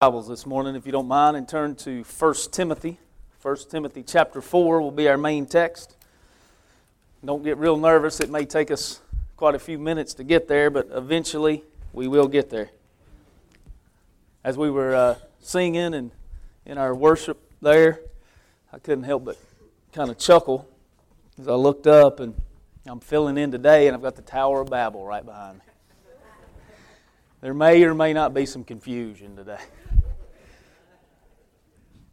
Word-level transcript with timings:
Bibles 0.00 0.28
this 0.28 0.46
morning, 0.46 0.76
if 0.76 0.86
you 0.86 0.92
don't 0.92 1.08
mind, 1.08 1.36
and 1.36 1.48
turn 1.48 1.74
to 1.74 2.04
1 2.04 2.34
Timothy. 2.52 3.00
1 3.42 3.56
Timothy 3.68 4.04
chapter 4.06 4.40
4 4.40 4.80
will 4.80 4.92
be 4.92 5.08
our 5.08 5.18
main 5.18 5.44
text. 5.44 5.96
Don't 7.24 7.42
get 7.42 7.58
real 7.58 7.76
nervous. 7.76 8.20
It 8.20 8.30
may 8.30 8.44
take 8.44 8.70
us 8.70 9.00
quite 9.36 9.56
a 9.56 9.58
few 9.58 9.76
minutes 9.76 10.14
to 10.14 10.22
get 10.22 10.46
there, 10.46 10.70
but 10.70 10.86
eventually 10.92 11.64
we 11.92 12.06
will 12.06 12.28
get 12.28 12.48
there. 12.48 12.70
As 14.44 14.56
we 14.56 14.70
were 14.70 14.94
uh, 14.94 15.14
singing 15.40 15.92
and 15.94 16.12
in 16.64 16.78
our 16.78 16.94
worship 16.94 17.50
there, 17.60 17.98
I 18.72 18.78
couldn't 18.78 19.02
help 19.02 19.24
but 19.24 19.36
kind 19.92 20.10
of 20.10 20.18
chuckle 20.18 20.68
as 21.40 21.48
I 21.48 21.54
looked 21.54 21.88
up 21.88 22.20
and 22.20 22.40
I'm 22.86 23.00
filling 23.00 23.36
in 23.36 23.50
today 23.50 23.88
and 23.88 23.96
I've 23.96 24.02
got 24.02 24.14
the 24.14 24.22
Tower 24.22 24.60
of 24.60 24.70
Babel 24.70 25.04
right 25.04 25.26
behind 25.26 25.58
me. 25.58 25.67
There 27.40 27.54
may 27.54 27.84
or 27.84 27.94
may 27.94 28.12
not 28.12 28.34
be 28.34 28.46
some 28.46 28.64
confusion 28.64 29.36
today. 29.36 29.60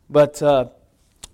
But 0.07 0.39
uh, 0.39 0.69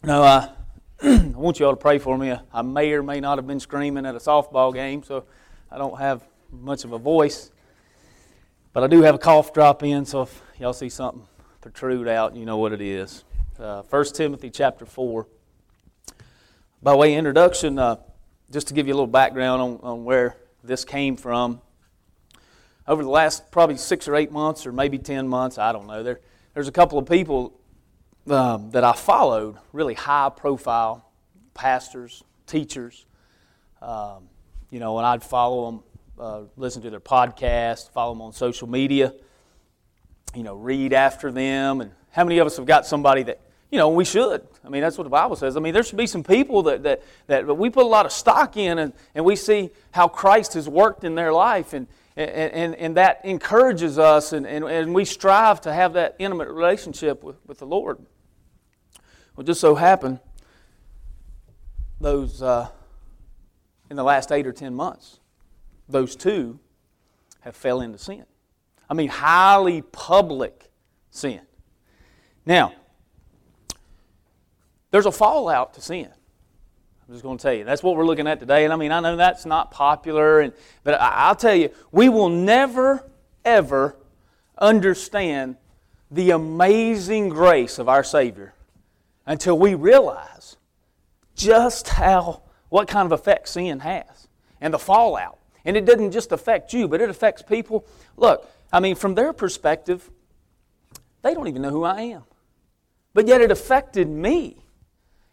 no, 0.02 0.24
I, 0.24 0.50
I 1.04 1.34
want 1.36 1.60
you 1.60 1.66
all 1.66 1.74
to 1.74 1.78
pray 1.78 2.00
for 2.00 2.18
me. 2.18 2.34
I 2.54 2.62
may 2.62 2.94
or 2.94 3.04
may 3.04 3.20
not 3.20 3.38
have 3.38 3.46
been 3.46 3.60
screaming 3.60 4.06
at 4.06 4.16
a 4.16 4.20
softball 4.20 4.74
game, 4.74 5.04
so 5.04 5.26
I 5.70 5.78
don't 5.78 6.00
have 6.00 6.24
much 6.52 6.86
of 6.86 6.94
a 6.94 6.98
voice. 6.98 7.52
But 8.72 8.86
I 8.86 8.88
do 8.88 9.02
have 9.02 9.16
a 9.16 9.20
cough 9.20 9.52
drop 9.54 9.84
in, 9.84 10.06
so 10.06 10.22
if 10.22 10.42
y'all 10.58 10.72
see 10.72 10.88
something 10.88 11.28
protrude 11.60 12.08
out, 12.08 12.34
you 12.34 12.46
know 12.46 12.58
what 12.58 12.72
it 12.72 12.80
is. 12.80 13.26
Uh, 13.60 13.82
1 13.82 14.06
Timothy 14.14 14.50
chapter 14.50 14.86
4. 14.86 15.28
By 16.82 16.96
way 16.96 17.14
of 17.14 17.20
introduction, 17.20 17.78
uh, 17.78 17.98
just 18.50 18.70
to 18.70 18.74
give 18.74 18.88
you 18.88 18.94
a 18.94 18.96
little 18.96 19.06
background 19.06 19.62
on, 19.62 19.80
on 19.84 20.04
where 20.06 20.38
this 20.64 20.86
came 20.86 21.18
from. 21.18 21.60
Over 22.92 23.04
the 23.04 23.10
last 23.10 23.52
probably 23.52 23.78
six 23.78 24.10
or 24.10 24.18
eight 24.18 24.34
months, 24.34 24.66
or 24.66 24.74
maybe 24.74 24.98
10 24.98 25.26
months, 25.26 25.58
I 25.58 25.72
don't 25.72 25.88
know, 25.88 26.04
there, 26.04 26.20
there's 26.54 26.68
a 26.68 26.74
couple 26.74 27.00
of 27.00 27.08
people 27.08 27.58
um, 28.30 28.72
that 28.72 28.84
I 28.84 28.92
followed, 28.92 29.56
really 29.72 29.94
high 29.94 30.30
profile 30.30 31.10
pastors, 31.54 32.22
teachers. 32.48 33.06
Um, 33.82 34.28
you 34.72 34.82
know, 34.82 34.98
and 34.98 35.08
I'd 35.08 35.24
follow 35.24 35.72
them, 35.72 35.84
uh, 36.20 36.42
listen 36.58 36.82
to 36.82 36.90
their 36.90 37.00
podcast, 37.00 37.92
follow 37.92 38.12
them 38.12 38.24
on 38.24 38.34
social 38.34 38.68
media, 38.68 39.14
you 40.36 40.44
know, 40.44 40.56
read 40.56 40.92
after 40.92 41.32
them. 41.32 41.80
And 41.80 41.92
how 42.10 42.26
many 42.26 42.40
of 42.40 42.46
us 42.46 42.58
have 42.58 42.66
got 42.66 42.86
somebody 42.86 43.24
that, 43.24 43.40
you 43.72 43.78
know, 43.78 43.88
we 43.88 44.04
should? 44.04 44.46
I 44.66 44.68
mean, 44.68 44.82
that's 44.82 44.98
what 44.98 45.06
the 45.06 45.10
Bible 45.10 45.38
says. 45.38 45.56
I 45.56 45.62
mean, 45.62 45.74
there 45.74 45.84
should 45.84 45.98
be 45.98 46.08
some 46.08 46.26
people 46.26 46.64
that, 46.64 46.84
that, 46.84 47.04
that 47.28 47.58
we 47.58 47.70
put 47.70 47.86
a 47.86 47.88
lot 47.88 48.06
of 48.06 48.12
stock 48.12 48.58
in 48.58 48.80
and, 48.80 48.92
and 49.16 49.24
we 49.24 49.38
see 49.38 49.70
how 49.92 50.10
Christ 50.10 50.56
has 50.56 50.68
worked 50.68 51.06
in 51.06 51.16
their 51.16 51.32
life. 51.32 51.72
And, 51.72 51.88
and, 52.16 52.30
and, 52.30 52.76
and 52.76 52.98
that 52.98 53.22
encourages 53.24 53.98
us, 53.98 54.34
and, 54.34 54.46
and, 54.46 54.66
and 54.66 54.94
we 54.94 55.06
strive 55.06 55.62
to 55.62 55.74
have 55.74 55.94
that 55.94 56.16
intimate 56.20 56.50
relationship 56.50 57.24
with, 57.24 57.38
with 57.46 57.60
the 57.60 57.66
Lord. 57.66 58.00
Well, 59.36 59.46
just 59.46 59.62
so 59.62 59.76
happened, 59.76 60.20
those 62.00 62.42
uh, 62.42 62.70
in 63.90 63.96
the 63.96 64.04
last 64.04 64.32
eight 64.32 64.46
or 64.46 64.54
ten 64.54 64.74
months, 64.74 65.20
those 65.88 66.16
two 66.16 66.60
have 67.42 67.56
fell 67.56 67.82
into 67.82 67.98
sin. 67.98 68.26
I 68.90 68.94
mean, 68.94 69.10
highly 69.10 69.82
public 69.82 70.70
sin. 71.12 71.42
Now, 72.46 72.74
there's 74.92 75.06
a 75.06 75.12
fallout 75.12 75.74
to 75.76 75.82
sin. 75.82 76.10
I'm 77.12 77.16
just 77.16 77.24
going 77.24 77.38
to 77.38 77.42
tell 77.42 77.54
you. 77.54 77.66
That's 77.66 77.84
what 77.84 77.98
we're 77.98 78.06
looking 78.06 78.26
at 78.26 78.40
today. 78.40 78.64
And 78.64 78.72
I 78.72 78.78
mean, 78.78 78.94
I 78.94 79.02
know 79.02 79.18
that's 79.18 79.46
not 79.46 79.70
popular, 79.70 80.40
and, 80.40 80.54
but 80.86 80.94
I'll 81.02 81.36
tell 81.36 81.54
you, 81.54 81.70
we 81.92 82.08
will 82.08 82.30
never, 82.30 83.06
ever 83.44 83.98
understand 84.58 85.58
the 86.10 86.32
amazing 86.32 87.28
grace 87.28 87.80
of 87.80 87.90
our 87.90 88.06
Savior 88.06 88.54
until 89.26 89.60
we 89.60 89.76
realize 89.76 90.56
just 91.36 91.90
how, 91.90 92.44
what 92.70 92.88
kind 92.88 93.06
of 93.06 93.12
effect 93.12 93.50
sin 93.50 93.82
has 93.82 94.30
and 94.62 94.74
the 94.74 94.80
fallout. 94.80 95.38
And 95.66 95.76
it 95.76 95.84
doesn't 95.84 96.12
just 96.12 96.32
affect 96.32 96.72
you, 96.72 96.88
but 96.88 97.02
it 97.02 97.10
affects 97.10 97.42
people. 97.42 97.86
Look, 98.16 98.50
I 98.72 98.80
mean, 98.80 98.96
from 98.96 99.16
their 99.16 99.34
perspective, 99.34 100.10
they 101.24 101.34
don't 101.34 101.50
even 101.50 101.62
know 101.62 101.72
who 101.72 101.84
I 101.84 102.04
am. 102.04 102.24
But 103.14 103.28
yet 103.28 103.42
it 103.42 103.52
affected 103.52 104.08
me 104.08 104.64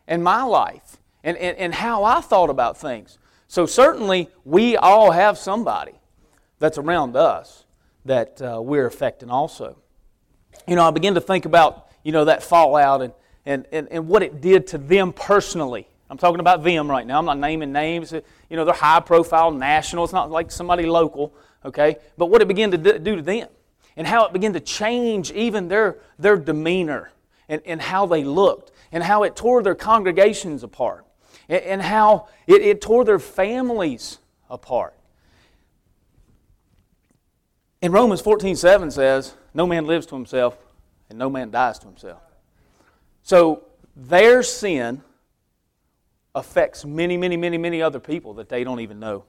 and 0.09 0.25
my 0.25 0.43
life 0.43 0.98
and, 1.25 1.37
and, 1.37 1.57
and 1.57 1.75
how 1.75 2.05
I 2.05 2.21
thought 2.21 2.51
about 2.51 2.79
things. 2.79 3.19
So 3.49 3.67
certainly 3.67 4.29
we 4.45 4.77
all 4.77 5.11
have 5.11 5.39
somebody 5.39 5.93
that's 6.59 6.79
around 6.79 7.17
us 7.17 7.65
that 8.05 8.41
uh, 8.43 8.61
we're 8.61 8.87
affecting 8.87 9.31
also. 9.31 9.79
You 10.67 10.77
know, 10.77 10.87
I 10.87 10.91
begin 10.91 11.15
to 11.15 11.21
think 11.21 11.47
about, 11.47 11.89
you 12.03 12.13
know, 12.13 12.27
that 12.27 12.43
fallout 12.43 13.03
and, 13.03 13.13
and, 13.47 13.67
and, 13.73 13.89
and 13.91 14.09
what 14.09 14.23
it 14.23 14.41
did 14.41 14.67
to 14.69 14.79
them 14.79 15.13
personally. 15.13 15.89
I'm 16.11 16.19
talking 16.19 16.41
about 16.41 16.63
them 16.63 16.91
right 16.91 17.07
now. 17.07 17.19
I'm 17.19 17.27
not 17.27 17.39
naming 17.39 17.73
names. 17.73 18.13
You 18.13 18.57
know, 18.57 18.65
they're 18.65 18.75
high 18.75 19.01
profile, 19.01 19.51
national. 19.51 20.05
It's 20.05 20.13
not 20.13 20.31
like 20.31 20.51
somebody 20.51 20.87
local, 20.87 21.35
okay? 21.65 21.97
But 22.17 22.27
what 22.27 22.43
it 22.43 22.49
began 22.49 22.71
to 22.71 22.99
do 22.99 23.17
to 23.17 23.23
them 23.23 23.49
and 23.97 24.07
how 24.07 24.27
it 24.27 24.33
began 24.33 24.53
to 24.55 24.61
change 24.61 25.31
even 25.33 25.69
their, 25.69 25.99
their 26.19 26.37
demeanor 26.37 27.11
and, 27.49 27.63
and 27.65 27.81
how 27.81 28.07
they 28.07 28.25
looked 28.25 28.73
and 28.93 29.03
how 29.03 29.23
it 29.23 29.37
tore 29.37 29.63
their 29.63 29.75
congregations 29.75 30.63
apart 30.63 31.05
and, 31.49 31.81
how 31.81 32.29
it, 32.47 32.63
it 32.63 32.81
tore 32.81 33.05
their 33.05 33.19
families 33.19 34.19
apart. 34.51 34.95
In 37.81 37.93
Romans 37.93 38.21
14 38.21 38.57
7 38.57 38.91
says, 38.91 39.35
No 39.55 39.67
man 39.67 39.87
lives 39.87 40.07
to 40.07 40.15
himself 40.15 40.59
and 41.09 41.19
no 41.19 41.31
man 41.31 41.51
dies 41.51 41.79
to 41.81 41.87
himself. 41.87 42.21
So 43.23 43.65
their 43.97 44.43
sin 44.43 45.03
affects 46.35 46.85
many, 46.85 47.17
many, 47.17 47.37
many, 47.37 47.59
many 47.59 47.83
other 47.83 48.01
people 48.01 48.35
that 48.35 48.49
they 48.49 48.65
don't 48.65 48.81
even 48.81 49.01
know, 49.01 49.25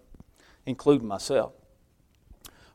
including 0.66 1.08
myself. 1.08 1.54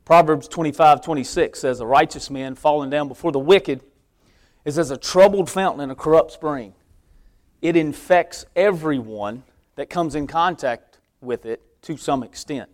Proverbs 0.04 0.48
25 0.48 1.02
26 1.02 1.58
says, 1.58 1.80
A 1.80 1.86
righteous 1.86 2.30
man 2.30 2.54
falling 2.54 2.90
down 2.90 3.08
before 3.08 3.32
the 3.32 3.38
wicked 3.38 3.82
is 4.64 4.78
as 4.78 4.90
a 4.90 4.96
troubled 4.96 5.50
fountain 5.50 5.82
in 5.82 5.90
a 5.90 5.94
corrupt 5.94 6.32
spring. 6.32 6.74
It 7.64 7.76
infects 7.76 8.44
everyone 8.54 9.42
that 9.76 9.88
comes 9.88 10.14
in 10.14 10.26
contact 10.26 10.98
with 11.22 11.46
it 11.46 11.62
to 11.80 11.96
some 11.96 12.22
extent. 12.22 12.68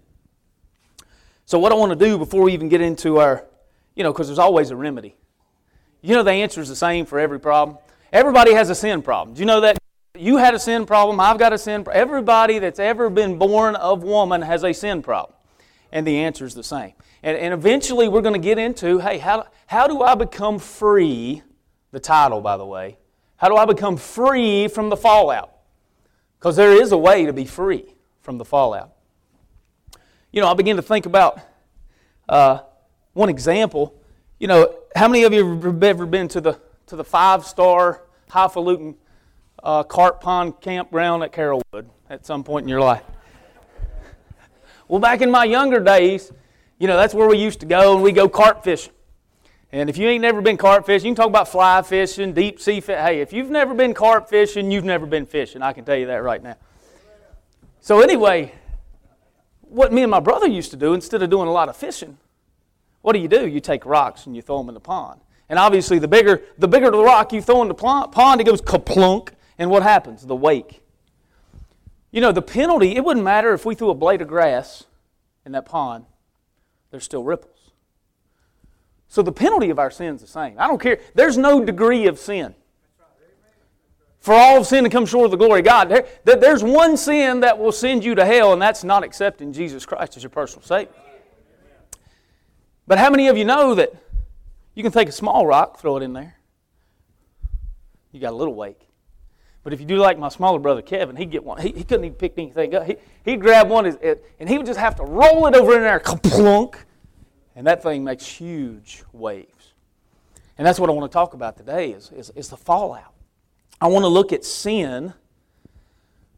So, 1.47 1.61
what 1.61 1.71
I 1.71 1.77
want 1.77 1.97
to 1.97 2.05
do 2.05 2.19
before 2.19 2.43
we 2.43 2.53
even 2.55 2.69
get 2.69 2.81
into 2.81 3.21
our, 3.21 3.45
you 3.95 4.03
know, 4.03 4.13
because 4.13 4.27
there's 4.27 4.41
always 4.41 4.71
a 4.71 4.77
remedy. 4.77 5.15
You 6.03 6.17
know, 6.17 6.25
the 6.25 6.33
answer 6.33 6.61
is 6.61 6.69
the 6.69 6.75
same 6.75 7.07
for 7.07 7.21
every 7.21 7.39
problem. 7.39 7.79
Everybody 8.13 8.53
has 8.55 8.69
a 8.69 8.75
sin 8.75 9.01
problem. 9.01 9.37
Do 9.37 9.41
you 9.41 9.47
know 9.47 9.61
that? 9.61 9.79
You 10.19 10.39
had 10.39 10.55
a 10.55 10.59
sin 10.59 10.87
problem. 10.87 11.21
I've 11.21 11.39
got 11.39 11.53
a 11.53 11.59
sin 11.59 11.85
problem. 11.85 12.03
Everybody 12.03 12.59
that's 12.59 12.81
ever 12.81 13.09
been 13.09 13.39
born 13.39 13.77
of 13.77 14.03
woman 14.03 14.43
has 14.43 14.65
a 14.65 14.73
sin 14.73 15.03
problem. 15.03 15.37
And 15.93 16.05
the 16.05 16.19
answer 16.19 16.45
is 16.45 16.55
the 16.55 16.65
same. 16.65 16.95
And, 17.23 17.37
and 17.37 17.55
eventually 17.55 18.09
we're 18.09 18.23
going 18.23 18.35
to 18.35 18.45
get 18.45 18.59
into 18.59 18.99
hey, 18.99 19.19
how, 19.19 19.47
how 19.69 19.87
do 19.87 20.03
I 20.03 20.17
become 20.17 20.59
free? 20.59 21.43
The 21.93 22.01
title, 22.01 22.41
by 22.41 22.57
the 22.57 22.67
way. 22.67 22.97
How 23.41 23.49
do 23.49 23.57
I 23.57 23.65
become 23.65 23.97
free 23.97 24.69
from 24.69 24.91
the 24.91 24.97
fallout? 24.97 25.51
Because 26.39 26.57
there 26.57 26.73
is 26.73 26.93
a 26.93 26.99
way 26.99 27.25
to 27.25 27.33
be 27.33 27.47
free 27.47 27.95
from 28.21 28.37
the 28.39 28.45
fallout. 28.45 28.93
You 30.31 30.43
know, 30.43 30.49
I 30.49 30.55
begin 30.55 30.77
to 30.77 30.83
think 30.83 31.07
about 31.07 31.41
uh, 32.29 32.61
one 33.15 33.31
example. 33.31 33.95
You 34.39 34.47
know, 34.47 34.75
how 34.95 35.09
many 35.09 35.25
of 35.25 35.33
you 35.33 35.61
have 35.61 35.83
ever 35.83 36.07
been 36.07 36.29
to 36.29 36.41
the 36.41 36.61
to 36.89 36.97
the 36.97 37.05
five 37.05 37.47
star 37.47 38.03
highfalutin 38.29 38.97
uh, 39.63 39.85
carp 39.85 40.21
pond 40.21 40.61
campground 40.61 41.23
at 41.23 41.33
Carrollwood 41.33 41.87
at 42.09 42.27
some 42.27 42.45
point 42.45 42.65
in 42.65 42.69
your 42.69 42.81
life. 42.81 43.05
Well, 44.89 45.01
back 45.01 45.21
in 45.21 45.31
my 45.31 45.45
younger 45.45 45.79
days, 45.79 46.33
you 46.79 46.89
know, 46.89 46.97
that's 46.97 47.15
where 47.15 47.29
we 47.29 47.39
used 47.39 47.61
to 47.61 47.67
go 47.67 47.95
and 47.95 48.03
we 48.03 48.11
go 48.11 48.29
carp 48.29 48.65
fishing. 48.65 48.93
And 49.73 49.89
if 49.89 49.97
you 49.97 50.09
ain't 50.09 50.23
never 50.23 50.41
been 50.41 50.57
carp 50.57 50.85
fishing, 50.85 51.09
you 51.09 51.15
can 51.15 51.23
talk 51.23 51.29
about 51.29 51.49
fly 51.49 51.81
fishing, 51.83 52.33
deep 52.33 52.61
sea 52.61 52.81
fishing. 52.81 53.03
Hey, 53.03 53.21
if 53.21 53.33
you've 53.33 53.51
never 53.51 53.73
been 53.73 53.95
carp 53.95 54.29
fishing, 54.29 54.71
you've 54.71 54.85
never 54.85 55.07
been 55.07 55.27
fishing. 55.27 55.63
I 55.63 55.73
can 55.73 55.85
tell 55.85 55.97
you 55.97 56.07
that 56.07 56.23
right 56.23 56.43
now. 56.43 56.57
So, 57.81 58.01
anyway, 58.01 58.53
what 59.61 59.93
me 59.93 60.03
and 60.03 60.11
my 60.11 60.21
brother 60.21 60.49
used 60.49 60.73
to 60.73 60.77
do, 60.77 60.93
instead 60.93 61.23
of 61.23 61.31
doing 61.31 61.47
a 61.47 61.53
lot 61.53 61.69
of 61.69 61.77
fishing, 61.77 62.19
what 63.03 63.13
do 63.13 63.21
you 63.21 63.29
do? 63.29 63.47
You 63.47 63.61
take 63.61 63.87
rocks 63.87 64.27
and 64.27 64.35
you 64.35 64.43
throw 64.43 64.59
them 64.59 64.69
in 64.69 64.75
the 64.75 64.81
pond. 64.81 65.21
And 65.49 65.59
obviously, 65.59 65.99
the 65.99 66.09
bigger, 66.09 66.43
the 66.59 66.69
bigger 66.69 66.91
the 66.91 67.03
rock 67.03 67.33
you 67.33 67.41
throw 67.41 67.63
in 67.63 67.69
the 67.69 67.75
pond, 67.75 68.41
it 68.41 68.45
goes 68.45 68.61
kaplunk. 68.61 69.31
And 69.57 69.71
what 69.71 69.83
happens? 69.83 70.27
The 70.27 70.37
wake. 70.37 70.81
You 72.11 72.21
know, 72.21 72.33
the 72.33 72.43
penalty, 72.43 72.97
it 72.97 73.05
wouldn't 73.05 73.25
matter 73.25 73.53
if 73.53 73.65
we 73.65 73.75
threw 73.75 73.91
a 73.91 73.95
blade 73.95 74.21
of 74.21 74.29
grass 74.29 74.85
in 75.47 75.53
that 75.53 75.65
pond, 75.65 76.07
there's 76.91 77.05
still 77.05 77.23
ripples. 77.23 77.50
So 79.11 79.23
the 79.23 79.33
penalty 79.33 79.71
of 79.71 79.81
our 79.81 79.91
sin 79.91 80.15
is 80.15 80.21
the 80.21 80.29
same. 80.29 80.55
I 80.57 80.69
don't 80.69 80.81
care. 80.81 81.01
There's 81.15 81.37
no 81.37 81.65
degree 81.65 82.07
of 82.07 82.17
sin. 82.17 82.55
For 84.21 84.33
all 84.33 84.59
of 84.61 84.67
sin 84.67 84.85
to 84.85 84.91
come 84.91 85.05
short 85.05 85.25
of 85.25 85.33
the 85.33 85.37
glory 85.37 85.61
of 85.61 85.67
God. 85.67 85.89
There, 85.89 86.37
there's 86.37 86.63
one 86.63 86.97
sin 86.97 87.41
that 87.41 87.59
will 87.59 87.73
send 87.73 88.05
you 88.05 88.15
to 88.15 88.25
hell, 88.25 88.53
and 88.53 88.63
that's 88.63 88.85
not 88.85 89.03
accepting 89.03 89.53
Jesus 89.53 89.85
Christ 89.85 90.17
as 90.17 90.23
your 90.23 90.31
personal 90.31 90.63
Savior. 90.63 90.93
But 92.87 92.99
how 92.99 93.11
many 93.11 93.27
of 93.27 93.37
you 93.37 93.45
know 93.45 93.75
that 93.75 93.93
You 94.75 94.83
can 94.83 94.93
take 94.93 95.09
a 95.09 95.13
small 95.13 95.47
rock, 95.47 95.79
throw 95.79 95.97
it 95.97 96.03
in 96.03 96.13
there. 96.13 96.37
You 98.13 98.21
got 98.21 98.33
a 98.33 98.37
little 98.37 98.55
wake. 98.55 98.89
But 99.63 99.73
if 99.73 99.81
you 99.81 99.87
do 99.87 99.97
like 99.97 100.19
my 100.19 100.29
smaller 100.29 100.59
brother 100.59 100.83
Kevin, 100.83 101.17
he'd 101.17 101.31
get 101.31 101.45
one. 101.45 101.61
He, 101.61 101.69
he 101.73 101.85
couldn't 101.85 102.05
even 102.05 102.17
pick 102.17 102.35
anything 102.39 102.75
up. 102.75 102.87
He, 102.87 102.97
he'd 103.25 103.41
grab 103.41 103.69
one 103.69 103.87
and 103.87 104.49
he 104.49 104.57
would 104.57 104.67
just 104.67 104.79
have 104.79 104.95
to 104.97 105.03
roll 105.03 105.47
it 105.49 105.55
over 105.55 105.75
in 105.75 105.83
there, 105.83 106.01
and 107.55 107.67
that 107.67 107.83
thing 107.83 108.05
makes 108.05 108.27
huge 108.27 109.03
waves. 109.13 109.73
And 110.59 110.67
that's 110.67 110.79
what 110.79 110.91
I 110.91 110.93
want 110.93 111.11
to 111.11 111.15
talk 111.15 111.35
about 111.35 111.57
today 111.57 111.93
is, 111.93 112.13
is, 112.13 112.31
is 112.37 112.49
the 112.49 112.57
fallout. 112.57 113.15
I 113.81 113.87
want 113.87 114.05
to 114.05 114.09
look 114.09 114.33
at 114.33 114.45
sin 114.45 115.15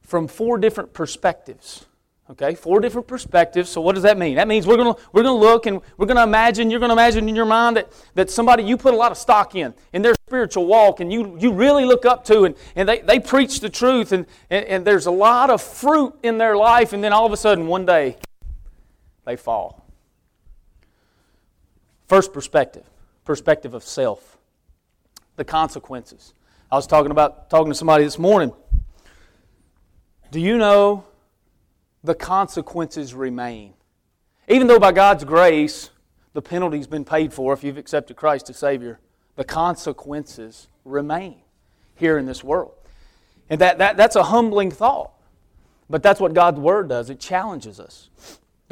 from 0.00 0.28
four 0.28 0.58
different 0.58 0.92
perspectives. 0.92 1.86
Okay, 2.30 2.54
four 2.54 2.80
different 2.80 3.08
perspectives. 3.08 3.68
So 3.68 3.80
what 3.80 3.94
does 3.94 4.04
that 4.04 4.16
mean? 4.16 4.36
That 4.36 4.46
means 4.46 4.66
we're 4.66 4.76
gonna 4.76 4.94
we're 5.12 5.24
gonna 5.24 5.38
look 5.38 5.66
and 5.66 5.80
we're 5.96 6.06
gonna 6.06 6.22
imagine. 6.22 6.70
You're 6.70 6.80
gonna 6.80 6.92
imagine 6.92 7.28
in 7.28 7.34
your 7.34 7.44
mind 7.44 7.76
that, 7.76 7.92
that 8.14 8.30
somebody 8.30 8.62
you 8.62 8.76
put 8.76 8.94
a 8.94 8.96
lot 8.96 9.10
of 9.10 9.18
stock 9.18 9.54
in 9.54 9.74
in 9.92 10.02
their 10.02 10.14
spiritual 10.28 10.66
walk, 10.66 11.00
and 11.00 11.12
you 11.12 11.36
you 11.38 11.52
really 11.52 11.84
look 11.84 12.06
up 12.06 12.24
to, 12.26 12.44
and, 12.44 12.54
and 12.76 12.88
they, 12.88 13.00
they 13.00 13.18
preach 13.18 13.60
the 13.60 13.68
truth, 13.68 14.12
and, 14.12 14.24
and 14.48 14.64
and 14.66 14.84
there's 14.86 15.06
a 15.06 15.10
lot 15.10 15.50
of 15.50 15.60
fruit 15.60 16.14
in 16.22 16.38
their 16.38 16.56
life, 16.56 16.92
and 16.92 17.02
then 17.02 17.12
all 17.12 17.26
of 17.26 17.32
a 17.32 17.36
sudden 17.36 17.66
one 17.66 17.84
day 17.84 18.16
they 19.26 19.36
fall. 19.36 19.81
First 22.12 22.34
perspective, 22.34 22.84
perspective 23.24 23.72
of 23.72 23.82
self, 23.82 24.36
the 25.36 25.46
consequences. 25.46 26.34
I 26.70 26.76
was 26.76 26.86
talking 26.86 27.10
about 27.10 27.48
talking 27.48 27.72
to 27.72 27.74
somebody 27.74 28.04
this 28.04 28.18
morning. 28.18 28.52
Do 30.30 30.38
you 30.38 30.58
know 30.58 31.04
the 32.04 32.14
consequences 32.14 33.14
remain. 33.14 33.72
Even 34.46 34.66
though 34.66 34.78
by 34.78 34.92
God's 34.92 35.24
grace, 35.24 35.88
the 36.34 36.42
penalty's 36.42 36.86
been 36.86 37.06
paid 37.06 37.32
for 37.32 37.54
if 37.54 37.64
you've 37.64 37.78
accepted 37.78 38.14
Christ 38.14 38.50
as 38.50 38.58
Savior, 38.58 39.00
the 39.36 39.44
consequences 39.44 40.68
remain 40.84 41.36
here 41.94 42.18
in 42.18 42.26
this 42.26 42.44
world. 42.44 42.74
And 43.48 43.58
that, 43.62 43.78
that, 43.78 43.96
that's 43.96 44.16
a 44.16 44.24
humbling 44.24 44.70
thought. 44.70 45.12
But 45.88 46.02
that's 46.02 46.20
what 46.20 46.34
God's 46.34 46.60
Word 46.60 46.90
does 46.90 47.08
it 47.08 47.20
challenges 47.20 47.80
us. 47.80 48.10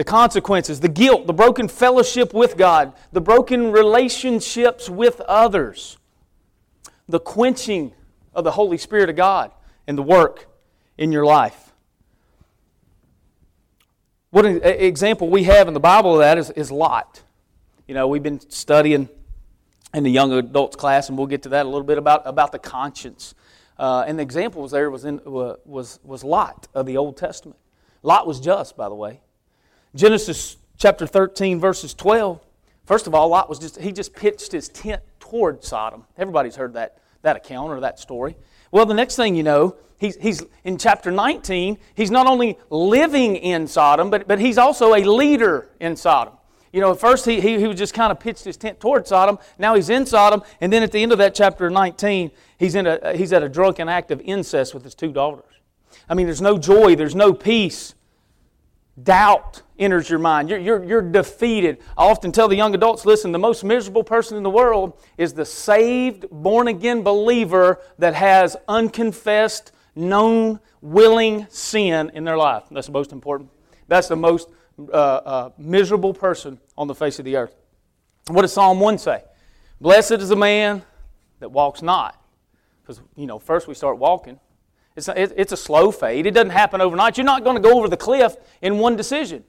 The 0.00 0.04
consequences, 0.04 0.80
the 0.80 0.88
guilt, 0.88 1.26
the 1.26 1.34
broken 1.34 1.68
fellowship 1.68 2.32
with 2.32 2.56
God, 2.56 2.94
the 3.12 3.20
broken 3.20 3.70
relationships 3.70 4.88
with 4.88 5.20
others, 5.28 5.98
the 7.06 7.20
quenching 7.20 7.92
of 8.32 8.44
the 8.44 8.52
Holy 8.52 8.78
Spirit 8.78 9.10
of 9.10 9.16
God 9.16 9.50
and 9.86 9.98
the 9.98 10.02
work 10.02 10.48
in 10.96 11.12
your 11.12 11.26
life. 11.26 11.74
What 14.30 14.46
an 14.46 14.62
example 14.62 15.28
we 15.28 15.42
have 15.42 15.68
in 15.68 15.74
the 15.74 15.80
Bible 15.80 16.14
of 16.14 16.20
that 16.20 16.38
is, 16.38 16.48
is 16.48 16.72
Lot. 16.72 17.22
You 17.86 17.92
know, 17.92 18.08
we've 18.08 18.22
been 18.22 18.40
studying 18.48 19.06
in 19.92 20.02
the 20.02 20.10
young 20.10 20.32
adults 20.32 20.76
class, 20.76 21.10
and 21.10 21.18
we'll 21.18 21.26
get 21.26 21.42
to 21.42 21.50
that 21.50 21.66
a 21.66 21.68
little 21.68 21.86
bit 21.86 21.98
about, 21.98 22.22
about 22.24 22.52
the 22.52 22.58
conscience. 22.58 23.34
Uh, 23.78 24.04
and 24.06 24.18
the 24.18 24.22
example 24.22 24.62
was 24.62 24.70
there 24.70 24.90
was, 24.90 25.04
in, 25.04 25.20
was, 25.26 26.00
was 26.02 26.24
Lot 26.24 26.68
of 26.72 26.86
the 26.86 26.96
Old 26.96 27.18
Testament. 27.18 27.58
Lot 28.02 28.26
was 28.26 28.40
just, 28.40 28.78
by 28.78 28.88
the 28.88 28.94
way. 28.94 29.20
Genesis 29.94 30.56
chapter 30.76 31.06
13, 31.06 31.58
verses 31.58 31.94
12. 31.94 32.40
First 32.84 33.06
of 33.06 33.14
all, 33.14 33.28
Lot 33.28 33.48
was 33.48 33.58
just, 33.58 33.80
he 33.80 33.92
just 33.92 34.14
pitched 34.14 34.52
his 34.52 34.68
tent 34.68 35.02
toward 35.18 35.64
Sodom. 35.64 36.04
Everybody's 36.16 36.56
heard 36.56 36.74
that, 36.74 36.98
that 37.22 37.36
account 37.36 37.72
or 37.72 37.80
that 37.80 37.98
story. 37.98 38.36
Well, 38.70 38.86
the 38.86 38.94
next 38.94 39.16
thing 39.16 39.34
you 39.34 39.42
know, 39.42 39.76
he's, 39.98 40.16
he's 40.16 40.42
in 40.64 40.78
chapter 40.78 41.10
19, 41.10 41.78
he's 41.94 42.10
not 42.10 42.26
only 42.26 42.58
living 42.68 43.36
in 43.36 43.66
Sodom, 43.66 44.10
but, 44.10 44.28
but 44.28 44.38
he's 44.38 44.58
also 44.58 44.94
a 44.94 45.02
leader 45.02 45.68
in 45.80 45.96
Sodom. 45.96 46.34
You 46.72 46.80
know, 46.80 46.92
at 46.92 47.00
first 47.00 47.26
he, 47.26 47.40
he, 47.40 47.58
he 47.58 47.66
was 47.66 47.76
just 47.76 47.94
kind 47.94 48.12
of 48.12 48.20
pitched 48.20 48.44
his 48.44 48.56
tent 48.56 48.78
toward 48.78 49.08
Sodom. 49.08 49.38
Now 49.58 49.74
he's 49.74 49.88
in 49.90 50.06
Sodom. 50.06 50.42
And 50.60 50.72
then 50.72 50.84
at 50.84 50.92
the 50.92 51.02
end 51.02 51.10
of 51.10 51.18
that 51.18 51.34
chapter 51.34 51.68
19, 51.68 52.30
he's, 52.58 52.76
in 52.76 52.86
a, 52.86 53.16
he's 53.16 53.32
at 53.32 53.42
a 53.42 53.48
drunken 53.48 53.88
act 53.88 54.12
of 54.12 54.20
incest 54.20 54.72
with 54.72 54.84
his 54.84 54.94
two 54.94 55.12
daughters. 55.12 55.44
I 56.08 56.14
mean, 56.14 56.26
there's 56.26 56.40
no 56.40 56.58
joy, 56.58 56.94
there's 56.94 57.16
no 57.16 57.32
peace. 57.32 57.94
Doubt 59.02 59.62
enters 59.80 60.08
your 60.08 60.18
mind. 60.18 60.50
You're, 60.50 60.58
you're, 60.58 60.84
you're 60.84 61.02
defeated. 61.02 61.78
I 61.96 62.04
often 62.06 62.30
tell 62.30 62.46
the 62.46 62.56
young 62.56 62.74
adults 62.74 63.06
listen, 63.06 63.32
the 63.32 63.38
most 63.38 63.64
miserable 63.64 64.04
person 64.04 64.36
in 64.36 64.42
the 64.42 64.50
world 64.50 65.00
is 65.16 65.32
the 65.32 65.44
saved, 65.44 66.26
born 66.30 66.68
again 66.68 67.02
believer 67.02 67.80
that 67.98 68.14
has 68.14 68.56
unconfessed, 68.68 69.72
known, 69.96 70.60
willing 70.82 71.46
sin 71.48 72.10
in 72.14 72.24
their 72.24 72.36
life. 72.36 72.64
That's 72.70 72.86
the 72.86 72.92
most 72.92 73.12
important. 73.12 73.50
That's 73.88 74.08
the 74.08 74.16
most 74.16 74.48
uh, 74.78 74.92
uh, 74.92 75.50
miserable 75.58 76.14
person 76.14 76.60
on 76.76 76.86
the 76.86 76.94
face 76.94 77.18
of 77.18 77.24
the 77.24 77.36
earth. 77.36 77.54
What 78.28 78.42
does 78.42 78.52
Psalm 78.52 78.78
1 78.78 78.98
say? 78.98 79.24
Blessed 79.80 80.12
is 80.12 80.28
the 80.28 80.36
man 80.36 80.82
that 81.40 81.50
walks 81.50 81.82
not. 81.82 82.22
Because, 82.82 83.00
you 83.16 83.26
know, 83.26 83.38
first 83.38 83.66
we 83.66 83.74
start 83.74 83.98
walking. 83.98 84.38
It's 84.96 85.08
a, 85.08 85.40
it's 85.40 85.52
a 85.52 85.56
slow 85.56 85.90
fade. 85.90 86.26
It 86.26 86.32
doesn't 86.32 86.50
happen 86.50 86.80
overnight. 86.80 87.16
You're 87.16 87.24
not 87.24 87.44
going 87.44 87.56
to 87.56 87.62
go 87.62 87.78
over 87.78 87.88
the 87.88 87.96
cliff 87.96 88.36
in 88.60 88.78
one 88.78 88.96
decision. 88.96 89.44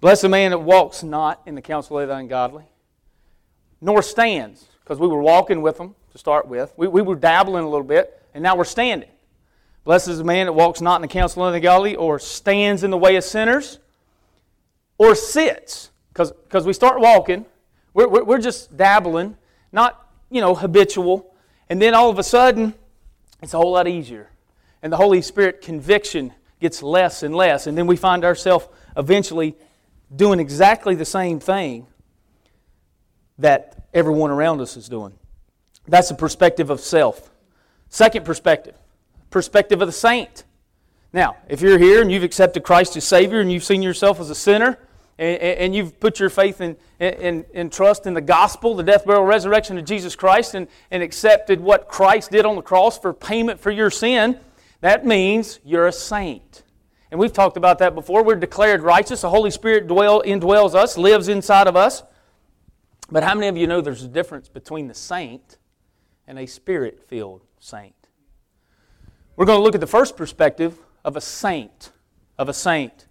Blessed 0.00 0.22
the 0.22 0.28
man 0.28 0.50
that 0.52 0.58
walks 0.58 1.02
not 1.02 1.42
in 1.44 1.54
the 1.54 1.62
counsel 1.62 1.98
of 1.98 2.08
the 2.08 2.14
ungodly, 2.14 2.64
nor 3.80 4.02
stands, 4.02 4.66
because 4.82 4.98
we 4.98 5.06
were 5.06 5.20
walking 5.20 5.60
with 5.60 5.76
them 5.76 5.94
to 6.12 6.18
start 6.18 6.48
with. 6.48 6.72
We, 6.76 6.88
we 6.88 7.02
were 7.02 7.16
dabbling 7.16 7.64
a 7.64 7.68
little 7.68 7.86
bit, 7.86 8.22
and 8.34 8.42
now 8.42 8.56
we're 8.56 8.64
standing. 8.64 9.10
Blessed 9.84 10.08
is 10.08 10.18
the 10.18 10.24
man 10.24 10.46
that 10.46 10.52
walks 10.52 10.80
not 10.80 10.96
in 10.96 11.02
the 11.02 11.08
counsel 11.08 11.44
of 11.44 11.52
the 11.52 11.56
ungodly, 11.56 11.96
or 11.96 12.18
stands 12.18 12.82
in 12.82 12.90
the 12.90 12.98
way 12.98 13.16
of 13.16 13.24
sinners, 13.24 13.78
or 14.96 15.14
sits, 15.14 15.90
because 16.12 16.66
we 16.66 16.72
start 16.72 17.00
walking. 17.00 17.44
We're, 17.92 18.08
we're, 18.08 18.24
we're 18.24 18.40
just 18.40 18.76
dabbling, 18.76 19.36
not, 19.72 20.08
you 20.30 20.40
know, 20.40 20.54
habitual. 20.54 21.34
And 21.68 21.80
then 21.80 21.94
all 21.94 22.10
of 22.10 22.18
a 22.18 22.22
sudden, 22.22 22.74
it's 23.42 23.54
a 23.54 23.58
whole 23.58 23.72
lot 23.72 23.88
easier. 23.88 24.30
And 24.82 24.92
the 24.92 24.96
Holy 24.96 25.22
Spirit 25.22 25.60
conviction 25.60 26.32
gets 26.60 26.82
less 26.82 27.22
and 27.22 27.34
less. 27.34 27.66
And 27.66 27.76
then 27.76 27.86
we 27.86 27.96
find 27.96 28.24
ourselves 28.24 28.66
eventually 28.96 29.56
doing 30.14 30.40
exactly 30.40 30.94
the 30.94 31.04
same 31.04 31.40
thing 31.40 31.86
that 33.38 33.86
everyone 33.94 34.30
around 34.30 34.60
us 34.60 34.76
is 34.76 34.88
doing. 34.88 35.12
That's 35.86 36.08
the 36.08 36.14
perspective 36.14 36.70
of 36.70 36.80
self. 36.80 37.30
Second 37.88 38.24
perspective, 38.24 38.76
perspective 39.30 39.80
of 39.80 39.88
the 39.88 39.92
saint. 39.92 40.44
Now, 41.12 41.36
if 41.48 41.60
you're 41.60 41.78
here 41.78 42.02
and 42.02 42.12
you've 42.12 42.22
accepted 42.22 42.62
Christ 42.62 42.96
as 42.96 43.04
Savior 43.04 43.40
and 43.40 43.50
you've 43.50 43.64
seen 43.64 43.82
yourself 43.82 44.20
as 44.20 44.30
a 44.30 44.34
sinner 44.34 44.78
and, 45.18 45.40
and 45.40 45.74
you've 45.74 45.98
put 45.98 46.20
your 46.20 46.30
faith 46.30 46.60
and 46.60 46.76
in, 47.00 47.14
in, 47.14 47.44
in, 47.52 47.70
trust 47.70 48.06
in 48.06 48.14
the 48.14 48.20
gospel, 48.20 48.76
the 48.76 48.82
death, 48.82 49.04
burial, 49.04 49.24
resurrection 49.24 49.76
of 49.78 49.84
Jesus 49.84 50.14
Christ, 50.14 50.54
and, 50.54 50.68
and 50.90 51.02
accepted 51.02 51.60
what 51.60 51.88
Christ 51.88 52.30
did 52.30 52.46
on 52.46 52.54
the 52.54 52.62
cross 52.62 52.98
for 52.98 53.12
payment 53.12 53.58
for 53.58 53.70
your 53.70 53.90
sin, 53.90 54.38
that 54.82 55.04
means 55.04 55.58
you're 55.64 55.86
a 55.86 55.92
saint. 55.92 56.62
And 57.10 57.18
we've 57.18 57.32
talked 57.32 57.56
about 57.56 57.78
that 57.78 57.94
before. 57.94 58.22
We're 58.22 58.36
declared 58.36 58.82
righteous. 58.82 59.22
The 59.22 59.30
Holy 59.30 59.50
Spirit 59.50 59.88
dwell, 59.88 60.22
indwells 60.22 60.74
us, 60.74 60.96
lives 60.96 61.28
inside 61.28 61.66
of 61.66 61.76
us. 61.76 62.02
But 63.10 63.24
how 63.24 63.34
many 63.34 63.48
of 63.48 63.56
you 63.56 63.66
know 63.66 63.80
there's 63.80 64.04
a 64.04 64.08
difference 64.08 64.48
between 64.48 64.86
the 64.86 64.94
saint 64.94 65.58
and 66.28 66.38
a 66.38 66.46
spirit 66.46 67.00
filled 67.08 67.42
saint? 67.58 67.94
We're 69.34 69.46
going 69.46 69.58
to 69.58 69.62
look 69.62 69.74
at 69.74 69.80
the 69.80 69.86
first 69.88 70.16
perspective 70.16 70.78
of 71.04 71.16
a 71.16 71.20
saint, 71.20 71.90
of 72.38 72.48
a 72.48 72.54
saint. 72.54 73.06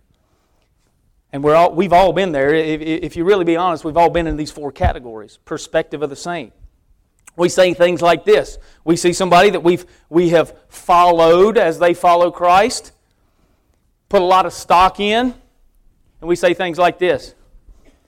And 1.33 1.43
we're 1.43 1.55
all, 1.55 1.73
we've 1.73 1.91
all 1.93 2.13
been 2.13 2.31
there. 2.31 2.53
If, 2.53 2.81
if 2.81 3.15
you 3.17 3.25
really 3.25 3.43
be 3.43 3.57
honest, 3.57 3.83
we've 3.83 3.97
all 3.97 4.09
been 4.09 4.27
in 4.27 4.37
these 4.37 4.51
four 4.51 4.71
categories. 4.71 5.37
Perspective 5.43 6.01
of 6.01 6.09
the 6.09 6.15
saint. 6.15 6.53
We 7.35 7.49
say 7.49 7.73
things 7.73 8.01
like 8.01 8.23
this. 8.23 8.57
We 8.85 8.95
see 8.95 9.11
somebody 9.11 9.49
that 9.49 9.61
we've, 9.61 9.85
we 10.09 10.29
have 10.29 10.57
followed 10.69 11.57
as 11.57 11.79
they 11.79 11.93
follow 11.93 12.31
Christ 12.31 12.93
put 14.09 14.21
a 14.21 14.25
lot 14.25 14.45
of 14.45 14.53
stock 14.53 14.99
in, 14.99 15.33
and 16.21 16.27
we 16.27 16.35
say 16.35 16.53
things 16.53 16.77
like 16.77 16.99
this 16.99 17.35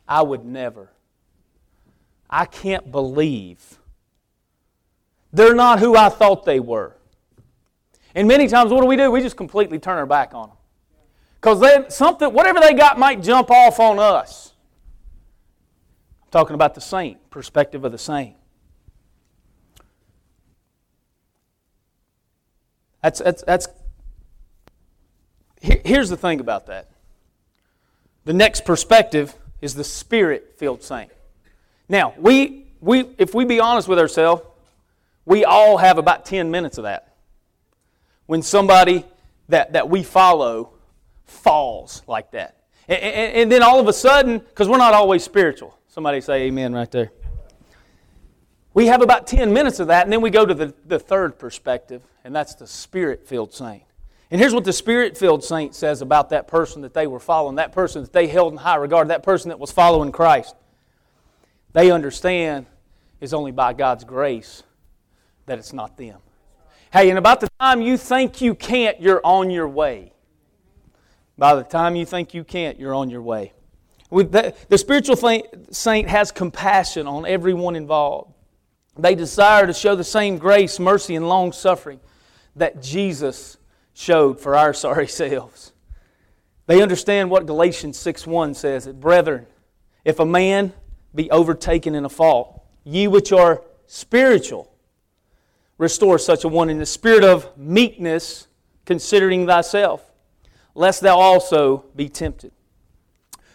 I 0.07 0.21
would 0.21 0.43
never. 0.43 0.89
I 2.29 2.45
can't 2.45 2.91
believe. 2.91 3.79
They're 5.33 5.55
not 5.55 5.79
who 5.79 5.95
I 5.95 6.09
thought 6.09 6.43
they 6.43 6.59
were. 6.59 6.95
And 8.13 8.27
many 8.27 8.47
times, 8.47 8.71
what 8.71 8.81
do 8.81 8.87
we 8.87 8.97
do? 8.97 9.09
We 9.11 9.21
just 9.21 9.37
completely 9.37 9.79
turn 9.79 9.97
our 9.97 10.05
back 10.05 10.33
on 10.33 10.49
them. 10.49 10.57
Because 11.39 11.93
something, 11.93 12.31
whatever 12.33 12.59
they 12.59 12.73
got 12.73 12.99
might 12.99 13.21
jump 13.23 13.49
off 13.49 13.79
on 13.79 13.99
us. 13.99 14.53
I'm 16.23 16.29
talking 16.29 16.53
about 16.53 16.75
the 16.75 16.81
saint, 16.81 17.29
perspective 17.29 17.83
of 17.85 17.91
the 17.91 17.97
saint. 17.97 18.35
That's, 23.01 23.19
that's, 23.19 23.43
that's 23.43 23.67
here's 25.61 26.09
the 26.09 26.17
thing 26.17 26.39
about 26.39 26.67
that 26.67 26.89
the 28.25 28.33
next 28.33 28.65
perspective 28.65 29.33
is 29.61 29.75
the 29.75 29.83
spirit 29.83 30.55
filled 30.57 30.83
saint. 30.83 31.11
Now, 31.89 32.13
we, 32.17 32.65
we, 32.79 33.09
if 33.17 33.33
we 33.33 33.45
be 33.45 33.59
honest 33.59 33.87
with 33.87 33.99
ourselves, 33.99 34.43
we 35.25 35.45
all 35.45 35.77
have 35.77 35.97
about 35.97 36.25
10 36.25 36.51
minutes 36.51 36.77
of 36.77 36.83
that. 36.83 37.15
When 38.25 38.41
somebody 38.41 39.05
that, 39.49 39.73
that 39.73 39.89
we 39.89 40.03
follow 40.03 40.73
falls 41.25 42.01
like 42.07 42.31
that. 42.31 42.57
And, 42.87 43.01
and, 43.01 43.35
and 43.35 43.51
then 43.51 43.63
all 43.63 43.79
of 43.79 43.87
a 43.87 43.93
sudden, 43.93 44.39
because 44.39 44.67
we're 44.67 44.77
not 44.77 44.93
always 44.93 45.23
spiritual. 45.23 45.77
Somebody 45.87 46.21
say 46.21 46.43
amen 46.43 46.73
right 46.73 46.89
there. 46.89 47.11
We 48.73 48.87
have 48.87 49.01
about 49.01 49.27
10 49.27 49.51
minutes 49.51 49.79
of 49.79 49.87
that, 49.87 50.05
and 50.05 50.13
then 50.13 50.21
we 50.21 50.29
go 50.29 50.45
to 50.45 50.53
the, 50.53 50.73
the 50.85 50.97
third 50.97 51.37
perspective, 51.37 52.03
and 52.23 52.33
that's 52.33 52.55
the 52.55 52.67
spirit 52.67 53.27
filled 53.27 53.53
saint. 53.53 53.83
And 54.31 54.39
here's 54.39 54.53
what 54.53 54.63
the 54.63 54.73
spirit 54.73 55.17
filled 55.17 55.43
saint 55.43 55.75
says 55.75 56.01
about 56.01 56.29
that 56.29 56.47
person 56.47 56.81
that 56.83 56.93
they 56.93 57.05
were 57.05 57.19
following, 57.19 57.57
that 57.57 57.73
person 57.73 58.01
that 58.01 58.13
they 58.13 58.27
held 58.27 58.53
in 58.53 58.57
high 58.57 58.77
regard, 58.77 59.09
that 59.09 59.23
person 59.23 59.49
that 59.49 59.59
was 59.59 59.71
following 59.71 60.13
Christ. 60.13 60.55
They 61.73 61.91
understand 61.91 62.65
it's 63.19 63.33
only 63.33 63.51
by 63.51 63.73
God's 63.73 64.05
grace 64.05 64.63
that 65.47 65.59
it's 65.59 65.73
not 65.73 65.97
them. 65.97 66.19
Hey, 66.93 67.09
and 67.09 67.19
about 67.19 67.41
the 67.41 67.49
time 67.59 67.81
you 67.81 67.97
think 67.97 68.41
you 68.41 68.55
can't, 68.55 69.01
you're 69.01 69.21
on 69.23 69.51
your 69.51 69.67
way. 69.67 70.13
By 71.37 71.55
the 71.55 71.63
time 71.63 71.97
you 71.97 72.05
think 72.05 72.33
you 72.33 72.45
can't, 72.45 72.79
you're 72.79 72.95
on 72.95 73.09
your 73.09 73.21
way. 73.21 73.51
The, 74.11 74.53
the 74.69 74.77
spiritual 74.77 75.15
saint 75.71 76.09
has 76.09 76.31
compassion 76.31 77.07
on 77.07 77.25
everyone 77.25 77.75
involved. 77.75 78.33
They 78.97 79.15
desire 79.15 79.67
to 79.67 79.73
show 79.73 79.95
the 79.95 80.03
same 80.03 80.37
grace, 80.37 80.79
mercy, 80.79 81.15
and 81.15 81.27
long 81.27 81.51
suffering 81.51 81.99
that 82.55 82.81
Jesus 82.81 83.57
showed 83.93 84.39
for 84.39 84.55
our 84.55 84.73
sorry 84.73 85.07
selves. 85.07 85.73
They 86.67 86.81
understand 86.81 87.29
what 87.29 87.45
Galatians 87.45 87.97
6 87.97 88.25
1 88.25 88.53
says 88.53 88.85
that, 88.85 88.99
Brethren, 88.99 89.45
if 90.05 90.19
a 90.19 90.25
man 90.25 90.73
be 91.13 91.29
overtaken 91.29 91.95
in 91.95 92.05
a 92.05 92.09
fault, 92.09 92.63
ye 92.83 93.07
which 93.07 93.31
are 93.31 93.63
spiritual, 93.87 94.71
restore 95.77 96.17
such 96.17 96.43
a 96.43 96.47
one 96.47 96.69
in 96.69 96.77
the 96.77 96.85
spirit 96.85 97.23
of 97.23 97.57
meekness, 97.57 98.47
considering 98.85 99.45
thyself, 99.47 100.11
lest 100.75 101.01
thou 101.01 101.19
also 101.19 101.85
be 101.95 102.07
tempted. 102.07 102.51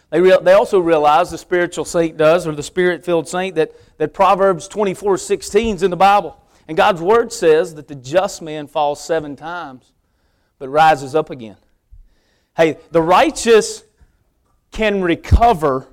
They, 0.09 0.21
re- 0.21 0.37
they 0.41 0.53
also 0.53 0.79
realize, 0.79 1.31
the 1.31 1.37
spiritual 1.37 1.85
saint 1.85 2.17
does, 2.17 2.47
or 2.47 2.53
the 2.53 2.63
spirit 2.63 3.03
filled 3.03 3.27
saint, 3.27 3.55
that, 3.55 3.71
that 3.97 4.13
Proverbs 4.13 4.67
24 4.67 5.17
16 5.17 5.75
is 5.77 5.83
in 5.83 5.91
the 5.91 5.97
Bible. 5.97 6.41
And 6.67 6.77
God's 6.77 7.01
Word 7.01 7.33
says 7.33 7.75
that 7.75 7.87
the 7.87 7.95
just 7.95 8.41
man 8.41 8.67
falls 8.67 9.03
seven 9.03 9.35
times, 9.35 9.93
but 10.59 10.69
rises 10.69 11.15
up 11.15 11.29
again. 11.29 11.57
Hey, 12.55 12.77
the 12.91 13.01
righteous 13.01 13.83
can 14.71 15.01
recover, 15.01 15.87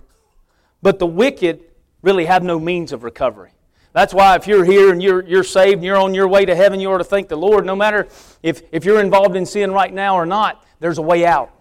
but 0.82 0.98
the 0.98 1.06
wicked 1.06 1.60
really 2.02 2.24
have 2.24 2.42
no 2.42 2.58
means 2.58 2.92
of 2.92 3.02
recovery. 3.02 3.50
That's 3.92 4.12
why 4.12 4.34
if 4.34 4.46
you're 4.46 4.64
here 4.64 4.92
and 4.92 5.02
you're, 5.02 5.22
you're 5.22 5.44
saved 5.44 5.76
and 5.76 5.84
you're 5.84 5.96
on 5.96 6.14
your 6.14 6.26
way 6.26 6.44
to 6.44 6.54
heaven, 6.54 6.80
you 6.80 6.90
ought 6.90 6.98
to 6.98 7.04
thank 7.04 7.28
the 7.28 7.36
Lord. 7.36 7.64
No 7.64 7.76
matter 7.76 8.08
if, 8.42 8.62
if 8.72 8.84
you're 8.84 9.00
involved 9.00 9.36
in 9.36 9.46
sin 9.46 9.70
right 9.70 9.92
now 9.92 10.16
or 10.16 10.26
not, 10.26 10.66
there's 10.80 10.98
a 10.98 11.02
way 11.02 11.24
out. 11.24 11.52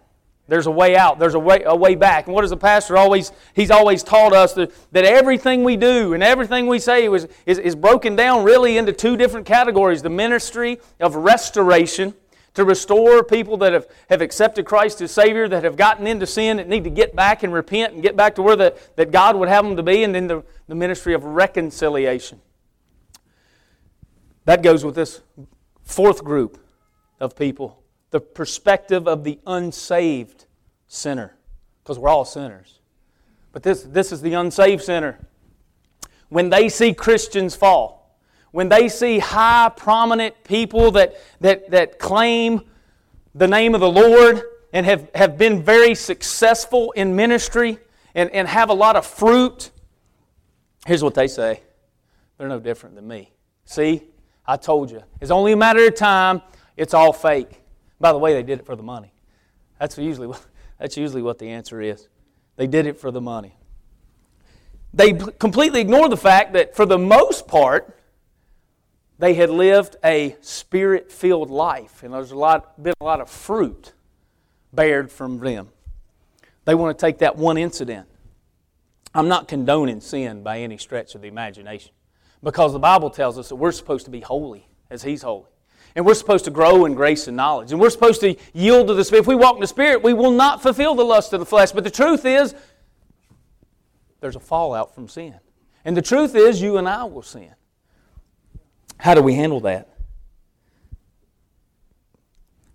There's 0.47 0.65
a 0.65 0.71
way 0.71 0.97
out. 0.97 1.19
There's 1.19 1.35
a 1.35 1.39
way, 1.39 1.61
a 1.63 1.75
way 1.75 1.95
back. 1.95 2.25
And 2.25 2.33
what 2.33 2.41
does 2.41 2.49
the 2.49 2.57
pastor 2.57 2.97
always, 2.97 3.31
he's 3.53 3.71
always 3.71 4.03
taught 4.03 4.33
us 4.33 4.53
that, 4.53 4.71
that 4.91 5.05
everything 5.05 5.63
we 5.63 5.77
do 5.77 6.13
and 6.13 6.23
everything 6.23 6.67
we 6.67 6.79
say 6.79 7.07
is, 7.07 7.27
is, 7.45 7.59
is 7.59 7.75
broken 7.75 8.15
down 8.15 8.43
really 8.43 8.77
into 8.77 8.93
two 8.93 9.15
different 9.15 9.45
categories. 9.45 10.01
The 10.01 10.09
ministry 10.09 10.79
of 10.99 11.15
restoration, 11.15 12.15
to 12.53 12.63
restore 12.63 13.23
people 13.23 13.57
that 13.57 13.73
have, 13.73 13.87
have 14.09 14.21
accepted 14.21 14.65
Christ 14.65 15.01
as 15.01 15.11
Savior, 15.11 15.47
that 15.47 15.63
have 15.63 15.75
gotten 15.75 16.05
into 16.05 16.27
sin, 16.27 16.57
that 16.57 16.67
need 16.67 16.83
to 16.83 16.89
get 16.89 17.15
back 17.15 17.43
and 17.43 17.51
repent 17.51 17.93
and 17.93 18.03
get 18.03 18.15
back 18.15 18.35
to 18.35 18.41
where 18.41 18.55
the, 18.55 18.77
that 18.95 19.11
God 19.11 19.35
would 19.35 19.49
have 19.49 19.65
them 19.65 19.75
to 19.75 19.83
be, 19.83 20.03
and 20.03 20.13
then 20.13 20.27
the, 20.27 20.43
the 20.67 20.75
ministry 20.75 21.13
of 21.13 21.23
reconciliation. 21.23 22.39
That 24.45 24.61
goes 24.61 24.85
with 24.85 24.95
this 24.95 25.21
fourth 25.83 26.23
group 26.23 26.59
of 27.19 27.35
people 27.35 27.83
the 28.13 28.19
perspective 28.19 29.07
of 29.07 29.23
the 29.23 29.39
unsaved 29.47 30.45
sinner, 30.87 31.35
because 31.81 31.97
we're 31.97 32.09
all 32.09 32.25
sinners. 32.25 32.79
But 33.51 33.63
this, 33.63 33.81
this 33.81 34.11
is 34.11 34.21
the 34.21 34.35
unsaved 34.35 34.83
sinner. 34.83 35.17
When 36.29 36.51
they 36.51 36.69
see 36.69 36.93
Christians 36.93 37.55
fall, 37.55 38.02
when 38.53 38.69
they 38.69 38.87
see 38.87 39.17
high, 39.17 39.67
prominent 39.75 40.43
people 40.43 40.91
that, 40.91 41.15
that, 41.41 41.71
that 41.71 41.97
claim 41.97 42.61
the 43.33 43.47
name 43.47 43.73
of 43.73 43.81
the 43.81 43.89
Lord 43.89 44.43
and 44.71 44.85
have, 44.85 45.09
have 45.15 45.39
been 45.39 45.63
very 45.63 45.95
successful 45.95 46.91
in 46.91 47.15
ministry 47.15 47.79
and, 48.13 48.29
and 48.29 48.47
have 48.47 48.69
a 48.69 48.73
lot 48.73 48.95
of 48.95 49.07
fruit, 49.07 49.71
here's 50.85 51.03
what 51.03 51.15
they 51.15 51.27
say 51.27 51.61
they're 52.37 52.47
no 52.47 52.59
different 52.59 52.93
than 52.93 53.07
me. 53.07 53.33
See, 53.65 54.03
I 54.45 54.57
told 54.57 54.91
you. 54.91 55.01
It's 55.19 55.31
only 55.31 55.53
a 55.53 55.57
matter 55.57 55.87
of 55.87 55.95
time, 55.95 56.43
it's 56.77 56.93
all 56.93 57.11
fake. 57.11 57.59
By 57.99 58.11
the 58.11 58.19
way, 58.19 58.33
they 58.33 58.43
did 58.43 58.59
it 58.59 58.67
for 58.67 58.75
the 58.75 58.83
money. 58.83 59.13
That's 59.79 59.97
usually 59.97 60.27
what, 60.27 60.45
that's 60.79 60.95
usually 60.95 61.23
what 61.23 61.39
the 61.39 61.49
answer 61.49 61.81
is. 61.81 62.07
They 62.55 62.67
did 62.67 62.85
it 62.85 62.99
for 62.99 63.09
the 63.09 63.21
money. 63.21 63.57
They 64.93 65.13
completely 65.13 65.81
ignore 65.81 66.07
the 66.07 66.17
fact 66.17 66.53
that, 66.53 66.75
for 66.75 66.85
the 66.85 66.99
most 66.99 67.47
part, 67.47 67.97
they 69.23 69.35
had 69.35 69.49
lived 69.49 69.95
a 70.03 70.35
spirit 70.41 71.09
filled 71.09 71.49
life, 71.49 72.03
and 72.03 72.13
there's 72.13 72.31
a 72.31 72.35
lot, 72.35 72.83
been 72.83 72.93
a 72.99 73.05
lot 73.05 73.21
of 73.21 73.29
fruit 73.29 73.93
bared 74.73 75.09
from 75.09 75.39
them. 75.39 75.69
They 76.65 76.75
want 76.75 76.99
to 76.99 77.05
take 77.05 77.19
that 77.19 77.37
one 77.37 77.57
incident. 77.57 78.09
I'm 79.15 79.29
not 79.29 79.47
condoning 79.47 80.01
sin 80.01 80.43
by 80.43 80.59
any 80.59 80.77
stretch 80.77 81.15
of 81.15 81.21
the 81.21 81.29
imagination 81.29 81.93
because 82.43 82.73
the 82.73 82.79
Bible 82.79 83.09
tells 83.09 83.37
us 83.37 83.47
that 83.47 83.55
we're 83.55 83.71
supposed 83.71 84.03
to 84.03 84.11
be 84.11 84.19
holy 84.19 84.67
as 84.89 85.03
He's 85.03 85.21
holy. 85.21 85.47
And 85.95 86.05
we're 86.05 86.15
supposed 86.15 86.43
to 86.43 86.51
grow 86.51 86.83
in 86.83 86.93
grace 86.93 87.29
and 87.29 87.37
knowledge. 87.37 87.71
And 87.71 87.79
we're 87.79 87.91
supposed 87.91 88.19
to 88.21 88.35
yield 88.53 88.87
to 88.87 88.93
the 88.93 89.05
Spirit. 89.05 89.21
If 89.21 89.27
we 89.27 89.35
walk 89.35 89.55
in 89.55 89.61
the 89.61 89.67
Spirit, 89.67 90.03
we 90.03 90.11
will 90.11 90.31
not 90.31 90.61
fulfill 90.61 90.95
the 90.95 91.05
lust 91.05 91.31
of 91.31 91.39
the 91.39 91.45
flesh. 91.45 91.71
But 91.71 91.85
the 91.85 91.91
truth 91.91 92.25
is, 92.25 92.53
there's 94.19 94.35
a 94.35 94.41
fallout 94.41 94.93
from 94.93 95.07
sin. 95.07 95.39
And 95.85 95.95
the 95.95 96.01
truth 96.01 96.35
is, 96.35 96.61
you 96.61 96.77
and 96.77 96.89
I 96.89 97.05
will 97.05 97.21
sin. 97.21 97.53
How 99.03 99.13
do 99.13 99.21
we 99.21 99.33
handle 99.33 99.59
that? 99.59 99.89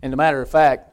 And 0.02 0.12
a 0.12 0.16
matter 0.18 0.42
of 0.42 0.50
fact, 0.50 0.92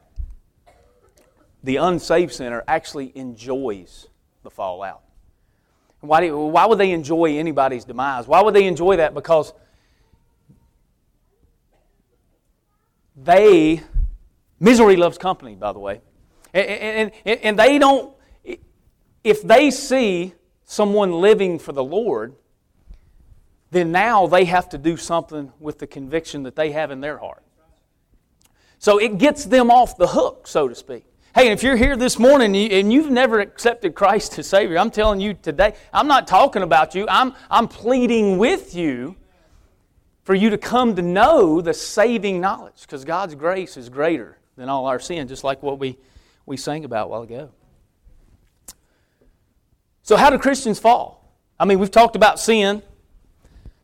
the 1.62 1.76
unsaved 1.76 2.32
sinner 2.32 2.64
actually 2.66 3.12
enjoys 3.14 4.08
the 4.44 4.50
fallout. 4.50 5.02
Why, 6.00 6.22
do, 6.22 6.38
why 6.38 6.64
would 6.64 6.78
they 6.78 6.90
enjoy 6.90 7.36
anybody's 7.36 7.84
demise? 7.84 8.26
Why 8.26 8.40
would 8.40 8.54
they 8.54 8.66
enjoy 8.66 8.96
that? 8.96 9.12
Because 9.12 9.52
they, 13.14 13.82
misery 14.58 14.96
loves 14.96 15.18
company, 15.18 15.54
by 15.54 15.72
the 15.72 15.80
way. 15.80 16.00
And, 16.54 17.12
and, 17.26 17.40
and 17.42 17.58
they 17.58 17.78
don't, 17.78 18.16
if 19.22 19.42
they 19.42 19.70
see 19.70 20.32
someone 20.64 21.12
living 21.12 21.58
for 21.58 21.72
the 21.72 21.84
Lord, 21.84 22.36
then 23.70 23.92
now 23.92 24.26
they 24.26 24.44
have 24.44 24.68
to 24.70 24.78
do 24.78 24.96
something 24.96 25.52
with 25.58 25.78
the 25.78 25.86
conviction 25.86 26.44
that 26.44 26.56
they 26.56 26.72
have 26.72 26.90
in 26.90 27.00
their 27.00 27.18
heart. 27.18 27.42
So 28.78 28.98
it 28.98 29.18
gets 29.18 29.44
them 29.44 29.70
off 29.70 29.96
the 29.96 30.08
hook, 30.08 30.46
so 30.46 30.68
to 30.68 30.74
speak. 30.74 31.04
Hey, 31.34 31.50
if 31.50 31.62
you're 31.62 31.76
here 31.76 31.96
this 31.96 32.18
morning 32.18 32.56
and 32.72 32.92
you've 32.92 33.10
never 33.10 33.40
accepted 33.40 33.94
Christ 33.94 34.38
as 34.38 34.46
Savior, 34.46 34.78
I'm 34.78 34.90
telling 34.90 35.20
you 35.20 35.34
today, 35.34 35.74
I'm 35.92 36.06
not 36.06 36.26
talking 36.26 36.62
about 36.62 36.94
you. 36.94 37.06
I'm, 37.08 37.34
I'm 37.50 37.68
pleading 37.68 38.38
with 38.38 38.74
you 38.74 39.16
for 40.22 40.34
you 40.34 40.50
to 40.50 40.58
come 40.58 40.96
to 40.96 41.02
know 41.02 41.60
the 41.60 41.74
saving 41.74 42.40
knowledge 42.40 42.82
because 42.82 43.04
God's 43.04 43.34
grace 43.34 43.76
is 43.76 43.88
greater 43.88 44.38
than 44.56 44.68
all 44.68 44.86
our 44.86 44.98
sin, 44.98 45.28
just 45.28 45.44
like 45.44 45.62
what 45.62 45.78
we, 45.78 45.98
we 46.46 46.56
sang 46.56 46.84
about 46.84 47.06
a 47.06 47.08
while 47.08 47.22
ago. 47.22 47.50
So, 50.02 50.16
how 50.16 50.30
do 50.30 50.38
Christians 50.38 50.78
fall? 50.78 51.36
I 51.60 51.64
mean, 51.64 51.78
we've 51.78 51.90
talked 51.90 52.16
about 52.16 52.40
sin. 52.40 52.82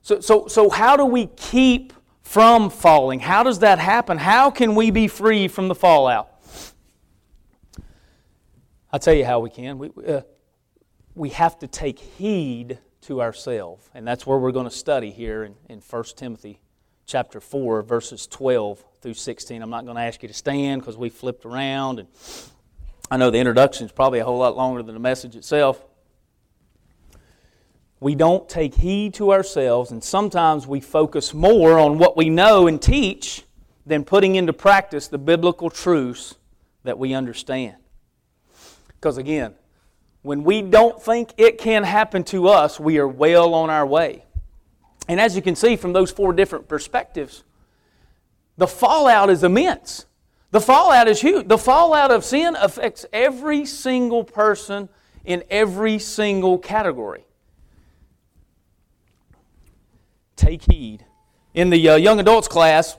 So, 0.03 0.21
so, 0.21 0.49
so 0.49 0.69
how 0.69 0.97
do 0.97 1.05
we 1.05 1.27
keep 1.27 1.93
from 2.23 2.71
falling? 2.71 3.21
How 3.21 3.43
does 3.43 3.61
that 3.61 3.79
happen? 3.79 4.19
How 4.19 4.51
can 4.51 4.75
we 4.75 4.91
be 4.91 5.07
free 5.07 5.49
from 5.49 5.69
the 5.69 5.75
fallout? 5.75 6.29
I'll 8.93 8.99
tell 8.99 9.15
you 9.15 9.25
how 9.25 9.41
we 9.41 9.49
can. 9.49 9.79
We, 9.79 9.91
uh, 10.07 10.23
we 11.15 11.31
have 11.31 11.59
to 11.61 11.67
take 11.67 11.99
heed 11.99 12.79
to 13.03 13.23
ourselves. 13.23 13.89
And 13.95 14.07
that's 14.07 14.27
where 14.27 14.39
we're 14.39 14.53
going 14.53 14.69
to 14.69 14.75
study 14.75 15.11
here 15.11 15.45
in, 15.45 15.55
in 15.69 15.81
1 15.81 16.05
Timothy 16.17 16.61
chapter 17.07 17.41
4, 17.41 17.83
verses 17.83 18.27
12 18.27 18.85
through 19.01 19.15
16. 19.15 19.63
I'm 19.63 19.71
not 19.71 19.85
going 19.85 19.97
to 19.97 20.03
ask 20.03 20.23
you 20.23 20.29
to 20.29 20.35
stand 20.35 20.83
because 20.83 20.97
we 20.97 21.11
flipped 21.11 21.45
around. 21.45 22.01
And 22.01 22.09
I 23.11 23.17
know 23.17 23.31
the 23.31 23.39
introduction 23.39 23.87
is 23.87 23.93
probably 23.93 24.19
a 24.19 24.25
whole 24.25 24.39
lot 24.39 24.57
longer 24.57 24.83
than 24.83 24.95
the 24.95 25.01
message 25.01 25.37
itself. 25.37 25.85
We 28.03 28.17
don't 28.17 28.49
take 28.49 28.75
heed 28.75 29.15
to 29.15 29.33
ourselves, 29.33 29.93
and 29.93 30.03
sometimes 30.03 30.67
we 30.67 30.81
focus 30.81 31.33
more 31.33 31.79
on 31.79 31.99
what 31.99 32.17
we 32.17 32.31
know 32.31 32.67
and 32.67 32.83
teach 32.83 33.45
than 33.87 34.03
putting 34.03 34.35
into 34.35 34.53
practice 34.53 35.07
the 35.07 35.19
biblical 35.19 35.71
truths 35.71 36.35
that 36.83 36.99
we 36.99 37.15
understand. 37.15 37.77
Because 38.89 39.19
again, 39.19 39.55
when 40.23 40.43
we 40.43 40.63
don't 40.63 41.01
think 41.01 41.33
it 41.37 41.59
can 41.59 41.85
happen 41.85 42.25
to 42.25 42.49
us, 42.49 42.81
we 42.81 42.99
are 42.99 43.07
well 43.07 43.55
on 43.55 43.71
our 43.71 43.87
way. 43.87 44.25
And 45.07 45.21
as 45.21 45.37
you 45.37 45.43
can 45.43 45.55
see 45.55 45.77
from 45.77 45.93
those 45.93 46.11
four 46.11 46.33
different 46.33 46.67
perspectives, 46.67 47.45
the 48.57 48.67
fallout 48.67 49.31
is 49.31 49.45
immense. 49.45 50.07
The 50.51 50.61
fallout 50.61 51.07
is 51.07 51.21
huge. 51.21 51.47
The 51.47 51.57
fallout 51.57 52.11
of 52.11 52.25
sin 52.25 52.57
affects 52.57 53.07
every 53.13 53.65
single 53.65 54.25
person 54.25 54.89
in 55.25 55.45
every 55.49 56.01
single 56.01 56.59
category. 56.59 57.27
Take 60.37 60.63
heed. 60.63 61.05
In 61.55 61.71
the 61.71 61.91
uh, 61.91 61.97
young 61.97 62.19
adults 62.21 62.49
class, 62.49 62.97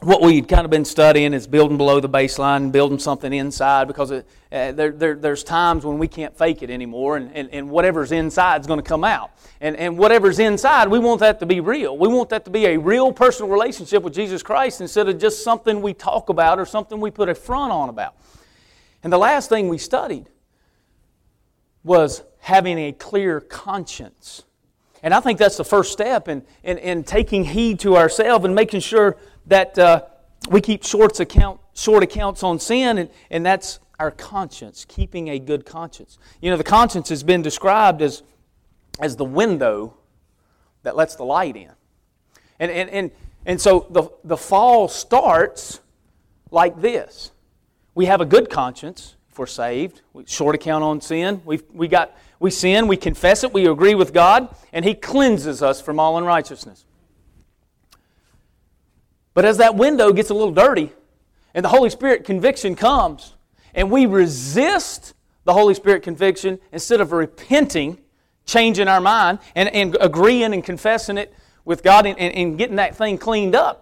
what 0.00 0.20
we'd 0.20 0.48
kind 0.48 0.64
of 0.64 0.70
been 0.70 0.84
studying 0.84 1.32
is 1.32 1.46
building 1.46 1.76
below 1.76 2.00
the 2.00 2.08
baseline, 2.08 2.72
building 2.72 2.98
something 2.98 3.32
inside, 3.32 3.86
because 3.86 4.10
it, 4.10 4.26
uh, 4.50 4.72
there, 4.72 4.90
there, 4.90 5.14
there's 5.14 5.44
times 5.44 5.84
when 5.84 5.98
we 5.98 6.08
can't 6.08 6.36
fake 6.36 6.62
it 6.62 6.70
anymore, 6.70 7.16
and, 7.16 7.30
and, 7.36 7.48
and 7.52 7.70
whatever's 7.70 8.10
inside 8.10 8.60
is 8.60 8.66
going 8.66 8.80
to 8.80 8.84
come 8.84 9.04
out. 9.04 9.30
And, 9.60 9.76
and 9.76 9.96
whatever's 9.96 10.40
inside, 10.40 10.88
we 10.88 10.98
want 10.98 11.20
that 11.20 11.38
to 11.40 11.46
be 11.46 11.60
real. 11.60 11.96
We 11.96 12.08
want 12.08 12.30
that 12.30 12.44
to 12.46 12.50
be 12.50 12.66
a 12.66 12.76
real 12.78 13.12
personal 13.12 13.48
relationship 13.48 14.02
with 14.02 14.12
Jesus 14.12 14.42
Christ 14.42 14.80
instead 14.80 15.08
of 15.08 15.18
just 15.18 15.44
something 15.44 15.80
we 15.82 15.94
talk 15.94 16.30
about 16.30 16.58
or 16.58 16.66
something 16.66 17.00
we 17.00 17.12
put 17.12 17.28
a 17.28 17.34
front 17.34 17.70
on 17.70 17.88
about. 17.88 18.16
And 19.04 19.12
the 19.12 19.18
last 19.18 19.48
thing 19.48 19.68
we 19.68 19.78
studied 19.78 20.28
was 21.84 22.24
having 22.40 22.78
a 22.78 22.92
clear 22.92 23.40
conscience. 23.40 24.42
And 25.02 25.12
I 25.12 25.20
think 25.20 25.38
that's 25.38 25.56
the 25.56 25.64
first 25.64 25.92
step 25.92 26.28
in, 26.28 26.42
in, 26.62 26.78
in 26.78 27.04
taking 27.04 27.44
heed 27.44 27.80
to 27.80 27.96
ourselves 27.96 28.44
and 28.44 28.54
making 28.54 28.80
sure 28.80 29.16
that 29.46 29.78
uh, 29.78 30.02
we 30.48 30.60
keep 30.60 30.84
short, 30.84 31.18
account, 31.18 31.60
short 31.74 32.02
accounts 32.02 32.42
on 32.42 32.58
sin, 32.58 32.98
and, 32.98 33.10
and 33.30 33.44
that's 33.44 33.80
our 33.98 34.10
conscience, 34.10 34.84
keeping 34.88 35.28
a 35.28 35.38
good 35.38 35.66
conscience. 35.66 36.18
You 36.40 36.50
know, 36.50 36.56
the 36.56 36.64
conscience 36.64 37.08
has 37.08 37.22
been 37.22 37.42
described 37.42 38.00
as, 38.02 38.22
as 39.00 39.16
the 39.16 39.24
window 39.24 39.96
that 40.82 40.96
lets 40.96 41.16
the 41.16 41.24
light 41.24 41.56
in. 41.56 41.70
And, 42.60 42.70
and, 42.70 42.90
and, 42.90 43.10
and 43.44 43.60
so 43.60 43.86
the, 43.90 44.08
the 44.24 44.36
fall 44.36 44.88
starts 44.88 45.80
like 46.50 46.80
this 46.80 47.30
we 47.94 48.06
have 48.06 48.20
a 48.20 48.24
good 48.24 48.48
conscience 48.48 49.16
if 49.30 49.38
we're 49.38 49.46
saved, 49.46 50.02
short 50.26 50.54
account 50.54 50.84
on 50.84 51.00
sin. 51.00 51.40
we 51.44 51.60
we, 51.72 51.88
got, 51.88 52.16
we 52.42 52.50
sin, 52.50 52.88
we 52.88 52.96
confess 52.96 53.44
it, 53.44 53.52
we 53.54 53.66
agree 53.66 53.94
with 53.94 54.12
God, 54.12 54.54
and 54.72 54.84
He 54.84 54.94
cleanses 54.94 55.62
us 55.62 55.80
from 55.80 56.00
all 56.00 56.18
unrighteousness. 56.18 56.84
But 59.32 59.44
as 59.44 59.56
that 59.58 59.76
window 59.76 60.12
gets 60.12 60.28
a 60.28 60.34
little 60.34 60.52
dirty 60.52 60.92
and 61.54 61.64
the 61.64 61.68
Holy 61.68 61.88
Spirit 61.88 62.24
conviction 62.24 62.74
comes, 62.74 63.34
and 63.74 63.90
we 63.90 64.06
resist 64.06 65.14
the 65.44 65.52
Holy 65.52 65.74
Spirit 65.74 66.02
conviction 66.02 66.58
instead 66.72 67.00
of 67.00 67.12
repenting, 67.12 67.98
changing 68.44 68.88
our 68.88 69.00
mind, 69.00 69.38
and, 69.54 69.68
and 69.70 69.96
agreeing 70.00 70.52
and 70.52 70.64
confessing 70.64 71.18
it 71.18 71.32
with 71.64 71.82
God 71.82 72.06
and, 72.06 72.18
and 72.18 72.58
getting 72.58 72.76
that 72.76 72.96
thing 72.96 73.18
cleaned 73.18 73.54
up. 73.54 73.81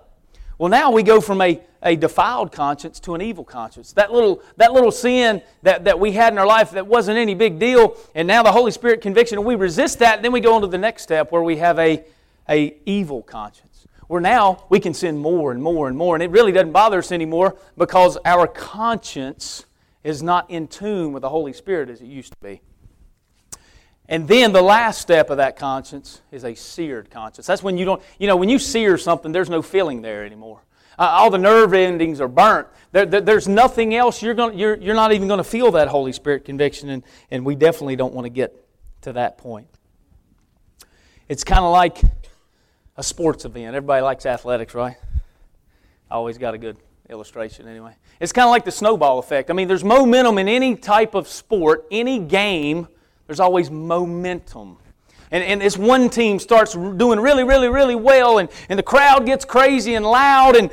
Well, 0.61 0.69
now 0.69 0.91
we 0.91 1.03
go 1.03 1.23
from 1.23 1.41
a, 1.41 1.59
a 1.83 1.97
defiled 1.97 2.53
conscience 2.53 3.01
to 3.01 3.15
an 3.15 3.23
evil 3.23 3.45
conscience. 3.45 3.95
That 3.95 4.13
little, 4.13 4.43
that 4.59 4.75
little 4.75 4.91
sin 4.91 5.41
that, 5.63 5.85
that 5.85 5.99
we 5.99 6.13
had 6.13 6.35
in 6.35 6.39
our 6.39 6.47
life 6.47 6.73
that 6.73 6.87
wasn't 6.87 7.17
any 7.17 7.35
big 7.35 7.59
deal, 7.59 7.97
and 8.15 8.29
now 8.29 8.43
the 8.43 8.53
Holy 8.53 8.71
Spirit 8.71 9.01
conviction, 9.01 9.39
and 9.39 9.47
we 9.47 9.55
resist 9.55 10.01
that, 10.01 10.17
and 10.17 10.25
then 10.25 10.33
we 10.33 10.41
go 10.41 10.55
on 10.55 10.61
to 10.61 10.67
the 10.67 10.77
next 10.77 11.03
step 11.03 11.33
where 11.33 11.43
we 11.43 11.57
have 11.57 11.79
a, 11.79 12.05
a 12.47 12.77
evil 12.85 13.23
conscience 13.23 13.87
where 14.09 14.21
now 14.21 14.67
we 14.69 14.79
can 14.79 14.93
sin 14.93 15.17
more 15.17 15.51
and 15.51 15.63
more 15.63 15.89
and 15.89 15.97
more. 15.97 16.15
And 16.15 16.23
it 16.23 16.31
really 16.31 16.53
doesn't 16.53 16.73
bother 16.73 16.99
us 16.99 17.11
anymore 17.11 17.57
because 17.79 18.19
our 18.27 18.47
conscience 18.47 19.65
is 20.05 20.23
not 20.23 20.51
in 20.51 20.69
tune 20.69 21.15
with 21.15 21.23
the 21.23 21.31
Holy 21.31 21.55
Spirit 21.55 21.89
as 21.89 22.03
it 22.03 22.07
used 22.07 22.33
to 22.33 22.39
be. 22.43 22.61
And 24.11 24.27
then 24.27 24.53
the 24.53 24.61
last 24.61 25.01
step 25.01 25.31
of 25.31 25.37
that 25.37 25.57
conscience 25.57 26.21
is 26.33 26.45
a 26.45 26.57
seared 26.57 27.11
conscience. 27.11 27.47
That's 27.47 27.63
when 27.63 27.79
you 27.79 27.85
don't, 27.85 28.03
you 28.19 28.27
know, 28.27 28.35
when 28.35 28.49
you 28.49 28.59
sear 28.59 28.99
something, 28.99 29.31
there's 29.31 29.49
no 29.49 29.63
feeling 29.63 30.03
there 30.03 30.27
anymore. 30.27 30.61
Uh, 30.99 31.03
all 31.13 31.31
the 31.31 31.39
nerve 31.39 31.73
endings 31.73 32.21
are 32.21 32.27
burnt. 32.27 32.67
There, 32.91 33.07
there, 33.07 33.21
there's 33.21 33.47
nothing 33.47 33.95
else. 33.95 34.21
You're, 34.21 34.35
going 34.35 34.59
you're, 34.59 34.77
you're 34.77 34.97
not 34.97 35.13
even 35.13 35.29
going 35.29 35.39
to 35.39 35.45
feel 35.45 35.71
that 35.71 35.87
Holy 35.87 36.13
Spirit 36.13 36.45
conviction, 36.45 36.91
and, 36.91 37.05
and 37.31 37.45
we 37.45 37.55
definitely 37.55 37.95
don't 37.95 38.13
want 38.13 38.25
to 38.25 38.31
get 38.31 38.67
to 39.03 39.13
that 39.13 39.39
point. 39.39 39.69
It's 41.29 41.45
kind 41.45 41.65
of 41.65 41.71
like 41.71 41.99
a 42.97 43.05
sports 43.05 43.45
event. 43.45 43.77
Everybody 43.77 44.03
likes 44.03 44.27
athletics, 44.27 44.75
right? 44.75 44.97
I 46.11 46.17
always 46.17 46.37
got 46.37 46.55
a 46.55 46.59
good 46.59 46.79
illustration 47.09 47.69
anyway. 47.69 47.95
It's 48.19 48.33
kind 48.33 48.47
of 48.47 48.51
like 48.51 48.65
the 48.65 48.73
snowball 48.73 49.21
effect. 49.21 49.51
I 49.51 49.53
mean, 49.53 49.69
there's 49.69 49.85
momentum 49.85 50.37
in 50.39 50.49
any 50.49 50.75
type 50.75 51.15
of 51.15 51.29
sport, 51.29 51.87
any 51.93 52.19
game, 52.19 52.89
there's 53.31 53.39
always 53.39 53.71
momentum. 53.71 54.77
And, 55.31 55.45
and 55.45 55.61
this 55.61 55.79
one 55.79 56.11
team 56.11 56.41
starts 56.41 56.73
doing 56.73 57.21
really, 57.21 57.45
really, 57.45 57.69
really 57.69 57.95
well, 57.95 58.39
and, 58.39 58.49
and 58.69 58.77
the 58.77 58.83
crowd 58.83 59.25
gets 59.25 59.45
crazy 59.45 59.95
and 59.95 60.05
loud, 60.05 60.57
and, 60.57 60.69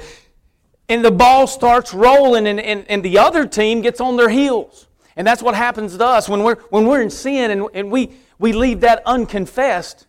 and 0.89 1.05
the 1.05 1.11
ball 1.11 1.45
starts 1.45 1.93
rolling, 1.93 2.47
and, 2.47 2.59
and, 2.59 2.83
and 2.89 3.03
the 3.03 3.19
other 3.19 3.45
team 3.45 3.81
gets 3.81 4.01
on 4.01 4.17
their 4.17 4.27
heels. 4.27 4.87
And 5.15 5.27
that's 5.27 5.43
what 5.43 5.53
happens 5.53 5.95
to 5.97 6.03
us 6.03 6.27
when 6.27 6.41
we're, 6.41 6.55
when 6.71 6.87
we're 6.87 7.03
in 7.03 7.11
sin 7.11 7.51
and, 7.51 7.67
and 7.75 7.91
we, 7.91 8.13
we 8.39 8.53
leave 8.53 8.81
that 8.81 9.03
unconfessed 9.05 10.07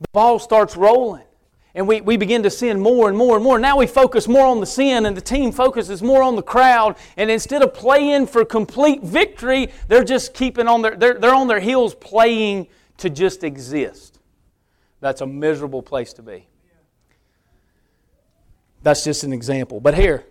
the 0.00 0.08
ball 0.12 0.38
starts 0.38 0.76
rolling. 0.76 1.24
And 1.74 1.88
we, 1.88 2.00
we 2.00 2.16
begin 2.16 2.44
to 2.44 2.50
sin 2.50 2.78
more 2.78 3.08
and 3.08 3.18
more 3.18 3.34
and 3.34 3.42
more. 3.42 3.58
Now 3.58 3.78
we 3.78 3.88
focus 3.88 4.28
more 4.28 4.46
on 4.46 4.60
the 4.60 4.66
sin, 4.66 5.06
and 5.06 5.16
the 5.16 5.20
team 5.20 5.50
focuses 5.50 6.02
more 6.02 6.22
on 6.22 6.36
the 6.36 6.42
crowd. 6.42 6.96
And 7.16 7.30
instead 7.30 7.62
of 7.62 7.74
playing 7.74 8.28
for 8.28 8.44
complete 8.44 9.02
victory, 9.02 9.72
they're 9.88 10.04
just 10.04 10.34
keeping 10.34 10.68
on 10.68 10.82
their, 10.82 10.94
they're, 10.94 11.14
they're 11.14 11.34
on 11.34 11.48
their 11.48 11.60
heels 11.60 11.94
playing 11.96 12.68
to 12.98 13.10
just 13.10 13.42
exist. 13.42 14.20
That's 15.00 15.20
a 15.20 15.26
miserable 15.26 15.82
place 15.82 16.12
to 16.14 16.22
be. 16.22 16.46
That's 18.84 19.02
just 19.02 19.24
an 19.24 19.32
example. 19.32 19.80
But 19.80 19.94
here, 19.94 20.24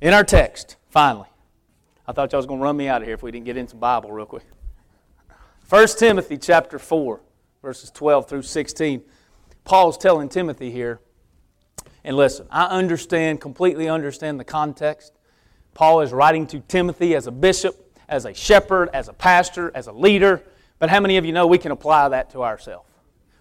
in 0.00 0.14
our 0.14 0.24
text, 0.24 0.76
finally, 0.88 1.28
I 2.06 2.12
thought 2.12 2.32
y'all 2.32 2.38
was 2.38 2.46
going 2.46 2.60
to 2.60 2.64
run 2.64 2.76
me 2.76 2.88
out 2.88 3.02
of 3.02 3.06
here 3.06 3.14
if 3.14 3.22
we 3.22 3.30
didn't 3.30 3.46
get 3.46 3.56
into 3.56 3.76
Bible 3.76 4.12
real 4.12 4.26
quick. 4.26 4.44
1 5.68 5.88
Timothy 5.98 6.38
chapter 6.38 6.78
4, 6.78 7.20
verses 7.60 7.90
12 7.90 8.28
through 8.28 8.42
16. 8.42 9.02
Paul's 9.66 9.98
telling 9.98 10.28
Timothy 10.28 10.70
here, 10.70 11.00
and 12.04 12.16
listen, 12.16 12.46
I 12.52 12.66
understand, 12.66 13.40
completely 13.40 13.88
understand 13.88 14.38
the 14.38 14.44
context. 14.44 15.12
Paul 15.74 16.02
is 16.02 16.12
writing 16.12 16.46
to 16.46 16.60
Timothy 16.60 17.16
as 17.16 17.26
a 17.26 17.32
bishop, 17.32 17.76
as 18.08 18.24
a 18.26 18.32
shepherd, 18.32 18.88
as 18.94 19.08
a 19.08 19.12
pastor, 19.12 19.72
as 19.74 19.88
a 19.88 19.92
leader. 19.92 20.40
But 20.78 20.88
how 20.88 21.00
many 21.00 21.16
of 21.16 21.24
you 21.24 21.32
know 21.32 21.48
we 21.48 21.58
can 21.58 21.72
apply 21.72 22.08
that 22.10 22.30
to 22.30 22.44
ourselves? 22.44 22.88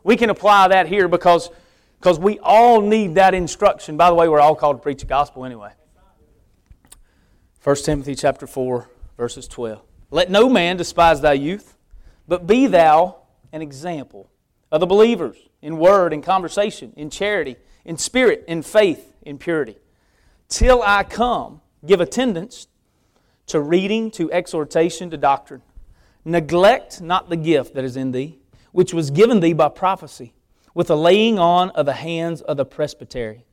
We 0.03 0.17
can 0.17 0.31
apply 0.31 0.69
that 0.69 0.87
here 0.87 1.07
because, 1.07 1.51
because 1.99 2.17
we 2.17 2.39
all 2.39 2.81
need 2.81 3.15
that 3.15 3.35
instruction. 3.35 3.95
By 3.95 4.09
the 4.09 4.15
way, 4.15 4.27
we're 4.27 4.41
all 4.41 4.55
called 4.55 4.77
to 4.77 4.81
preach 4.81 5.01
the 5.01 5.05
gospel 5.05 5.45
anyway. 5.45 5.73
1 7.63 7.75
Timothy 7.77 8.15
chapter 8.15 8.47
4, 8.47 8.89
verses 9.15 9.47
12. 9.47 9.79
Let 10.09 10.31
no 10.31 10.49
man 10.49 10.77
despise 10.77 11.21
thy 11.21 11.33
youth, 11.33 11.77
but 12.27 12.47
be 12.47 12.65
thou 12.65 13.17
an 13.51 13.61
example 13.61 14.31
of 14.75 14.81
the 14.81 14.85
believers 14.85 15.37
in 15.61 15.77
word, 15.77 16.11
in 16.11 16.21
conversation, 16.21 16.91
in 16.97 17.09
charity, 17.09 17.55
in 17.85 17.97
spirit, 17.97 18.43
in 18.45 18.61
faith, 18.61 19.13
in 19.21 19.37
purity. 19.37 19.77
Till 20.49 20.83
I 20.83 21.03
come, 21.03 21.61
give 21.85 22.01
attendance 22.01 22.67
to 23.47 23.61
reading, 23.61 24.11
to 24.11 24.29
exhortation, 24.33 25.09
to 25.11 25.17
doctrine. 25.17 25.61
Neglect 26.25 26.99
not 26.99 27.29
the 27.29 27.37
gift 27.37 27.73
that 27.75 27.85
is 27.85 27.95
in 27.95 28.11
thee, 28.11 28.37
which 28.73 28.93
was 28.93 29.11
given 29.11 29.39
thee 29.39 29.53
by 29.53 29.69
prophecy, 29.69 30.33
with 30.73 30.87
the 30.87 30.97
laying 30.97 31.39
on 31.39 31.69
of 31.69 31.85
the 31.85 31.93
hands 31.93 32.41
of 32.41 32.57
the 32.57 32.65
presbytery. 32.65 33.45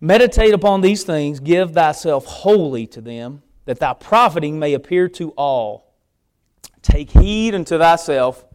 Meditate 0.00 0.54
upon 0.54 0.80
these 0.80 1.04
things, 1.04 1.38
give 1.38 1.74
thyself 1.74 2.24
wholly 2.24 2.86
to 2.86 3.02
them, 3.02 3.42
that 3.66 3.78
thy 3.78 3.92
profiting 3.92 4.58
may 4.58 4.72
appear 4.72 5.06
to 5.10 5.32
all. 5.32 5.92
Take 6.80 7.10
heed 7.10 7.54
unto 7.54 7.76
thyself 7.76 8.46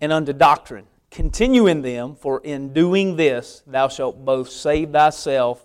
and 0.00 0.12
unto 0.12 0.32
doctrine. 0.32 0.86
Continue 1.10 1.66
in 1.66 1.82
them, 1.82 2.14
for 2.14 2.40
in 2.40 2.72
doing 2.72 3.16
this 3.16 3.62
thou 3.66 3.88
shalt 3.88 4.24
both 4.24 4.48
save 4.48 4.90
thyself 4.90 5.64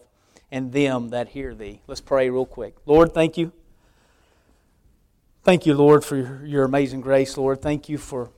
and 0.52 0.72
them 0.72 1.10
that 1.10 1.30
hear 1.30 1.54
thee. 1.54 1.82
Let's 1.88 2.02
pray 2.02 2.30
real 2.30 2.46
quick. 2.46 2.76
Lord, 2.86 3.14
thank 3.14 3.38
you. 3.38 3.52
Thank 5.44 5.68
you, 5.68 5.76
Lord, 5.76 6.04
for 6.04 6.44
your, 6.44 6.64
amazing 6.64 7.02
grace, 7.02 7.38
Lord. 7.38 7.62
Thank 7.62 7.88
you 7.88 8.00
for 8.00 8.32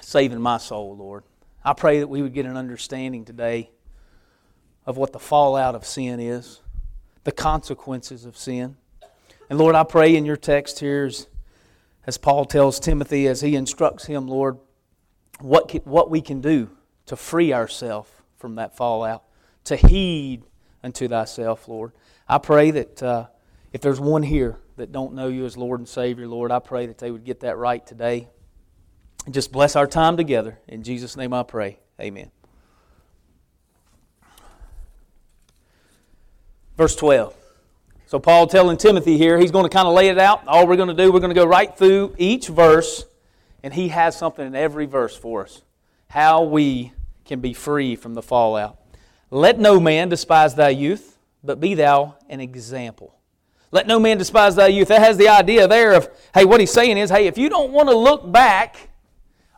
saving 0.00 0.40
my 0.40 0.58
soul, 0.58 0.96
Lord. 0.96 1.22
I 1.64 1.74
pray 1.74 2.00
that 2.00 2.08
we 2.08 2.22
would 2.22 2.34
get 2.34 2.46
an 2.46 2.56
understanding 2.56 3.24
today 3.24 3.70
of 4.84 4.96
what 4.96 5.12
the 5.12 5.18
fallout 5.20 5.76
of 5.76 5.86
sin 5.86 6.18
is, 6.18 6.60
the 7.22 7.30
consequences 7.30 8.24
of 8.24 8.36
sin. 8.36 8.76
And 9.48 9.58
Lord, 9.58 9.76
I 9.76 9.84
pray 9.84 10.16
in 10.16 10.24
your 10.24 10.36
text 10.36 10.80
here, 10.80 11.08
as 12.06 12.18
Paul 12.18 12.46
tells 12.46 12.80
Timothy, 12.80 13.28
as 13.28 13.40
he 13.40 13.54
instructs 13.54 14.06
him, 14.06 14.26
Lord, 14.26 14.58
what, 15.40 15.86
what 15.86 16.10
we 16.10 16.20
can 16.20 16.40
do 16.40 16.70
to 17.06 17.16
free 17.16 17.52
ourselves 17.52 18.10
from 18.36 18.56
that 18.56 18.76
fallout, 18.76 19.24
to 19.64 19.76
heed 19.76 20.42
unto 20.82 21.08
thyself, 21.08 21.68
Lord. 21.68 21.92
I 22.28 22.38
pray 22.38 22.70
that 22.70 23.02
uh, 23.02 23.26
if 23.72 23.80
there's 23.80 24.00
one 24.00 24.22
here 24.22 24.58
that 24.76 24.92
don't 24.92 25.14
know 25.14 25.28
you 25.28 25.44
as 25.44 25.56
Lord 25.56 25.80
and 25.80 25.88
Savior, 25.88 26.26
Lord, 26.26 26.50
I 26.50 26.58
pray 26.58 26.86
that 26.86 26.98
they 26.98 27.10
would 27.10 27.24
get 27.24 27.40
that 27.40 27.56
right 27.56 27.84
today. 27.84 28.28
And 29.24 29.34
just 29.34 29.52
bless 29.52 29.76
our 29.76 29.86
time 29.86 30.16
together. 30.16 30.58
In 30.68 30.82
Jesus' 30.82 31.16
name 31.16 31.32
I 31.32 31.42
pray. 31.42 31.80
Amen. 32.00 32.30
Verse 36.76 36.94
12. 36.94 37.34
So, 38.06 38.18
Paul 38.18 38.46
telling 38.46 38.78
Timothy 38.78 39.18
here, 39.18 39.38
he's 39.38 39.50
going 39.50 39.64
to 39.64 39.68
kind 39.68 39.86
of 39.86 39.92
lay 39.92 40.08
it 40.08 40.18
out. 40.18 40.46
All 40.46 40.66
we're 40.66 40.76
going 40.76 40.88
to 40.88 40.94
do, 40.94 41.12
we're 41.12 41.20
going 41.20 41.34
to 41.34 41.38
go 41.38 41.44
right 41.44 41.76
through 41.76 42.14
each 42.16 42.48
verse 42.48 43.04
and 43.68 43.74
He 43.74 43.88
has 43.88 44.16
something 44.16 44.46
in 44.46 44.54
every 44.54 44.86
verse 44.86 45.14
for 45.14 45.42
us. 45.42 45.60
How 46.08 46.42
we 46.42 46.94
can 47.26 47.40
be 47.40 47.52
free 47.52 47.96
from 47.96 48.14
the 48.14 48.22
fallout. 48.22 48.78
Let 49.30 49.58
no 49.58 49.78
man 49.78 50.08
despise 50.08 50.54
thy 50.54 50.70
youth, 50.70 51.18
but 51.44 51.60
be 51.60 51.74
thou 51.74 52.16
an 52.30 52.40
example. 52.40 53.14
Let 53.70 53.86
no 53.86 54.00
man 54.00 54.16
despise 54.16 54.56
thy 54.56 54.68
youth. 54.68 54.88
That 54.88 55.02
has 55.02 55.18
the 55.18 55.28
idea 55.28 55.68
there 55.68 55.92
of, 55.92 56.08
hey, 56.32 56.46
what 56.46 56.60
he's 56.60 56.72
saying 56.72 56.96
is, 56.96 57.10
hey, 57.10 57.26
if 57.26 57.36
you 57.36 57.50
don't 57.50 57.70
want 57.70 57.90
to 57.90 57.94
look 57.94 58.32
back 58.32 58.88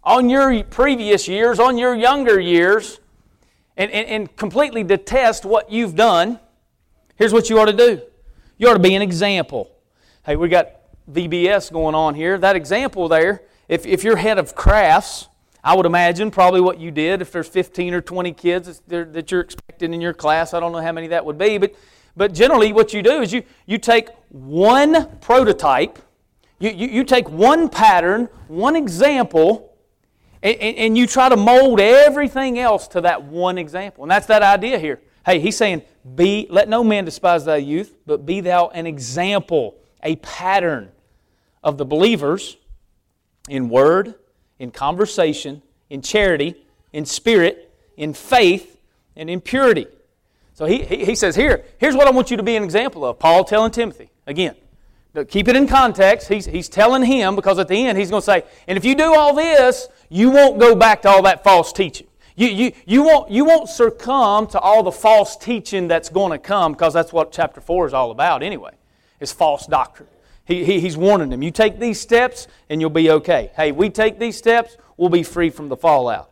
on 0.03 0.29
your 0.29 0.65
previous 0.65 1.29
years, 1.29 1.61
on 1.61 1.79
your 1.79 1.95
younger 1.95 2.41
years, 2.41 2.99
and, 3.77 3.93
and, 3.93 4.09
and 4.09 4.37
completely 4.37 4.83
detest 4.83 5.45
what 5.45 5.71
you've 5.71 5.95
done, 5.95 6.41
here's 7.15 7.33
what 7.33 7.49
you 7.49 7.61
ought 7.61 7.67
to 7.67 7.73
do. 7.73 8.03
You 8.59 8.71
ought 8.71 8.75
to 8.75 8.81
be 8.81 8.97
an 8.97 9.03
example. 9.03 9.71
Hey, 10.25 10.35
we 10.35 10.49
got 10.49 10.81
VBS 11.13 11.73
going 11.73 11.95
on 11.95 12.17
here. 12.17 12.39
That 12.39 12.57
example 12.57 13.07
there, 13.07 13.43
if, 13.71 13.87
if 13.87 14.03
you're 14.03 14.17
head 14.17 14.37
of 14.37 14.57
crafts, 14.57 15.29
I 15.63 15.77
would 15.77 15.87
imagine 15.87 16.33
probably 16.33 16.61
what 16.61 16.81
you 16.81 16.91
did 16.91 17.23
if 17.23 17.31
there's 17.31 17.47
15 17.47 17.95
or 17.95 18.01
20 18.01 18.33
kids 18.33 18.83
that 18.89 19.31
you're 19.31 19.41
expecting 19.41 19.95
in 19.95 20.01
your 20.01 20.13
class. 20.13 20.53
I 20.53 20.59
don't 20.61 20.73
know 20.73 20.83
how 20.83 20.91
many 20.91 21.07
that 21.07 21.25
would 21.25 21.39
be, 21.39 21.57
but, 21.57 21.77
but 22.17 22.35
generally 22.35 22.73
what 22.73 22.93
you 22.93 23.01
do 23.01 23.23
is 23.23 23.33
you, 23.33 23.45
you 23.67 23.79
take 23.79 24.09
one 24.31 25.17
prototype, 25.19 26.01
you, 26.59 26.71
you, 26.71 26.89
you 26.89 27.05
take 27.05 27.31
one 27.31 27.69
pattern, 27.69 28.29
one 28.49 28.75
example, 28.75 29.77
and, 30.43 30.57
and, 30.57 30.77
and 30.77 30.99
you 30.99 31.07
try 31.07 31.29
to 31.29 31.37
mold 31.37 31.79
everything 31.79 32.59
else 32.59 32.89
to 32.89 33.01
that 33.03 33.23
one 33.23 33.57
example. 33.57 34.03
And 34.03 34.11
that's 34.11 34.27
that 34.27 34.43
idea 34.43 34.81
here. 34.81 35.01
Hey, 35.25 35.39
he's 35.39 35.57
saying, 35.57 35.83
be, 36.17 36.49
let 36.51 36.69
no 36.69 36.83
man 36.83 37.05
despise 37.05 37.45
thy 37.45 37.59
youth, 37.59 37.99
but 38.05 38.27
be 38.27 38.41
thou 38.41 38.67
an 38.71 38.89
example, 38.89 39.77
a 40.03 40.17
pattern 40.17 40.91
of 41.63 41.79
the 41.79 41.85
believers 41.85 42.57
in 43.49 43.69
word, 43.69 44.15
in 44.59 44.71
conversation, 44.71 45.63
in 45.89 46.03
charity, 46.03 46.55
in 46.93 47.05
spirit, 47.05 47.73
in 47.97 48.15
faith, 48.15 48.81
and 49.17 49.29
in 49.29 49.41
purity. 49.41 49.87
So 50.55 50.67
he, 50.67 50.85
he, 50.85 51.15
says, 51.15 51.37
Here, 51.37 51.65
here's 51.79 51.97
what 51.97 52.07
I 52.07 52.11
want 52.11 52.31
you 52.31 52.37
to 52.37 52.43
be 52.43 52.57
an 52.57 52.63
example 52.63 53.05
of. 53.05 53.19
Paul 53.19 53.45
telling 53.45 53.71
Timothy. 53.71 54.11
Again, 54.27 54.55
keep 55.29 55.49
it 55.49 55.57
in 55.57 55.67
context. 55.67 56.29
He's, 56.29 56.47
he's 56.47 56.69
telling 56.69 57.03
him 57.03 57.35
because 57.35 57.59
at 57.59 57.69
the 57.69 57.87
end 57.87 57.99
he's 57.99 58.11
going 58.11 58.21
to 58.21 58.27
say, 58.27 58.45
And 58.69 58.77
if 58.77 58.85
you 58.85 58.95
do 58.95 59.15
all 59.15 59.35
this, 59.35 59.89
you 60.09 60.31
won't 60.31 60.61
go 60.61 60.75
back 60.75 61.03
to 61.03 61.09
all 61.09 61.23
that 61.23 61.43
false 61.43 61.73
teaching. 61.73 62.07
You, 62.37 62.49
you, 62.49 62.73
you, 62.87 63.03
won't, 63.03 63.31
you 63.31 63.45
won't 63.45 63.69
succumb 63.69 64.47
to 64.49 64.61
all 64.61 64.83
the 64.83 64.93
false 64.93 65.37
teaching 65.37 65.89
that's 65.89 66.09
going 66.09 66.33
to 66.33 66.39
come 66.39 66.73
because 66.73 66.95
that's 66.95 67.13
what 67.13 67.33
chapter 67.33 67.61
4 67.61 67.89
is 67.89 67.95
all 67.95 68.11
about 68.11 68.43
anyway, 68.43 68.73
is 69.19 69.33
false 69.33 69.67
doctrine. 69.67 70.09
He, 70.45 70.65
he, 70.65 70.81
he's 70.81 70.97
warning 70.97 71.29
them. 71.29 71.43
You 71.43 71.51
take 71.51 71.79
these 71.79 72.01
steps 72.01 72.49
and 72.69 72.81
you'll 72.81 72.91
be 72.91 73.11
okay. 73.11 73.51
Hey, 73.55 73.73
we 73.73 73.91
take 73.91 74.19
these 74.19 74.37
steps, 74.37 74.77
we'll 74.97 75.11
be 75.11 75.23
free 75.23 75.51
from 75.51 75.69
the 75.69 75.77
fallout. 75.77 76.31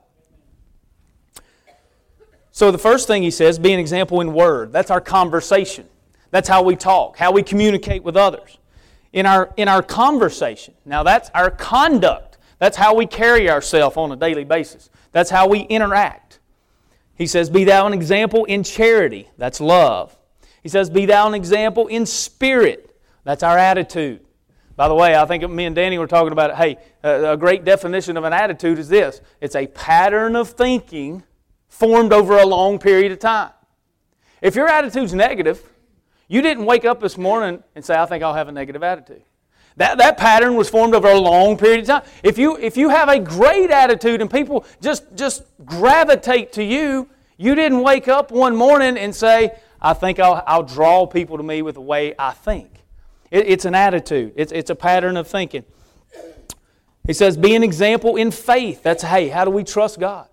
So 2.51 2.73
the 2.73 2.79
first 2.79 3.07
thing 3.07 3.23
he 3.23 3.31
says, 3.31 3.59
be 3.59 3.73
an 3.73 3.79
example 3.79 4.21
in 4.21 4.33
word. 4.33 4.73
That's 4.73 4.91
our 4.91 5.01
conversation. 5.01 5.87
That's 6.31 6.49
how 6.49 6.63
we 6.63 6.77
talk, 6.77 7.17
how 7.17 7.33
we 7.33 7.43
communicate 7.43 8.03
with 8.03 8.17
others. 8.17 8.59
In 9.13 9.27
our, 9.27 9.53
in 9.57 9.69
our 9.69 9.83
conversation, 9.83 10.75
now 10.85 11.03
that's 11.03 11.31
our 11.35 11.51
conduct. 11.51 12.39
That's 12.59 12.77
how 12.77 12.95
we 12.95 13.07
carry 13.07 13.49
ourselves 13.49 13.97
on 13.97 14.13
a 14.13 14.17
daily 14.17 14.45
basis. 14.45 14.91
That's 15.13 15.31
how 15.31 15.49
we 15.49 15.61
interact. 15.61 16.41
He 17.15 17.27
says, 17.27 17.49
Be 17.49 17.65
thou 17.65 17.87
an 17.87 17.95
example 17.95 18.45
in 18.45 18.63
charity. 18.63 19.29
That's 19.39 19.61
love. 19.61 20.17
He 20.63 20.69
says, 20.69 20.91
Be 20.91 21.07
thou 21.07 21.27
an 21.27 21.35
example 21.35 21.87
in 21.87 22.07
spirit. 22.07 22.88
That's 23.29 23.43
our 23.43 23.59
attitude. 23.59 24.21
By 24.75 24.89
the 24.89 24.95
way, 24.95 25.15
I 25.15 25.27
think 25.27 25.47
me 25.51 25.67
and 25.67 25.77
Danny 25.77 25.99
were 25.99 26.07
talking 26.07 26.33
about 26.33 26.49
it. 26.49 26.57
Hey, 26.57 26.79
a 27.03 27.37
great 27.37 27.63
definition 27.63 28.17
of 28.17 28.25
an 28.25 28.33
attitude 28.33 28.79
is 28.79 28.89
this 28.89 29.21
it's 29.43 29.55
a 29.55 29.67
pattern 29.67 30.35
of 30.35 30.49
thinking 30.49 31.23
formed 31.69 32.15
over 32.15 32.39
a 32.39 32.47
long 32.47 32.79
period 32.79 33.13
of 33.13 33.19
time. 33.19 33.51
If 34.41 34.55
your 34.55 34.67
attitude's 34.67 35.13
negative, 35.13 35.63
you 36.27 36.41
didn't 36.41 36.65
wake 36.65 36.87
up 36.87 37.03
this 37.03 37.19
morning 37.19 37.63
and 37.75 37.85
say, 37.85 37.97
I 37.97 38.07
think 38.07 38.25
I'll 38.25 38.33
have 38.33 38.49
a 38.49 38.53
negative 38.53 38.83
attitude. 38.83 39.25
That, 39.77 39.99
that 39.99 40.17
pattern 40.17 40.55
was 40.55 40.71
formed 40.71 40.95
over 40.95 41.09
a 41.09 41.19
long 41.19 41.59
period 41.59 41.81
of 41.81 41.87
time. 41.87 42.03
If 42.23 42.39
you, 42.39 42.57
if 42.57 42.79
you 42.79 42.89
have 42.89 43.11
a 43.11 43.19
great 43.19 43.71
attitude 43.71 44.23
and 44.23 44.31
people 44.31 44.65
just, 44.81 45.05
just 45.15 45.43
gravitate 45.67 46.53
to 46.53 46.65
you, 46.65 47.11
you 47.37 47.55
didn't 47.55 47.83
wake 47.83 48.09
up 48.09 48.31
one 48.31 48.57
morning 48.57 48.97
and 48.97 49.15
say, 49.15 49.53
I 49.83 49.93
think 49.93 50.19
I'll, 50.19 50.43
I'll 50.47 50.63
draw 50.63 51.07
people 51.07 51.37
to 51.37 51.43
me 51.43 51.61
with 51.61 51.75
the 51.75 51.83
way 51.83 52.15
I 52.19 52.31
think. 52.31 52.78
It, 53.31 53.47
it's 53.49 53.65
an 53.65 53.75
attitude, 53.75 54.33
it's, 54.37 54.53
it's 54.53 54.71
a 54.71 54.75
pattern 54.75 55.17
of 55.17 55.27
thinking. 55.27 55.65
He 57.07 57.15
says, 57.15 57.39
be 57.39 57.55
an 57.55 57.63
example 57.63 58.17
in 58.17 58.31
faith. 58.31 58.83
That's, 58.83 59.03
hey, 59.03 59.29
how 59.29 59.47
do 59.47 59.51
we 59.51 59.65
trust 59.65 59.99
God? 59.99 60.29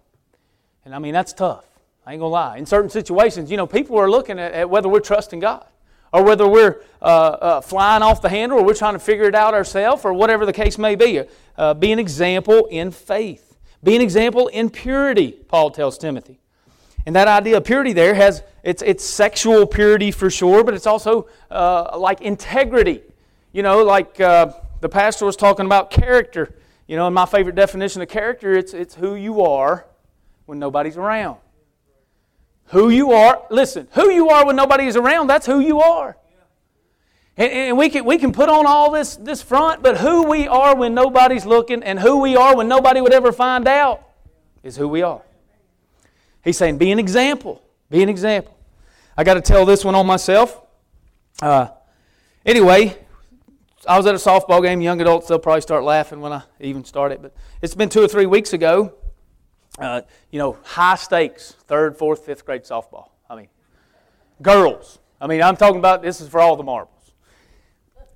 And 0.83 0.93
I 0.93 0.99
mean, 0.99 1.13
that's 1.13 1.31
tough. 1.31 1.63
I 2.05 2.13
ain't 2.13 2.19
to 2.19 2.27
lie. 2.27 2.57
In 2.57 2.65
certain 2.65 2.89
situations, 2.89 3.49
you 3.49 3.57
know, 3.57 3.65
people 3.65 3.97
are 3.97 4.09
looking 4.09 4.37
at, 4.39 4.51
at 4.51 4.69
whether 4.69 4.89
we're 4.89 4.99
trusting 4.99 5.39
God 5.39 5.65
or 6.11 6.23
whether 6.23 6.47
we're 6.47 6.81
uh, 7.01 7.05
uh, 7.05 7.61
flying 7.61 8.03
off 8.03 8.21
the 8.21 8.29
handle 8.29 8.59
or 8.59 8.63
we're 8.63 8.73
trying 8.75 8.93
to 8.93 8.99
figure 8.99 9.25
it 9.25 9.35
out 9.35 9.53
ourselves 9.53 10.05
or 10.05 10.13
whatever 10.13 10.45
the 10.45 10.53
case 10.53 10.77
may 10.77 10.95
be. 10.95 11.23
Uh, 11.57 11.73
be 11.73 11.91
an 11.91 11.99
example 11.99 12.67
in 12.67 12.91
faith. 12.91 13.57
Be 13.83 13.95
an 13.95 14.01
example 14.01 14.47
in 14.47 14.69
purity, 14.69 15.31
Paul 15.31 15.71
tells 15.71 15.97
Timothy. 15.97 16.39
And 17.05 17.15
that 17.15 17.27
idea 17.27 17.57
of 17.57 17.63
purity 17.63 17.93
there 17.93 18.15
has 18.15 18.43
it's, 18.63 18.81
it's 18.81 19.05
sexual 19.05 19.67
purity 19.67 20.11
for 20.11 20.31
sure, 20.31 20.63
but 20.63 20.73
it's 20.73 20.87
also 20.87 21.27
uh, 21.51 21.95
like 21.97 22.21
integrity. 22.21 23.03
You 23.51 23.61
know, 23.61 23.83
like 23.83 24.19
uh, 24.19 24.53
the 24.81 24.89
pastor 24.89 25.25
was 25.25 25.35
talking 25.35 25.67
about 25.67 25.91
character. 25.91 26.55
You 26.87 26.95
know, 26.95 27.05
and 27.05 27.13
my 27.13 27.27
favorite 27.27 27.55
definition 27.55 28.01
of 28.01 28.09
character, 28.09 28.53
it's, 28.53 28.73
it's 28.73 28.95
who 28.95 29.15
you 29.15 29.43
are 29.43 29.85
when 30.47 30.57
nobody's 30.57 30.97
around. 30.97 31.37
Who 32.69 32.89
you 32.89 33.11
are, 33.11 33.43
listen, 33.51 33.87
who 33.91 34.09
you 34.09 34.29
are 34.29 34.45
when 34.45 34.55
nobody's 34.55 34.95
around, 34.95 35.27
that's 35.27 35.45
who 35.45 35.59
you 35.59 35.81
are. 35.81 36.17
And, 37.37 37.51
and, 37.51 37.77
we, 37.77 37.89
can, 37.89 38.05
we 38.05 38.17
can 38.17 38.31
put 38.31 38.49
on 38.49 38.65
all 38.65 38.89
this, 38.89 39.15
this 39.17 39.43
front, 39.43 39.83
but 39.83 39.97
who 39.97 40.23
we 40.23 40.47
are 40.47 40.75
when 40.75 40.95
nobody's 40.95 41.45
looking 41.45 41.83
and 41.83 41.99
who 41.99 42.21
we 42.21 42.35
are 42.35 42.55
when 42.55 42.67
nobody 42.67 43.01
would 43.01 43.13
ever 43.13 43.31
find 43.31 43.67
out 43.67 44.01
is 44.63 44.77
who 44.77 44.87
we 44.87 45.03
are. 45.03 45.21
He's 46.45 46.57
saying, 46.57 46.77
be 46.77 46.91
an 46.91 46.99
example. 46.99 47.61
Be 47.89 48.03
an 48.03 48.07
example. 48.07 48.55
I 49.17 49.23
got 49.23 49.33
to 49.33 49.41
tell 49.41 49.65
this 49.65 49.83
one 49.83 49.95
on 49.95 50.05
myself. 50.05 50.61
Uh, 51.41 51.69
anyway, 52.45 52.95
I 53.87 53.97
was 53.97 54.05
at 54.05 54.13
a 54.13 54.19
softball 54.19 54.61
game. 54.61 54.79
Young 54.79 55.01
adults, 55.01 55.27
they'll 55.27 55.39
probably 55.39 55.61
start 55.61 55.83
laughing 55.83 56.21
when 56.21 56.31
I 56.31 56.43
even 56.59 56.85
start 56.85 57.11
it. 57.11 57.21
But 57.21 57.33
it's 57.63 57.73
been 57.73 57.89
two 57.89 58.01
or 58.01 58.07
three 58.07 58.27
weeks 58.27 58.53
ago. 58.53 58.93
Uh, 59.79 60.01
you 60.29 60.39
know, 60.39 60.57
high 60.63 60.95
stakes, 60.95 61.55
third, 61.67 61.97
fourth, 61.97 62.25
fifth 62.25 62.45
grade 62.45 62.63
softball. 62.63 63.09
I 63.29 63.35
mean, 63.35 63.47
girls. 64.41 64.99
I 65.19 65.27
mean, 65.27 65.41
I'm 65.41 65.57
talking 65.57 65.79
about 65.79 66.03
this 66.03 66.21
is 66.21 66.29
for 66.29 66.39
all 66.39 66.55
the 66.55 66.63
marbles. 66.63 66.91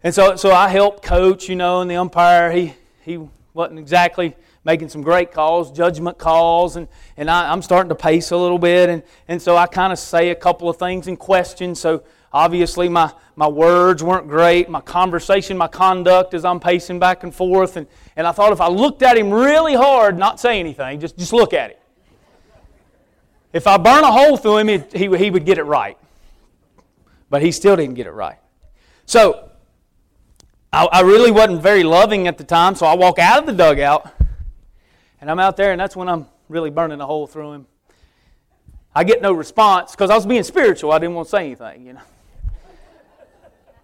And 0.04 0.14
so, 0.14 0.36
so 0.36 0.52
I 0.52 0.70
helped 0.70 1.04
coach, 1.04 1.50
you 1.50 1.56
know, 1.56 1.82
and 1.82 1.90
the 1.90 1.96
umpire, 1.96 2.52
he, 2.52 2.76
he 3.02 3.28
wasn't 3.54 3.80
exactly 3.80 4.36
making 4.70 4.88
some 4.88 5.02
great 5.02 5.32
calls, 5.32 5.72
judgment 5.72 6.16
calls, 6.20 6.76
and, 6.76 6.88
and 7.18 7.28
I, 7.28 7.52
am 7.52 7.64
starting 7.64 7.90
to 7.90 7.96
pace 7.96 8.30
a 8.30 8.38
little 8.38 8.60
bit. 8.60 8.88
And, 8.88 9.02
and 9.28 9.42
so 9.42 9.58
I 9.58 9.66
kind 9.66 9.92
of 9.92 9.98
say 9.98 10.30
a 10.30 10.36
couple 10.36 10.70
of 10.70 10.78
things 10.78 11.08
in 11.08 11.18
question. 11.18 11.74
So 11.74 12.04
obviously 12.32 12.88
my, 12.88 13.12
my 13.36 13.48
words 13.48 14.04
weren't 14.04 14.28
great, 14.28 14.70
my 14.70 14.80
conversation, 14.80 15.58
my 15.58 15.68
conduct 15.68 16.36
as 16.36 16.46
I'm 16.46 16.60
pacing 16.60 17.00
back 17.00 17.24
and 17.24 17.34
forth. 17.34 17.78
And, 17.78 17.88
and 18.16 18.28
I 18.28 18.32
thought 18.32 18.52
if 18.52 18.62
I 18.62 18.68
looked 18.68 19.02
at 19.02 19.18
him 19.18 19.32
really 19.32 19.74
hard, 19.74 20.20
not 20.20 20.40
say 20.40 20.60
anything, 20.60 21.00
just, 21.00 21.18
just 21.18 21.34
look 21.34 21.52
at 21.52 21.72
him. 21.72 21.78
If 23.52 23.66
I 23.66 23.78
burn 23.78 24.04
a 24.04 24.12
hole 24.12 24.38
through 24.38 24.58
him, 24.58 24.84
he, 24.94 25.18
he 25.18 25.32
would 25.32 25.46
get 25.46 25.58
it 25.58 25.64
right. 25.64 25.98
But 27.32 27.42
he 27.42 27.52
still 27.52 27.76
didn't 27.76 27.96
get 27.96 28.06
it 28.06 28.12
right. 28.12 28.38
So 29.08 29.50
I, 30.72 30.86
I 30.92 31.02
really 31.02 31.32
wasn't 31.32 31.64
very 31.64 31.84
loving 31.84 32.28
at 32.28 32.38
the 32.38 32.44
time, 32.44 32.76
so 32.76 32.86
I 32.86 32.94
walk 32.94 33.18
out 33.18 33.40
of 33.40 33.46
the 33.48 33.54
dugout 33.54 34.14
and 35.22 35.30
I'm 35.30 35.40
out 35.40 35.58
there, 35.58 35.72
and 35.72 35.80
that's 35.80 35.96
when 35.96 36.08
I'm 36.08 36.28
really 36.48 36.70
burning 36.70 37.02
a 37.02 37.06
hole 37.06 37.28
through 37.28 37.54
him. 37.54 37.68
I 38.96 39.04
get 39.04 39.22
no 39.22 39.32
response 39.32 39.92
because 39.92 40.10
I 40.10 40.16
was 40.16 40.26
being 40.26 40.44
spiritual. 40.44 40.92
I 40.92 41.00
didn't 41.00 41.16
want 41.16 41.28
to 41.28 41.32
say 41.32 41.46
anything, 41.46 41.86
you 41.86 41.94
know. 41.94 42.02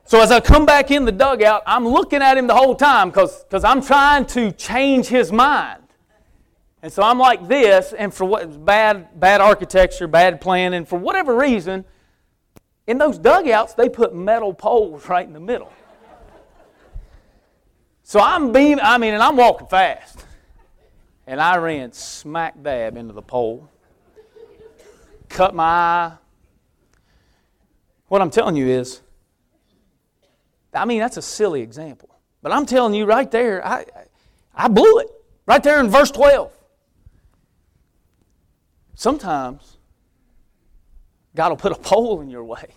So 0.05 0.21
as 0.21 0.31
I 0.31 0.39
come 0.39 0.65
back 0.65 0.91
in 0.91 1.05
the 1.05 1.11
dugout, 1.11 1.63
I'm 1.65 1.87
looking 1.87 2.21
at 2.21 2.37
him 2.37 2.47
the 2.47 2.55
whole 2.55 2.75
time 2.75 3.09
because 3.09 3.63
I'm 3.63 3.81
trying 3.81 4.25
to 4.27 4.51
change 4.51 5.07
his 5.07 5.31
mind. 5.31 5.81
And 6.83 6.93
so 6.93 7.01
I'm 7.01 7.17
like 7.17 7.47
this, 7.47 7.93
and 7.93 8.13
for 8.13 8.25
what 8.25 8.65
bad 8.65 9.19
bad 9.19 9.41
architecture, 9.41 10.07
bad 10.07 10.39
planning, 10.41 10.85
for 10.85 10.99
whatever 10.99 11.35
reason, 11.35 11.85
in 12.85 12.99
those 12.99 13.17
dugouts 13.17 13.73
they 13.73 13.89
put 13.89 14.13
metal 14.13 14.53
poles 14.53 15.07
right 15.09 15.25
in 15.25 15.33
the 15.33 15.39
middle. 15.39 15.71
So 18.03 18.19
I'm 18.19 18.51
being, 18.51 18.79
I 18.79 18.99
mean, 18.99 19.15
and 19.15 19.23
I'm 19.23 19.35
walking 19.35 19.65
fast 19.65 20.24
and 21.27 21.41
I 21.41 21.57
ran 21.57 21.91
smack 21.91 22.61
dab 22.61 22.97
into 22.97 23.13
the 23.13 23.21
pole, 23.21 23.69
cut 25.29 25.55
my 25.55 25.63
eye. 25.63 26.11
What 28.07 28.21
I'm 28.21 28.29
telling 28.29 28.55
you 28.55 28.67
is, 28.67 29.01
I 30.73 30.85
mean, 30.85 30.99
that's 30.99 31.17
a 31.17 31.21
silly 31.21 31.61
example. 31.61 32.09
But 32.41 32.51
I'm 32.51 32.65
telling 32.65 32.93
you 32.93 33.05
right 33.05 33.29
there, 33.31 33.65
I, 33.65 33.85
I 34.53 34.67
blew 34.67 34.99
it. 34.99 35.07
Right 35.47 35.61
there 35.61 35.79
in 35.79 35.89
verse 35.89 36.11
12. 36.11 36.51
sometimes 38.95 39.77
God 41.35 41.49
will 41.49 41.57
put 41.57 41.71
a 41.71 41.75
pole 41.75 42.21
in 42.21 42.29
your 42.29 42.43
way 42.43 42.67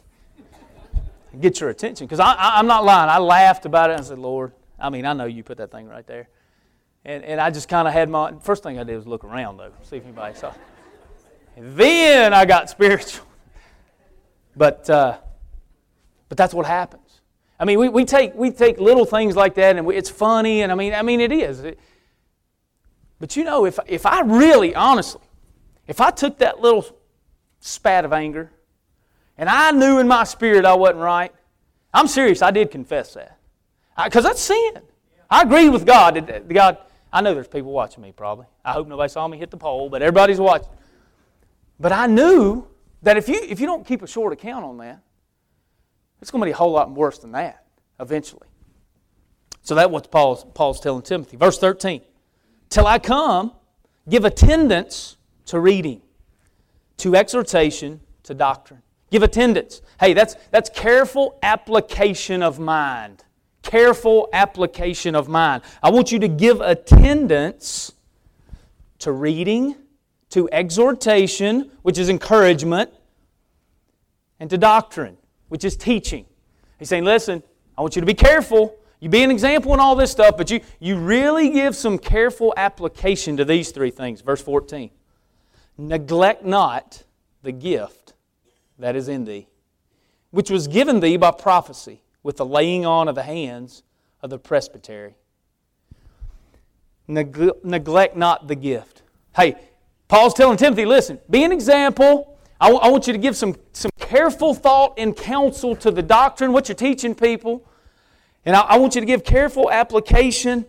and 1.33 1.41
get 1.41 1.61
your 1.61 1.71
attention. 1.71 2.07
Because 2.07 2.21
I, 2.21 2.59
am 2.59 2.67
not 2.67 2.85
lying. 2.85 3.09
I 3.09 3.19
laughed 3.19 3.65
about 3.67 3.91
it 3.91 3.95
and 3.95 4.03
I 4.03 4.05
said, 4.05 4.19
Lord, 4.19 4.53
I 4.79 4.91
mean, 4.91 5.07
I 5.07 5.13
know 5.13 5.25
you 5.25 5.43
put 5.43 5.59
that 5.59 5.71
thing 5.71 5.87
right 5.87 6.07
there. 6.07 6.29
And, 7.05 7.25
and 7.25 7.41
I 7.41 7.51
just 7.51 7.69
kind 7.69 7.89
of 7.89 7.95
had 7.95 8.09
my, 8.09 8.35
first 8.43 8.63
thing 8.63 8.79
I 8.79 8.85
did 8.85 8.97
was 8.97 9.07
look 9.07 9.25
around, 9.25 9.57
though, 9.57 9.73
see 9.83 9.97
if 9.97 10.05
anybody 10.05 10.35
saw. 10.37 10.53
And 11.57 11.77
then 11.77 12.35
I 12.35 12.45
got 12.45 12.71
spiritual. 12.71 13.27
But, 14.57 14.89
uh, 14.91 15.19
but 16.29 16.37
that's 16.37 16.53
what 16.53 16.67
happens. 16.67 17.21
I 17.61 17.65
mean, 17.65 17.79
we, 17.79 17.89
we, 17.89 18.05
take, 18.05 18.35
we 18.35 18.51
take 18.51 18.79
little 18.79 19.05
things 19.05 19.35
like 19.35 19.55
that 19.55 19.77
and 19.77 19.87
we, 19.87 19.97
it's 19.97 20.11
funny, 20.11 20.63
and 20.63 20.71
I 20.71 20.75
mean, 20.75 20.95
I 20.95 21.03
mean 21.03 21.21
it 21.21 21.33
is. 21.33 21.61
It, 21.61 21.79
but 23.19 23.37
you 23.37 23.45
know, 23.45 23.65
if, 23.65 23.79
if 23.87 24.07
I 24.07 24.21
really, 24.21 24.75
honestly, 24.75 25.23
if 25.87 26.01
I 26.01 26.11
took 26.11 26.39
that 26.39 26.61
little 26.61 26.87
spat 27.61 28.05
of 28.05 28.13
anger 28.13 28.53
and 29.37 29.49
I 29.49 29.73
knew 29.73 29.99
in 29.99 30.07
my 30.07 30.25
spirit 30.25 30.65
I 30.65 30.75
wasn't 30.75 30.99
right, 30.99 31.33
I'm 31.93 32.07
serious, 32.07 32.43
I 32.43 32.51
did 32.51 32.71
confess 32.71 33.15
that. 33.15 33.39
Because 34.05 34.23
that's 34.23 34.41
sin. 34.41 34.83
I 35.29 35.43
agree 35.43 35.69
with 35.69 35.85
God. 35.85 36.15
That 36.15 36.49
God, 36.49 36.79
I 37.13 37.21
know 37.21 37.35
there's 37.35 37.49
people 37.49 37.73
watching 37.73 38.03
me 38.03 38.13
probably. 38.13 38.47
I 38.65 38.73
hope 38.73 38.87
nobody 38.87 39.11
saw 39.11 39.27
me 39.27 39.39
hit 39.39 39.51
the 39.51 39.57
pole, 39.57 39.89
but 39.89 40.03
everybody's 40.03 40.41
watching. 40.41 40.69
But 41.81 41.93
I 41.93 42.07
knew 42.07 42.67
that 43.03 43.17
if 43.17 43.29
you, 43.29 43.41
if 43.49 43.61
you 43.61 43.67
don't 43.67 43.87
keep 43.87 44.03
a 44.03 44.07
short 44.07 44.33
account 44.33 44.65
on 44.65 44.79
that, 44.79 45.01
it's 46.21 46.31
going 46.31 46.41
to 46.41 46.47
be 46.47 46.51
a 46.51 46.57
whole 46.57 46.73
lot 46.73 46.91
worse 46.91 47.19
than 47.19 47.33
that 47.33 47.65
eventually. 48.01 48.49
So 49.63 49.75
that's 49.75 49.91
what 49.91 50.11
Paul's, 50.11 50.45
Paul's 50.55 50.81
telling 50.81 51.03
Timothy. 51.03 51.37
Verse 51.37 51.59
13 51.59 52.03
Till 52.69 52.87
I 52.87 52.99
come, 52.99 53.53
give 54.09 54.25
attendance 54.25 55.17
to 55.47 55.61
reading, 55.61 56.03
to 56.99 57.15
exhortation, 57.15 58.01
to 58.25 58.35
doctrine. 58.35 58.83
Give 59.11 59.23
attendance. 59.23 59.81
Hey, 59.99 60.13
that's, 60.13 60.37
that's 60.51 60.69
careful 60.69 61.39
application 61.43 62.43
of 62.43 62.59
mind. 62.59 63.25
Careful 63.69 64.31
application 64.33 65.15
of 65.15 65.29
mind. 65.29 65.63
I 65.83 65.91
want 65.91 66.11
you 66.11 66.19
to 66.21 66.29
give 66.29 66.63
attendance 66.63 67.93
to 69.01 69.13
reading, 69.13 69.77
to 70.31 70.49
exhortation, 70.51 71.71
which 71.83 71.99
is 71.99 72.09
encouragement, 72.09 72.91
and 74.41 74.49
to 74.49 74.57
doctrine, 74.57 75.19
which 75.51 75.67
is 75.67 75.77
teaching. 75.77 76.25
He's 76.79 76.89
saying, 76.89 77.05
listen, 77.05 77.43
I 77.77 77.83
want 77.83 77.95
you 77.95 78.01
to 78.01 78.07
be 78.07 78.15
careful. 78.15 78.75
You 79.01 79.11
be 79.11 79.23
an 79.23 79.31
example 79.31 79.75
in 79.75 79.81
all 79.81 79.95
this 79.95 80.11
stuff, 80.11 80.39
but 80.39 80.51
you, 80.51 80.61
you 80.81 80.97
really 80.97 81.51
give 81.51 81.77
some 81.77 81.99
careful 81.99 82.55
application 82.57 83.37
to 83.37 83.45
these 83.45 83.71
three 83.71 83.91
things. 83.91 84.23
Verse 84.23 84.41
14 84.41 84.89
Neglect 85.77 86.43
not 86.43 87.05
the 87.43 87.53
gift 87.53 88.15
that 88.79 88.97
is 88.97 89.09
in 89.09 89.27
thee, 89.27 89.47
which 90.31 90.51
was 90.51 90.69
given 90.69 91.01
thee 91.01 91.19
by 91.19 91.33
prophecy 91.33 92.01
with 92.29 92.37
the 92.37 92.45
laying 92.45 92.85
on 92.85 93.09
of 93.09 93.15
the 93.15 93.23
hands 93.23 93.83
of 94.21 94.29
the 94.29 94.39
presbytery. 94.39 95.15
neglect 97.07 98.19
not 98.19 98.47
the 98.47 98.55
gift. 98.55 99.01
Hey, 99.35 99.57
Paul's 100.09 100.35
telling 100.35 100.59
Timothy, 100.59 100.85
listen, 100.85 101.19
be 101.31 101.43
an 101.43 101.53
example. 101.53 102.39
I, 102.61 102.67
w- 102.67 102.83
I 102.83 102.91
want 102.91 103.07
you 103.07 103.15
to 103.15 103.19
give 103.19 103.35
some, 103.35 103.57
some 103.73 103.91
careful 103.99 104.53
thought 104.53 104.93
and 104.99 105.17
counsel 105.17 105.75
to 105.77 105.91
the 105.91 106.03
doctrine, 106.03 106.53
what 106.53 106.69
you're 106.69 106.77
teaching 106.77 107.15
people. 107.15 107.67
And 108.45 108.55
I, 108.55 108.61
I 108.61 108.77
want 108.77 108.95
you 108.95 109.01
to 109.01 109.07
give 109.07 109.25
careful 109.25 109.71
application 109.71 110.67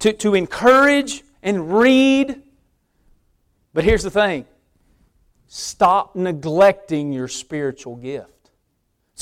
to, 0.00 0.12
to 0.12 0.34
encourage 0.34 1.22
and 1.44 1.78
read. 1.78 2.42
But 3.74 3.84
here's 3.84 4.02
the 4.02 4.10
thing 4.10 4.46
stop 5.46 6.16
neglecting 6.16 7.12
your 7.12 7.28
spiritual 7.28 7.94
gift. 7.94 8.41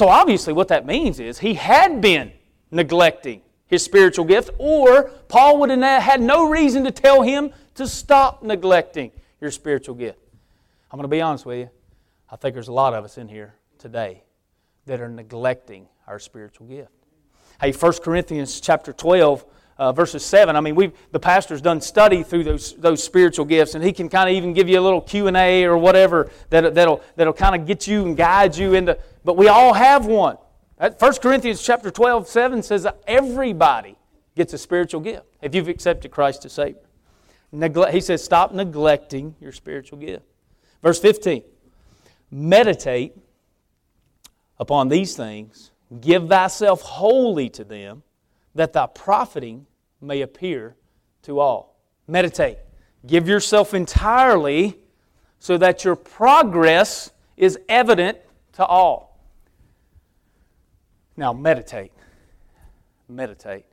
So, 0.01 0.09
obviously, 0.09 0.55
what 0.55 0.69
that 0.69 0.87
means 0.87 1.21
is 1.21 1.41
he 1.41 1.53
had 1.53 2.01
been 2.01 2.33
neglecting 2.71 3.43
his 3.67 3.85
spiritual 3.85 4.25
gift, 4.25 4.49
or 4.57 5.11
Paul 5.29 5.59
would 5.59 5.69
have 5.69 6.03
had 6.03 6.23
no 6.23 6.49
reason 6.49 6.85
to 6.85 6.91
tell 6.91 7.21
him 7.21 7.53
to 7.75 7.87
stop 7.87 8.43
neglecting 8.43 9.11
your 9.43 9.51
spiritual 9.51 9.95
gift. 9.95 10.19
I'm 10.91 10.97
going 10.97 11.03
to 11.05 11.09
be 11.15 11.21
honest 11.21 11.45
with 11.45 11.59
you. 11.59 11.71
I 12.31 12.37
think 12.37 12.55
there's 12.55 12.69
a 12.69 12.73
lot 12.73 12.95
of 12.95 13.05
us 13.05 13.19
in 13.19 13.29
here 13.29 13.53
today 13.79 14.23
that 14.87 15.03
are 15.03 15.09
neglecting 15.11 15.87
our 16.07 16.19
spiritual 16.19 16.67
gift. 16.67 16.93
Hey, 17.61 17.71
1 17.71 17.93
Corinthians 18.03 18.59
chapter 18.59 18.95
12, 18.95 19.45
uh, 19.77 19.93
verses 19.93 20.25
7. 20.25 20.57
I 20.57 20.63
mean, 20.63 20.77
we've, 20.77 20.93
the 21.11 21.21
pastor's 21.21 21.61
done 21.61 21.83
study 21.83 22.23
through 22.23 22.45
those, 22.45 22.73
those 22.77 23.05
spiritual 23.05 23.45
gifts, 23.45 23.75
and 23.75 23.85
he 23.85 23.93
can 23.93 24.09
kind 24.09 24.31
of 24.31 24.35
even 24.35 24.55
give 24.55 24.67
you 24.67 24.81
a 24.81 24.83
little 24.83 25.03
Q&A 25.03 25.65
or 25.65 25.77
whatever 25.77 26.31
that, 26.49 26.75
that'll, 26.75 27.03
that'll 27.17 27.35
kind 27.35 27.55
of 27.55 27.67
get 27.67 27.87
you 27.87 28.07
and 28.07 28.17
guide 28.17 28.57
you 28.57 28.73
into, 28.73 28.99
but 29.25 29.37
we 29.37 29.49
all 29.49 29.75
have 29.75 30.07
one. 30.07 30.37
1 30.79 30.95
Corinthians 31.21 31.63
chapter 31.63 31.91
12, 31.91 32.27
7 32.27 32.63
says 32.63 32.87
everybody 33.07 33.97
gets 34.35 34.53
a 34.55 34.59
spiritual 34.59 35.01
gift 35.01 35.27
if 35.43 35.55
you've 35.55 35.69
accepted 35.69 36.11
Christ 36.11 36.45
as 36.47 36.53
Savior. 36.53 36.81
Neglect, 37.53 37.93
he 37.93 38.01
says, 38.01 38.23
stop 38.25 38.53
neglecting 38.53 39.35
your 39.41 39.53
spiritual 39.53 39.99
gift. 39.99 40.25
Verse 40.83 40.99
15 40.99 41.43
Meditate 42.31 43.17
upon 44.59 44.89
these 44.89 45.17
things, 45.17 45.73
give 46.01 46.29
thyself 46.29 46.83
wholly 46.83 47.49
to 47.51 47.65
them, 47.65 48.03
that 48.55 48.73
thy 48.73 48.87
profiting 48.87 49.67
may 50.01 50.23
appear 50.23 50.77
to 51.23 51.41
all. 51.41 51.77
Meditate. 52.07 52.59
Give 53.07 53.27
yourself 53.27 53.75
entirely 53.75 54.79
so 55.39 55.57
that 55.59 55.85
your 55.85 55.97
progress 55.97 57.11
is 57.37 57.59
evident 57.69 58.19
to 58.53 58.65
all. 58.65 59.10
Now, 61.17 61.33
meditate. 61.33 61.93
Meditate. 63.09 63.67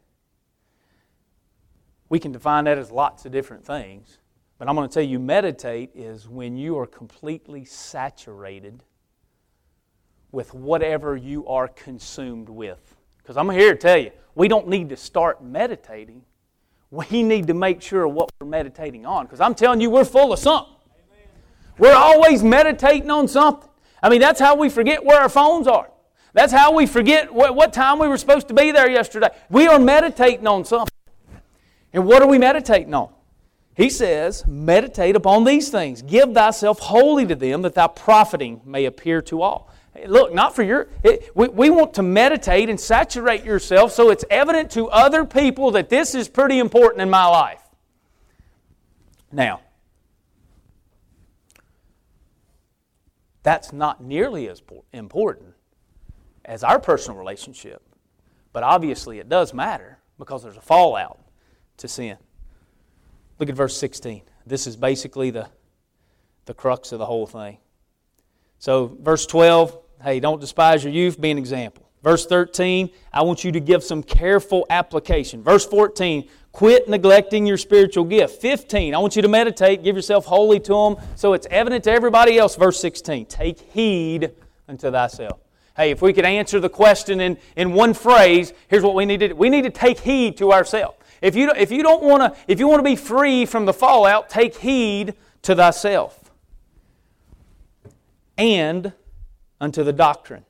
We 2.10 2.20
can 2.20 2.32
define 2.32 2.66
that 2.66 2.78
as 2.78 2.92
lots 2.92 3.26
of 3.26 3.32
different 3.32 3.66
things. 3.66 4.18
But 4.58 4.68
I'm 4.68 4.76
going 4.76 4.90
to 4.90 4.94
tell 4.94 5.04
you, 5.04 5.20
meditate 5.20 5.92
is 5.94 6.28
when 6.28 6.58
you 6.58 6.80
are 6.80 6.88
completely 6.88 7.64
saturated 7.64 8.84
with 10.32 10.54
whatever 10.54 11.16
you 11.16 11.48
are 11.48 11.68
consumed 11.68 12.50
with. 12.50 12.96
Because 13.18 13.38
I'm 13.38 13.50
here 13.50 13.74
to 13.74 13.80
tell 13.80 13.98
you, 13.98 14.12
we 14.36 14.48
don't 14.48 14.68
need 14.68 14.90
to 14.90 14.98
start 14.98 15.44
meditating. 15.44 16.24
We 16.90 17.24
need 17.24 17.48
to 17.48 17.54
make 17.54 17.82
sure 17.82 18.08
what 18.08 18.32
we're 18.40 18.48
meditating 18.48 19.06
on. 19.06 19.26
Because 19.26 19.42
I'm 19.42 19.54
telling 19.54 19.82
you, 19.82 19.90
we're 19.90 20.06
full 20.06 20.34
of 20.34 20.40
something. 20.40 20.74
Amen. 20.74 21.30
We're 21.78 21.94
always 21.94 22.44
meditating 22.44 23.12
on 23.12 23.28
something. 23.28 23.70
I 24.02 24.10
mean, 24.10 24.22
that's 24.22 24.40
how 24.40 24.56
we 24.56 24.70
forget 24.70 25.04
where 25.04 25.20
our 25.20 25.30
phones 25.30 25.68
are. 25.68 25.90
That's 26.34 26.54
how 26.54 26.74
we 26.74 26.86
forget 26.86 27.34
what, 27.34 27.56
what 27.56 27.74
time 27.74 28.00
we 28.00 28.08
were 28.08 28.18
supposed 28.18 28.48
to 28.50 28.54
be 28.54 28.72
there 28.72 28.90
yesterday. 28.90 29.30
We 29.50 29.68
are 29.68 29.80
meditating 29.80 30.46
on 30.48 30.66
something. 30.66 30.94
And 31.94 32.06
what 32.06 32.22
are 32.22 32.28
we 32.28 32.38
meditating 32.38 32.94
on? 32.94 33.10
He 33.76 33.90
says, 33.90 34.46
Meditate 34.46 35.16
upon 35.16 35.44
these 35.46 35.70
things. 35.70 36.02
Give 36.02 36.34
thyself 36.34 36.80
wholly 36.80 37.26
to 37.28 37.36
them, 37.36 37.62
that 37.62 37.76
thy 37.76 37.88
profiting 37.88 38.62
may 38.66 38.86
appear 38.86 39.22
to 39.24 39.42
all. 39.42 39.72
Look, 40.06 40.34
not 40.34 40.56
for 40.56 40.62
your. 40.62 40.90
It, 41.04 41.32
we, 41.36 41.48
we 41.48 41.70
want 41.70 41.94
to 41.96 42.04
meditate 42.04 42.70
and 42.70 42.80
saturate 42.80 43.44
yourself 43.44 43.92
so 43.92 44.12
it's 44.12 44.26
evident 44.30 44.70
to 44.72 44.90
other 44.90 45.26
people 45.26 45.72
that 45.72 45.90
this 45.90 46.14
is 46.14 46.28
pretty 46.28 46.60
important 46.60 47.02
in 47.02 47.10
my 47.10 47.26
life. 47.26 47.62
Now, 49.32 49.62
that's 53.42 53.74
not 53.74 54.04
nearly 54.04 54.48
as 54.50 54.62
important 54.94 55.57
as 56.48 56.64
our 56.64 56.80
personal 56.80 57.20
relationship, 57.20 57.84
but 58.54 58.64
obviously 58.64 59.20
it 59.20 59.30
does 59.30 59.54
matter 59.54 60.00
because 60.18 60.42
there's 60.42 60.58
a 60.58 60.62
fallout 60.62 61.20
to 61.78 61.88
sin. 61.88 62.18
Look 63.38 63.50
at 63.50 63.56
verse 63.56 63.78
16. 63.78 64.24
This 64.48 64.66
is 64.66 64.76
basically 64.76 65.30
the, 65.30 65.48
the 66.46 66.54
crux 66.54 66.92
of 66.94 67.00
the 67.00 67.06
whole 67.06 67.28
thing. 67.28 67.58
So, 68.60 68.98
verse 69.02 69.28
12, 69.28 69.78
hey, 70.02 70.20
don't 70.20 70.42
despise 70.42 70.84
your 70.84 70.94
youth, 70.94 71.22
be 71.22 71.30
an 71.30 71.38
example. 71.38 71.88
Verse 72.02 72.26
13, 72.26 72.90
I 73.12 73.22
want 73.24 73.44
you 73.44 73.52
to 73.52 73.60
give 73.60 73.84
some 73.84 74.02
careful 74.02 74.66
application. 74.70 75.44
Verse 75.44 75.66
14, 75.66 76.28
quit 76.52 76.88
neglecting 76.88 77.46
your 77.46 77.58
spiritual 77.58 78.06
gift. 78.06 78.42
15, 78.42 78.96
I 78.96 78.98
want 78.98 79.16
you 79.16 79.22
to 79.22 79.28
meditate, 79.28 79.84
give 79.84 79.96
yourself 79.96 80.26
wholly 80.26 80.60
to 80.62 80.74
them 80.74 80.96
so 81.16 81.34
it's 81.34 81.48
evident 81.52 81.84
to 81.84 81.92
everybody 81.92 82.40
else. 82.40 82.56
Verse 82.56 82.80
16, 82.80 83.26
take 83.26 83.60
heed 83.60 84.32
unto 84.68 84.90
thyself. 84.90 85.40
Hey, 85.78 85.92
if 85.92 86.02
we 86.02 86.12
could 86.12 86.26
answer 86.26 86.60
the 86.60 86.70
question 86.70 87.22
in, 87.22 87.38
in 87.56 87.72
one 87.72 87.94
phrase, 87.94 88.52
here's 88.68 88.84
what 88.84 88.96
we 88.96 89.06
need 89.06 89.20
to 89.22 89.30
do. 89.30 89.36
We 89.36 89.50
need 89.50 89.62
to 89.62 89.70
take 89.70 90.00
heed 90.00 90.36
to 90.38 90.52
ourselves. 90.52 90.98
If 91.22 91.36
you, 91.36 91.52
if 91.56 91.72
you 91.72 91.84
don't 91.84 92.04
want 92.04 92.22
to, 92.22 92.40
if 92.48 92.60
you 92.60 92.68
want 92.68 92.80
to 92.80 92.84
be 92.84 92.96
free 92.96 93.46
from 93.46 93.66
the 93.66 93.74
fallout, 93.74 94.30
take 94.30 94.58
heed 94.58 95.14
to 95.44 95.56
thyself 95.56 96.32
and 98.38 98.92
unto 99.62 99.84
the 99.84 99.94
doctrine. 99.94 100.46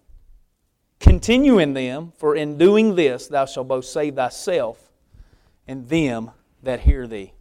Continue 1.00 1.60
in 1.60 1.74
them, 1.74 2.14
for 2.18 2.36
in 2.36 2.58
doing 2.58 2.96
this 2.96 3.28
thou 3.28 3.46
shalt 3.46 3.68
both 3.68 3.86
save 3.86 4.16
thyself 4.16 4.92
and 5.68 5.88
them 5.88 6.32
that 6.64 6.82
hear 6.82 7.06
thee. 7.06 7.34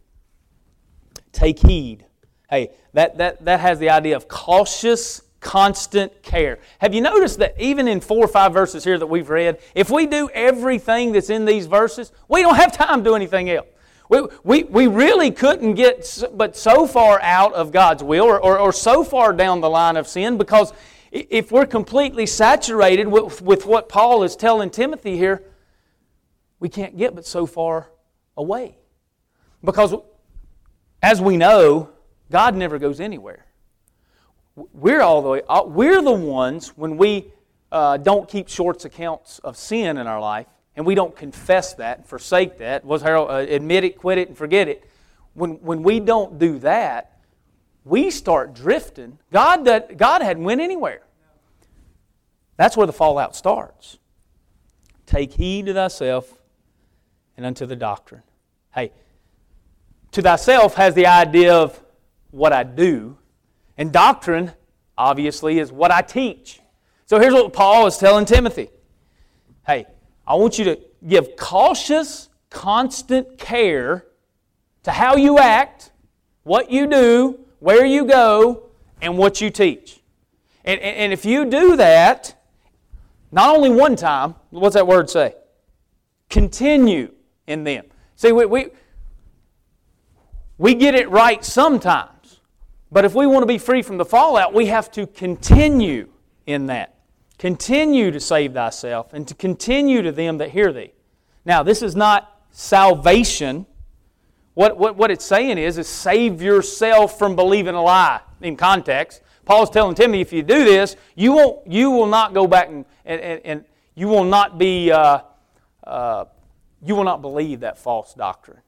Take 1.31 1.59
heed 1.59 2.05
Hey, 2.49 2.71
that, 2.93 3.17
that, 3.17 3.43
that 3.43 3.59
has 3.59 3.77
the 3.79 3.89
idea 3.89 4.15
of 4.15 4.27
cautious, 4.29 5.21
constant 5.47 6.21
care. 6.23 6.59
Have 6.79 6.93
you 6.93 6.99
noticed 6.99 7.39
that 7.39 7.55
even 7.57 7.87
in 7.87 8.01
four 8.01 8.25
or 8.25 8.27
five 8.27 8.51
verses 8.51 8.83
here 8.83 8.97
that 8.97 9.07
we've 9.07 9.29
read, 9.29 9.59
if 9.73 9.89
we 9.89 10.05
do 10.05 10.29
everything 10.33 11.13
that's 11.13 11.29
in 11.29 11.45
these 11.45 11.67
verses, 11.67 12.11
we 12.27 12.41
don't 12.41 12.57
have 12.57 12.73
time 12.73 13.01
to 13.01 13.09
do 13.11 13.15
anything 13.15 13.49
else. 13.49 13.65
We, 14.09 14.27
we, 14.43 14.63
we 14.63 14.87
really 14.87 15.31
couldn't 15.31 15.75
get 15.75 16.21
but 16.33 16.57
so 16.57 16.85
far 16.85 17.21
out 17.21 17.53
of 17.53 17.71
God's 17.71 18.03
will 18.03 18.25
or, 18.25 18.37
or, 18.41 18.59
or 18.59 18.73
so 18.73 19.05
far 19.05 19.31
down 19.31 19.61
the 19.61 19.69
line 19.69 19.95
of 19.95 20.05
sin 20.05 20.37
because 20.37 20.73
if 21.13 21.49
we're 21.49 21.65
completely 21.65 22.25
saturated 22.25 23.07
with, 23.07 23.41
with 23.41 23.65
what 23.65 23.87
Paul 23.87 24.23
is 24.23 24.35
telling 24.35 24.69
Timothy 24.69 25.15
here, 25.15 25.45
we 26.59 26.67
can't 26.67 26.97
get 26.97 27.15
but 27.15 27.25
so 27.25 27.45
far 27.45 27.89
away. 28.35 28.75
Because 29.63 29.95
as 31.01 31.21
we 31.21 31.37
know, 31.37 31.89
God 32.29 32.53
never 32.53 32.77
goes 32.79 32.99
anywhere. 32.99 33.46
We're 34.73 35.01
all 35.01 35.21
the 35.21 35.43
uh, 35.49 35.63
we're 35.65 36.01
the 36.01 36.11
ones 36.11 36.69
when 36.75 36.97
we 36.97 37.31
uh, 37.71 37.97
don't 37.97 38.27
keep 38.27 38.49
short 38.49 38.83
accounts 38.85 39.39
of 39.39 39.55
sin 39.55 39.97
in 39.97 40.07
our 40.07 40.19
life 40.19 40.47
and 40.77 40.85
we 40.85 40.93
don't 40.93 41.15
confess 41.15 41.73
that 41.73 41.97
and 41.97 42.07
forsake 42.07 42.59
that, 42.59 42.85
was 42.85 43.01
Harold, 43.01 43.31
uh, 43.31 43.37
admit 43.37 43.83
it, 43.83 43.97
quit 43.97 44.19
it, 44.19 44.27
and 44.27 44.37
forget 44.37 44.67
it. 44.67 44.87
When, 45.33 45.53
when 45.63 45.81
we 45.81 45.99
don't 45.99 46.37
do 46.37 46.59
that, 46.59 47.19
we 47.83 48.11
start 48.11 48.53
drifting. 48.53 49.17
God, 49.31 49.65
that, 49.65 49.97
God 49.97 50.21
hadn't 50.21 50.43
went 50.43 50.61
anywhere. 50.61 51.01
That's 52.57 52.77
where 52.77 52.85
the 52.85 52.93
fallout 52.93 53.35
starts. 53.35 53.97
Take 55.07 55.33
heed 55.33 55.65
to 55.65 55.73
thyself 55.73 56.31
and 57.37 57.45
unto 57.45 57.65
the 57.65 57.75
doctrine. 57.75 58.23
Hey, 58.73 58.91
to 60.11 60.21
thyself 60.21 60.75
has 60.75 60.93
the 60.93 61.07
idea 61.07 61.55
of 61.55 61.83
what 62.29 62.53
I 62.53 62.63
do, 62.63 63.17
and 63.77 63.91
doctrine, 63.91 64.51
obviously, 64.97 65.59
is 65.59 65.71
what 65.71 65.91
I 65.91 66.01
teach. 66.01 66.59
So 67.05 67.19
here's 67.19 67.33
what 67.33 67.53
Paul 67.53 67.87
is 67.87 67.97
telling 67.97 68.25
Timothy 68.25 68.69
Hey, 69.65 69.85
I 70.25 70.35
want 70.35 70.57
you 70.57 70.65
to 70.65 70.79
give 71.07 71.35
cautious, 71.35 72.29
constant 72.49 73.37
care 73.37 74.05
to 74.83 74.91
how 74.91 75.15
you 75.15 75.37
act, 75.37 75.91
what 76.43 76.71
you 76.71 76.87
do, 76.87 77.39
where 77.59 77.85
you 77.85 78.05
go, 78.05 78.69
and 79.01 79.17
what 79.17 79.41
you 79.41 79.49
teach. 79.49 79.99
And, 80.63 80.79
and 80.81 81.13
if 81.13 81.25
you 81.25 81.45
do 81.45 81.75
that, 81.75 82.35
not 83.31 83.55
only 83.55 83.69
one 83.69 83.95
time, 83.95 84.35
what's 84.49 84.75
that 84.75 84.87
word 84.87 85.09
say? 85.09 85.35
Continue 86.29 87.11
in 87.45 87.63
them. 87.63 87.85
See, 88.15 88.31
we, 88.31 88.45
we, 88.45 88.67
we 90.57 90.75
get 90.75 90.95
it 90.95 91.09
right 91.09 91.43
sometimes, 91.43 92.09
but 92.91 93.05
if 93.05 93.13
we 93.13 93.27
want 93.27 93.43
to 93.43 93.47
be 93.47 93.57
free 93.57 93.81
from 93.81 93.97
the 93.97 94.05
fallout, 94.05 94.53
we 94.53 94.67
have 94.67 94.89
to 94.91 95.07
continue 95.07 96.09
in 96.45 96.67
that. 96.67 96.95
Continue 97.37 98.11
to 98.11 98.19
save 98.19 98.53
thyself 98.53 99.13
and 99.13 99.27
to 99.27 99.35
continue 99.35 100.01
to 100.01 100.11
them 100.11 100.37
that 100.39 100.51
hear 100.51 100.71
thee. 100.71 100.93
Now, 101.45 101.63
this 101.63 101.81
is 101.81 101.95
not 101.95 102.41
salvation. 102.51 103.65
What, 104.53 104.77
what, 104.77 104.95
what 104.95 105.11
it's 105.11 105.25
saying 105.25 105.57
is, 105.57 105.77
is 105.77 105.87
save 105.87 106.41
yourself 106.41 107.19
from 107.19 107.35
believing 107.35 107.75
a 107.75 107.81
lie 107.83 108.21
in 108.41 108.55
context. 108.55 109.21
Paul's 109.45 109.69
telling 109.69 109.95
Timothy, 109.95 110.21
if 110.21 110.33
you 110.33 110.43
do 110.43 110.65
this, 110.65 110.95
you, 111.15 111.33
won't, 111.33 111.67
you 111.67 111.91
will 111.91 112.07
not 112.07 112.33
go 112.33 112.47
back 112.47 112.69
and, 112.69 112.85
and, 113.05 113.21
and, 113.21 113.41
and 113.45 113.65
you 113.95 114.07
will 114.07 114.23
not 114.23 114.57
be, 114.57 114.91
uh, 114.91 115.19
uh, 115.85 116.25
you 116.83 116.95
will 116.95 117.03
not 117.03 117.21
believe 117.21 117.61
that 117.61 117.77
false 117.77 118.13
doctrine. 118.13 118.59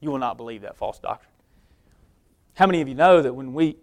You 0.00 0.10
will 0.10 0.18
not 0.18 0.36
believe 0.36 0.62
that 0.62 0.76
false 0.76 0.98
doctrine. 0.98 1.32
How 2.56 2.66
many 2.66 2.80
of 2.80 2.88
you 2.88 2.94
know 2.94 3.20
that 3.20 3.34
when 3.34 3.52
we, 3.52 3.76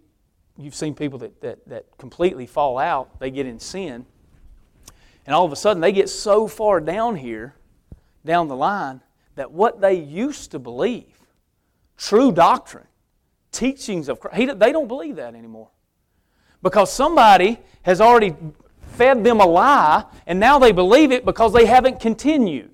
you've 0.58 0.74
seen 0.74 0.94
people 0.94 1.20
that, 1.20 1.40
that, 1.40 1.68
that 1.68 1.86
completely 1.96 2.44
fall 2.44 2.76
out, 2.76 3.20
they 3.20 3.30
get 3.30 3.46
in 3.46 3.60
sin, 3.60 4.04
and 5.26 5.34
all 5.34 5.44
of 5.44 5.52
a 5.52 5.56
sudden, 5.56 5.80
they 5.80 5.92
get 5.92 6.08
so 6.08 6.48
far 6.48 6.80
down 6.80 7.14
here, 7.14 7.54
down 8.26 8.48
the 8.48 8.56
line, 8.56 9.00
that 9.36 9.52
what 9.52 9.80
they 9.80 9.94
used 9.94 10.50
to 10.50 10.58
believe, 10.58 11.16
true 11.96 12.32
doctrine, 12.32 12.86
teachings 13.52 14.08
of 14.08 14.18
Christ, 14.18 14.58
they 14.58 14.72
don't 14.72 14.88
believe 14.88 15.16
that 15.16 15.36
anymore. 15.36 15.70
Because 16.60 16.92
somebody 16.92 17.60
has 17.82 18.00
already 18.00 18.34
fed 18.92 19.22
them 19.22 19.40
a 19.40 19.46
lie, 19.46 20.04
and 20.26 20.40
now 20.40 20.58
they 20.58 20.72
believe 20.72 21.12
it 21.12 21.24
because 21.24 21.52
they 21.52 21.66
haven't 21.66 22.00
continued. 22.00 22.70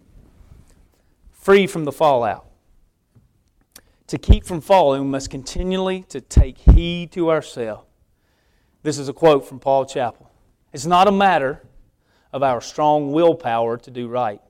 Free 1.33 1.67
from 1.67 1.85
the 1.85 1.93
fallout. 1.93 2.50
To 4.11 4.19
keep 4.19 4.45
from 4.45 4.61
falling, 4.61 5.03
we 5.03 5.07
must 5.07 5.31
continually 5.31 6.03
to 6.09 6.21
take 6.21 6.59
heed 6.59 7.13
to 7.13 7.31
ourselves. 7.31 7.87
This 8.83 8.99
is 8.99 9.09
a 9.09 9.13
quote 9.13 9.47
from 9.47 9.61
Paul 9.61 9.85
Chappell. 9.85 10.29
It's 10.73 10.85
not 10.85 11.07
a 11.07 11.13
matter 11.13 11.63
of 12.33 12.43
our 12.43 12.61
strong 12.61 13.13
willpower 13.13 13.77
to 13.77 13.89
do 13.89 14.09
right. 14.09 14.41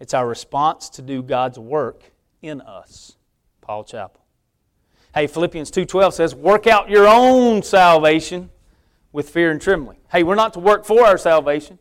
It's 0.00 0.14
our 0.14 0.26
response 0.26 0.88
to 0.88 1.02
do 1.02 1.22
God's 1.22 1.58
work 1.58 2.12
in 2.40 2.62
us. 2.62 3.18
Paul 3.60 3.84
Chappell. 3.84 4.22
Hey, 5.14 5.26
Philippians 5.26 5.70
2:12 5.70 6.14
says, 6.14 6.34
"Work 6.34 6.66
out 6.66 6.88
your 6.88 7.06
own 7.06 7.62
salvation 7.62 8.48
with 9.12 9.28
fear 9.28 9.50
and 9.50 9.60
trembling." 9.60 9.98
Hey, 10.10 10.22
we're 10.22 10.34
not 10.34 10.54
to 10.54 10.60
work 10.60 10.86
for 10.86 11.04
our 11.04 11.18
salvation. 11.18 11.78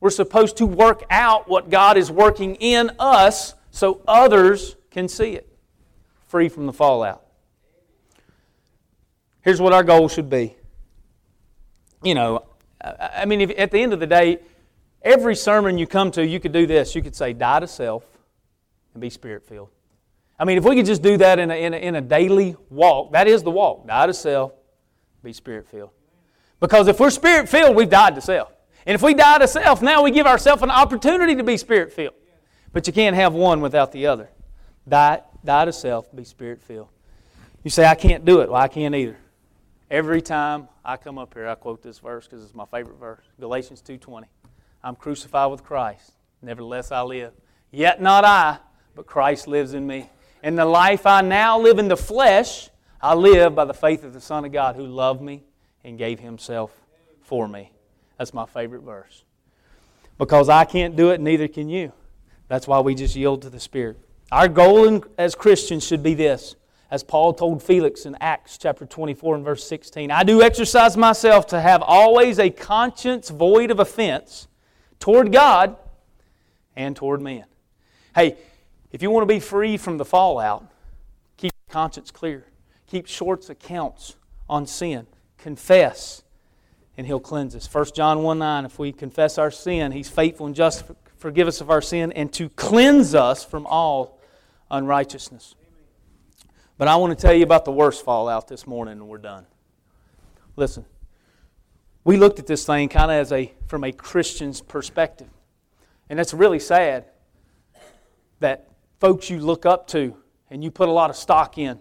We're 0.00 0.08
supposed 0.08 0.56
to 0.56 0.64
work 0.64 1.04
out 1.10 1.46
what 1.46 1.68
God 1.68 1.98
is 1.98 2.10
working 2.10 2.54
in 2.54 2.90
us 2.98 3.52
so 3.70 4.00
others 4.08 4.76
can 4.90 5.08
see 5.08 5.34
it, 5.34 5.53
free 6.34 6.48
from 6.48 6.66
the 6.66 6.72
fallout. 6.72 7.24
Here's 9.42 9.60
what 9.60 9.72
our 9.72 9.84
goal 9.84 10.08
should 10.08 10.28
be. 10.28 10.56
You 12.02 12.16
know, 12.16 12.42
I 12.80 13.24
mean, 13.24 13.40
if, 13.40 13.56
at 13.56 13.70
the 13.70 13.80
end 13.80 13.92
of 13.92 14.00
the 14.00 14.06
day, 14.08 14.40
every 15.00 15.36
sermon 15.36 15.78
you 15.78 15.86
come 15.86 16.10
to, 16.10 16.26
you 16.26 16.40
could 16.40 16.50
do 16.50 16.66
this. 16.66 16.96
You 16.96 17.02
could 17.02 17.14
say, 17.14 17.34
die 17.34 17.60
to 17.60 17.68
self 17.68 18.02
and 18.94 19.00
be 19.00 19.10
spirit 19.10 19.46
filled. 19.46 19.68
I 20.36 20.44
mean, 20.44 20.58
if 20.58 20.64
we 20.64 20.74
could 20.74 20.86
just 20.86 21.02
do 21.02 21.16
that 21.18 21.38
in 21.38 21.52
a, 21.52 21.54
in 21.54 21.72
a, 21.72 21.76
in 21.76 21.94
a 21.94 22.00
daily 22.00 22.56
walk, 22.68 23.12
that 23.12 23.28
is 23.28 23.44
the 23.44 23.52
walk 23.52 23.86
die 23.86 24.06
to 24.06 24.12
self, 24.12 24.54
be 25.22 25.32
spirit 25.32 25.68
filled. 25.68 25.90
Because 26.58 26.88
if 26.88 26.98
we're 26.98 27.10
spirit 27.10 27.48
filled, 27.48 27.76
we've 27.76 27.88
died 27.88 28.16
to 28.16 28.20
self. 28.20 28.50
And 28.86 28.96
if 28.96 29.02
we 29.02 29.14
die 29.14 29.38
to 29.38 29.46
self, 29.46 29.82
now 29.82 30.02
we 30.02 30.10
give 30.10 30.26
ourselves 30.26 30.64
an 30.64 30.72
opportunity 30.72 31.36
to 31.36 31.44
be 31.44 31.56
spirit 31.56 31.92
filled. 31.92 32.14
But 32.72 32.88
you 32.88 32.92
can't 32.92 33.14
have 33.14 33.34
one 33.34 33.60
without 33.60 33.92
the 33.92 34.08
other. 34.08 34.30
Die, 34.88 35.22
die 35.44 35.64
to 35.64 35.72
self, 35.72 36.14
be 36.14 36.24
spirit 36.24 36.60
filled. 36.60 36.88
You 37.62 37.70
say, 37.70 37.86
I 37.86 37.94
can't 37.94 38.24
do 38.24 38.40
it. 38.40 38.50
Well, 38.50 38.60
I 38.60 38.68
can't 38.68 38.94
either. 38.94 39.16
Every 39.90 40.22
time 40.22 40.68
I 40.84 40.96
come 40.96 41.18
up 41.18 41.34
here, 41.34 41.48
I 41.48 41.54
quote 41.54 41.82
this 41.82 41.98
verse 41.98 42.26
because 42.26 42.44
it's 42.44 42.54
my 42.54 42.66
favorite 42.66 42.98
verse. 42.98 43.24
Galatians 43.38 43.82
2.20. 43.82 44.24
I'm 44.82 44.96
crucified 44.96 45.50
with 45.50 45.62
Christ. 45.62 46.12
Nevertheless 46.42 46.92
I 46.92 47.02
live. 47.02 47.32
Yet 47.70 48.00
not 48.00 48.24
I, 48.24 48.58
but 48.94 49.06
Christ 49.06 49.48
lives 49.48 49.74
in 49.74 49.86
me. 49.86 50.10
And 50.42 50.58
the 50.58 50.64
life 50.66 51.06
I 51.06 51.22
now 51.22 51.58
live 51.58 51.78
in 51.78 51.88
the 51.88 51.96
flesh, 51.96 52.68
I 53.00 53.14
live 53.14 53.54
by 53.54 53.64
the 53.64 53.74
faith 53.74 54.04
of 54.04 54.12
the 54.12 54.20
Son 54.20 54.44
of 54.44 54.52
God 54.52 54.76
who 54.76 54.86
loved 54.86 55.22
me 55.22 55.44
and 55.82 55.96
gave 55.96 56.20
himself 56.20 56.70
for 57.22 57.48
me. 57.48 57.72
That's 58.18 58.34
my 58.34 58.46
favorite 58.46 58.82
verse. 58.82 59.24
Because 60.18 60.48
I 60.48 60.64
can't 60.64 60.96
do 60.96 61.10
it, 61.10 61.20
neither 61.20 61.48
can 61.48 61.68
you. 61.68 61.92
That's 62.48 62.68
why 62.68 62.80
we 62.80 62.94
just 62.94 63.16
yield 63.16 63.42
to 63.42 63.50
the 63.50 63.58
Spirit. 63.58 63.98
Our 64.34 64.48
goal 64.48 64.88
in, 64.88 65.04
as 65.16 65.36
Christians 65.36 65.86
should 65.86 66.02
be 66.02 66.14
this 66.14 66.56
as 66.90 67.04
Paul 67.04 67.34
told 67.34 67.62
Felix 67.62 68.04
in 68.04 68.16
Acts 68.20 68.58
chapter 68.58 68.84
24 68.84 69.36
and 69.36 69.44
verse 69.44 69.64
16. 69.64 70.10
I 70.10 70.24
do 70.24 70.42
exercise 70.42 70.96
myself 70.96 71.46
to 71.48 71.60
have 71.60 71.82
always 71.82 72.40
a 72.40 72.50
conscience 72.50 73.28
void 73.28 73.70
of 73.70 73.78
offense 73.78 74.48
toward 74.98 75.32
God 75.32 75.76
and 76.74 76.96
toward 76.96 77.22
men. 77.22 77.44
Hey, 78.12 78.36
if 78.90 79.02
you 79.02 79.10
want 79.12 79.22
to 79.22 79.32
be 79.32 79.38
free 79.38 79.76
from 79.76 79.98
the 79.98 80.04
fallout, 80.04 80.66
keep 81.36 81.52
your 81.52 81.72
conscience 81.72 82.10
clear. 82.10 82.44
Keep 82.88 83.06
short 83.06 83.48
accounts 83.48 84.16
on 84.48 84.66
sin. 84.66 85.06
Confess, 85.38 86.24
and 86.98 87.06
He'll 87.06 87.20
cleanse 87.20 87.54
us. 87.54 87.72
1 87.72 87.86
John 87.94 88.24
1 88.24 88.40
9, 88.40 88.64
if 88.64 88.80
we 88.80 88.90
confess 88.90 89.38
our 89.38 89.52
sin, 89.52 89.92
He's 89.92 90.08
faithful 90.08 90.46
and 90.46 90.56
just 90.56 90.88
to 90.88 90.96
forgive 91.18 91.46
us 91.46 91.60
of 91.60 91.70
our 91.70 91.80
sin 91.80 92.10
and 92.10 92.32
to 92.32 92.48
cleanse 92.48 93.14
us 93.14 93.44
from 93.44 93.64
all 93.66 94.13
unrighteousness. 94.74 95.54
But 96.76 96.88
I 96.88 96.96
want 96.96 97.16
to 97.16 97.22
tell 97.26 97.32
you 97.32 97.44
about 97.44 97.64
the 97.64 97.72
worst 97.72 98.04
fallout 98.04 98.48
this 98.48 98.66
morning, 98.66 98.92
and 98.92 99.08
we're 99.08 99.18
done. 99.18 99.46
Listen, 100.56 100.84
we 102.02 102.16
looked 102.16 102.38
at 102.38 102.46
this 102.46 102.66
thing 102.66 102.88
kind 102.88 103.10
of 103.10 103.16
as 103.16 103.32
a 103.32 103.52
from 103.68 103.84
a 103.84 103.92
Christian's 103.92 104.60
perspective, 104.60 105.28
and 106.10 106.18
it's 106.18 106.34
really 106.34 106.58
sad 106.58 107.06
that 108.40 108.68
folks 108.98 109.30
you 109.30 109.38
look 109.38 109.64
up 109.64 109.86
to 109.88 110.16
and 110.50 110.62
you 110.62 110.70
put 110.70 110.88
a 110.88 110.92
lot 110.92 111.10
of 111.10 111.16
stock 111.16 111.56
in. 111.56 111.78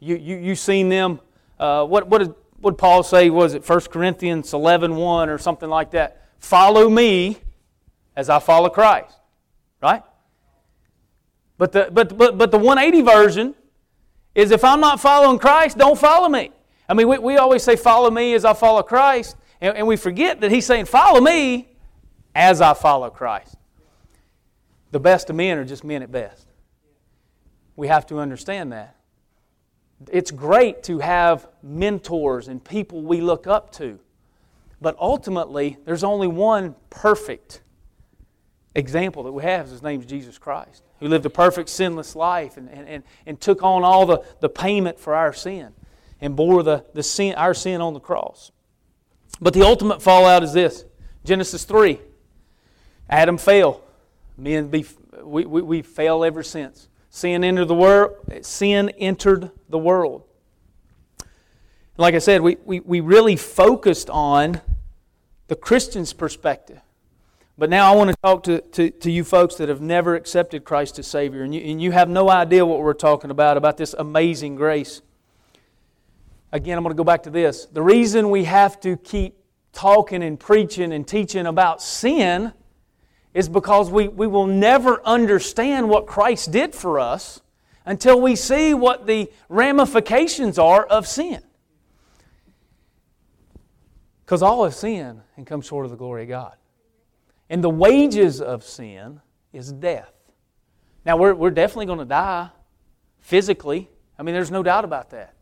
You 0.00 0.16
you 0.16 0.36
you 0.36 0.54
seen 0.56 0.88
them. 0.88 1.20
Uh, 1.58 1.84
what 1.84 2.08
what 2.08 2.18
did 2.18 2.34
what 2.60 2.76
Paul 2.76 3.02
say? 3.04 3.30
Was 3.30 3.54
it 3.54 3.68
1 3.68 3.80
Corinthians 3.82 4.52
11, 4.52 4.96
1 4.96 5.28
or 5.28 5.38
something 5.38 5.68
like 5.68 5.92
that? 5.92 6.22
Follow 6.38 6.88
me 6.88 7.38
as 8.16 8.28
I 8.28 8.38
follow 8.38 8.68
Christ, 8.68 9.14
right? 9.82 10.02
But 11.58 11.72
the 11.72 11.88
but 11.92 12.16
but 12.16 12.36
but 12.36 12.50
the 12.50 12.58
180 12.58 13.02
version 13.02 13.54
is 14.34 14.50
if 14.50 14.64
I'm 14.64 14.80
not 14.80 15.00
following 15.00 15.38
Christ, 15.38 15.78
don't 15.78 15.98
follow 15.98 16.28
me. 16.28 16.50
I 16.88 16.94
mean, 16.94 17.08
we, 17.08 17.18
we 17.18 17.36
always 17.36 17.62
say, 17.62 17.76
follow 17.76 18.10
me 18.10 18.34
as 18.34 18.44
I 18.44 18.52
follow 18.52 18.82
Christ, 18.82 19.36
and, 19.60 19.76
and 19.76 19.86
we 19.86 19.96
forget 19.96 20.40
that 20.40 20.50
he's 20.50 20.66
saying, 20.66 20.86
follow 20.86 21.20
me 21.20 21.68
as 22.34 22.60
I 22.60 22.74
follow 22.74 23.10
Christ. 23.10 23.56
The 24.90 25.00
best 25.00 25.30
of 25.30 25.36
men 25.36 25.58
are 25.58 25.64
just 25.64 25.84
men 25.84 26.02
at 26.02 26.12
best. 26.12 26.46
We 27.76 27.88
have 27.88 28.06
to 28.06 28.18
understand 28.18 28.72
that. 28.72 28.96
It's 30.12 30.30
great 30.30 30.82
to 30.84 30.98
have 30.98 31.48
mentors 31.62 32.48
and 32.48 32.62
people 32.62 33.02
we 33.02 33.20
look 33.20 33.46
up 33.46 33.72
to. 33.72 33.98
But 34.80 34.96
ultimately, 34.98 35.78
there's 35.84 36.04
only 36.04 36.28
one 36.28 36.74
perfect 36.90 37.62
example 38.74 39.22
that 39.24 39.32
we 39.32 39.42
have. 39.42 39.66
Is 39.66 39.72
his 39.72 39.82
name's 39.82 40.06
Jesus 40.06 40.38
Christ, 40.38 40.82
who 41.00 41.08
lived 41.08 41.26
a 41.26 41.30
perfect, 41.30 41.68
sinless 41.68 42.16
life 42.16 42.56
and, 42.56 42.68
and, 42.68 42.88
and, 42.88 43.04
and 43.26 43.40
took 43.40 43.62
on 43.62 43.84
all 43.84 44.06
the, 44.06 44.24
the 44.40 44.48
payment 44.48 44.98
for 44.98 45.14
our 45.14 45.32
sin 45.32 45.72
and 46.20 46.36
bore 46.36 46.62
the, 46.62 46.84
the 46.94 47.02
sin, 47.02 47.34
our 47.34 47.54
sin 47.54 47.80
on 47.80 47.94
the 47.94 48.00
cross. 48.00 48.50
But 49.40 49.54
the 49.54 49.62
ultimate 49.62 50.02
fallout 50.02 50.42
is 50.42 50.52
this 50.52 50.84
Genesis 51.24 51.64
3. 51.64 52.00
Adam 53.08 53.38
fell. 53.38 53.82
Men 54.36 54.68
be, 54.68 54.84
we, 55.22 55.44
we, 55.44 55.62
we 55.62 55.82
fell 55.82 56.24
ever 56.24 56.42
since. 56.42 56.88
Sin 57.10 57.44
entered 57.44 57.66
the 57.66 57.74
world. 57.74 58.16
Sin 58.42 58.90
entered 58.90 59.50
the 59.68 59.78
world. 59.78 60.24
Like 61.96 62.14
I 62.14 62.18
said, 62.18 62.40
we, 62.40 62.56
we, 62.64 62.80
we 62.80 63.00
really 63.00 63.36
focused 63.36 64.10
on 64.10 64.60
the 65.46 65.54
Christian's 65.54 66.12
perspective. 66.12 66.80
But 67.56 67.70
now 67.70 67.92
I 67.92 67.96
want 67.96 68.10
to 68.10 68.16
talk 68.16 68.42
to, 68.44 68.60
to, 68.60 68.90
to 68.90 69.10
you 69.10 69.22
folks 69.22 69.54
that 69.56 69.68
have 69.68 69.80
never 69.80 70.16
accepted 70.16 70.64
Christ 70.64 70.98
as 70.98 71.06
Savior, 71.06 71.44
and 71.44 71.54
you, 71.54 71.60
and 71.60 71.80
you 71.80 71.92
have 71.92 72.08
no 72.08 72.28
idea 72.28 72.66
what 72.66 72.80
we're 72.80 72.94
talking 72.94 73.30
about, 73.30 73.56
about 73.56 73.76
this 73.76 73.94
amazing 73.96 74.56
grace. 74.56 75.02
Again, 76.50 76.76
I'm 76.76 76.82
going 76.82 76.94
to 76.94 76.98
go 76.98 77.04
back 77.04 77.22
to 77.24 77.30
this. 77.30 77.66
The 77.66 77.82
reason 77.82 78.30
we 78.30 78.44
have 78.44 78.80
to 78.80 78.96
keep 78.96 79.36
talking 79.72 80.22
and 80.22 80.38
preaching 80.38 80.92
and 80.92 81.06
teaching 81.06 81.46
about 81.46 81.80
sin 81.80 82.52
is 83.34 83.48
because 83.48 83.90
we, 83.90 84.08
we 84.08 84.26
will 84.26 84.46
never 84.46 85.00
understand 85.04 85.88
what 85.88 86.06
Christ 86.06 86.50
did 86.50 86.74
for 86.74 86.98
us 86.98 87.40
until 87.86 88.20
we 88.20 88.34
see 88.34 88.74
what 88.74 89.06
the 89.06 89.30
ramifications 89.48 90.58
are 90.58 90.84
of 90.84 91.06
sin. 91.06 91.42
Because 94.24 94.42
all 94.42 94.64
have 94.64 94.74
sinned 94.74 95.20
and 95.36 95.46
come 95.46 95.60
short 95.60 95.84
of 95.84 95.90
the 95.90 95.96
glory 95.96 96.22
of 96.22 96.28
God. 96.28 96.56
And 97.54 97.62
the 97.62 97.70
wages 97.70 98.40
of 98.40 98.64
sin 98.64 99.20
is 99.52 99.70
death. 99.70 100.12
Now, 101.06 101.16
we're, 101.16 101.34
we're 101.34 101.52
definitely 101.52 101.86
going 101.86 102.00
to 102.00 102.04
die 102.04 102.48
physically. 103.20 103.88
I 104.18 104.24
mean, 104.24 104.34
there's 104.34 104.50
no 104.50 104.64
doubt 104.64 104.84
about 104.84 105.10
that. 105.10 105.34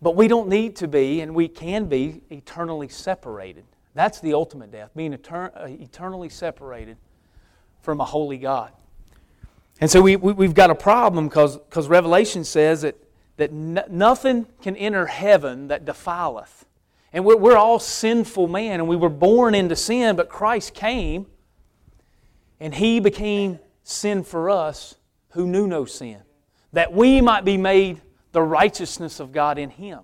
But 0.00 0.16
we 0.16 0.26
don't 0.26 0.48
need 0.48 0.76
to 0.76 0.88
be, 0.88 1.20
and 1.20 1.34
we 1.34 1.46
can 1.46 1.90
be, 1.90 2.22
eternally 2.30 2.88
separated. 2.88 3.64
That's 3.92 4.18
the 4.20 4.32
ultimate 4.32 4.72
death, 4.72 4.92
being 4.96 5.12
etern- 5.12 5.54
uh, 5.54 5.66
eternally 5.66 6.30
separated 6.30 6.96
from 7.82 8.00
a 8.00 8.06
holy 8.06 8.38
God. 8.38 8.72
And 9.78 9.90
so 9.90 10.00
we, 10.00 10.16
we, 10.16 10.46
have 10.46 10.54
got 10.54 10.70
a 10.70 10.74
problem 10.74 11.28
because 11.28 11.86
Revelation 11.86 12.44
says 12.44 12.80
that, 12.80 12.96
that 13.36 13.50
n- 13.50 13.84
nothing 13.90 14.46
can 14.62 14.74
enter 14.74 15.04
heaven 15.04 15.68
that 15.68 15.84
defileth. 15.84 16.64
And 17.12 17.24
we're, 17.24 17.36
we're 17.36 17.56
all 17.56 17.78
sinful 17.78 18.48
man, 18.48 18.80
and 18.80 18.88
we 18.88 18.96
were 18.96 19.08
born 19.08 19.54
into 19.54 19.76
sin, 19.76 20.16
but 20.16 20.28
Christ 20.28 20.74
came 20.74 21.26
and 22.60 22.74
He 22.74 23.00
became 23.00 23.58
sin 23.82 24.24
for 24.24 24.50
us 24.50 24.96
who 25.30 25.46
knew 25.46 25.66
no 25.66 25.84
sin, 25.84 26.22
that 26.72 26.92
we 26.92 27.20
might 27.20 27.44
be 27.44 27.56
made 27.56 28.00
the 28.32 28.42
righteousness 28.42 29.20
of 29.20 29.32
God 29.32 29.58
in 29.58 29.70
Him. 29.70 30.00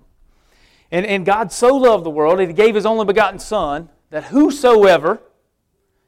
And, 0.90 1.04
and 1.04 1.26
God 1.26 1.52
so 1.52 1.76
loved 1.76 2.04
the 2.04 2.10
world 2.10 2.38
that 2.38 2.48
He 2.48 2.54
gave 2.54 2.74
His 2.74 2.86
only 2.86 3.04
begotten 3.04 3.38
Son, 3.38 3.90
that 4.10 4.24
whosoever, 4.24 5.20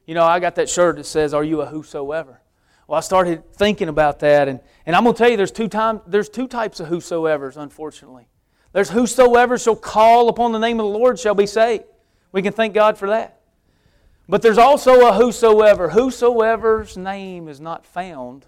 you 0.05 0.15
know, 0.15 0.23
I 0.23 0.39
got 0.39 0.55
that 0.55 0.69
shirt 0.69 0.95
that 0.97 1.05
says, 1.05 1.33
Are 1.33 1.43
you 1.43 1.61
a 1.61 1.65
whosoever? 1.65 2.41
Well, 2.87 2.97
I 2.97 3.01
started 3.01 3.53
thinking 3.53 3.89
about 3.89 4.19
that, 4.19 4.47
and, 4.47 4.61
and 4.85 4.95
I'm 4.95 5.03
going 5.03 5.13
to 5.13 5.17
tell 5.17 5.29
you 5.29 5.35
there's 5.35 5.51
two, 5.51 5.67
time, 5.67 6.01
there's 6.07 6.29
two 6.29 6.47
types 6.47 6.79
of 6.79 6.87
whosoevers, 6.87 7.57
unfortunately. 7.57 8.29
There's 8.73 8.89
whosoever 8.89 9.57
shall 9.57 9.75
call 9.75 10.29
upon 10.29 10.51
the 10.51 10.59
name 10.59 10.79
of 10.79 10.85
the 10.85 10.97
Lord 10.97 11.19
shall 11.19 11.35
be 11.35 11.47
saved. 11.47 11.85
We 12.31 12.41
can 12.41 12.53
thank 12.53 12.73
God 12.73 12.97
for 12.97 13.09
that. 13.09 13.41
But 14.29 14.41
there's 14.41 14.57
also 14.57 15.07
a 15.07 15.13
whosoever. 15.13 15.89
Whosoever's 15.89 16.97
name 16.97 17.47
is 17.47 17.61
not 17.61 17.85
found 17.85 18.45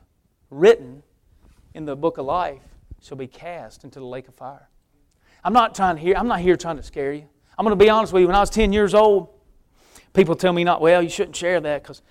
written 0.50 1.04
in 1.74 1.86
the 1.86 1.96
book 1.96 2.18
of 2.18 2.26
life 2.26 2.62
shall 3.02 3.18
be 3.18 3.28
cast 3.28 3.84
into 3.84 4.00
the 4.00 4.06
lake 4.06 4.28
of 4.28 4.36
fire. 4.36 4.68
I'm 5.44 5.54
not 5.54 5.74
trying 5.74 5.96
to 5.96 6.02
hear, 6.02 6.16
I'm 6.18 6.28
not 6.28 6.42
here 6.42 6.58
trying 6.58 6.78
to 6.78 6.84
scare 6.84 7.14
you. 7.14 7.26
I'm 7.58 7.66
going 7.66 7.78
to 7.78 7.84
be 7.84 7.90
honest 7.90 8.12
with 8.12 8.22
you. 8.22 8.28
When 8.28 8.36
I 8.36 8.42
was 8.42 8.50
10 8.50 8.74
years 8.74 8.94
old, 8.94 9.30
people 10.14 10.36
tell 10.36 10.52
me 10.52 10.66
not, 10.66 10.82
well, 10.82 11.02
you 11.02 11.10
shouldn't 11.10 11.36
share 11.36 11.62
that 11.62 11.84
because 11.84 12.02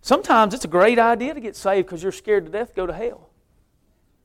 sometimes 0.00 0.54
it's 0.54 0.64
a 0.64 0.68
great 0.68 0.98
idea 0.98 1.34
to 1.34 1.40
get 1.40 1.54
saved 1.54 1.86
because 1.86 2.02
you're 2.02 2.12
scared 2.12 2.46
to 2.46 2.50
death 2.50 2.74
go 2.74 2.86
to 2.86 2.92
hell. 2.92 3.28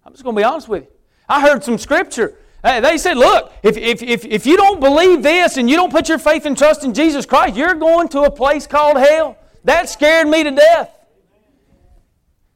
I'm 0.06 0.14
just 0.14 0.24
going 0.24 0.36
to 0.36 0.40
be 0.40 0.46
honest 0.46 0.70
with 0.70 0.84
you. 0.84 0.90
I 1.28 1.42
heard 1.42 1.64
some 1.64 1.78
scripture. 1.78 2.38
They 2.68 2.98
said, 2.98 3.18
look, 3.18 3.54
if, 3.64 3.78
if, 3.78 4.04
if, 4.04 4.26
if 4.26 4.46
you 4.46 4.58
don't 4.58 4.80
believe 4.80 5.24
this 5.24 5.58
and 5.58 5.70
you 5.70 5.78
don't 5.78 5.92
put 5.92 6.10
your 6.10 6.18
faith 6.18 6.46
and 6.46 6.58
trust 6.58 6.84
in 6.84 6.94
Jesus 6.94 7.26
Christ, 7.26 7.56
you're 7.56 7.76
going 7.76 8.10
to 8.10 8.24
a 8.24 8.32
place 8.32 8.68
called 8.68 8.98
hell. 8.98 9.38
That 9.64 9.88
scared 9.90 10.28
me 10.28 10.44
to 10.44 10.52
death. 10.52 10.94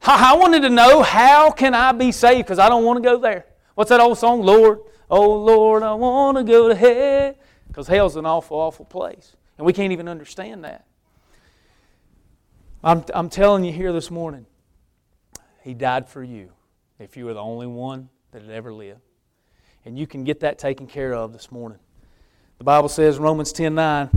I 0.01 0.35
wanted 0.35 0.61
to 0.63 0.69
know 0.69 1.01
how 1.01 1.51
can 1.51 1.73
I 1.73 1.91
be 1.91 2.11
saved 2.11 2.45
because 2.45 2.59
I 2.59 2.67
don't 2.67 2.83
want 2.83 2.97
to 2.97 3.09
go 3.09 3.17
there. 3.17 3.45
What's 3.75 3.89
that 3.89 3.99
old 3.99 4.17
song? 4.17 4.41
Lord, 4.41 4.79
oh 5.09 5.33
Lord, 5.33 5.83
I 5.83 5.93
want 5.93 6.37
to 6.37 6.43
go 6.43 6.67
to 6.67 6.75
hell. 6.75 7.35
Because 7.67 7.87
hell's 7.87 8.17
an 8.17 8.25
awful, 8.25 8.57
awful 8.57 8.85
place. 8.85 9.35
And 9.57 9.65
we 9.65 9.71
can't 9.71 9.93
even 9.93 10.09
understand 10.09 10.65
that. 10.65 10.85
I'm, 12.83 13.05
I'm 13.13 13.29
telling 13.29 13.63
you 13.63 13.71
here 13.71 13.93
this 13.93 14.11
morning, 14.11 14.45
He 15.61 15.73
died 15.73 16.09
for 16.09 16.23
you 16.23 16.51
if 16.99 17.15
you 17.15 17.25
were 17.25 17.33
the 17.33 17.41
only 17.41 17.67
one 17.67 18.09
that 18.31 18.41
had 18.41 18.51
ever 18.51 18.73
lived. 18.73 18.99
And 19.85 19.97
you 19.97 20.07
can 20.07 20.23
get 20.23 20.41
that 20.41 20.59
taken 20.59 20.87
care 20.87 21.13
of 21.13 21.33
this 21.33 21.51
morning. 21.51 21.79
The 22.57 22.63
Bible 22.63 22.89
says 22.89 23.17
in 23.17 23.23
Romans 23.23 23.51
10 23.51 23.73
9, 23.75 24.09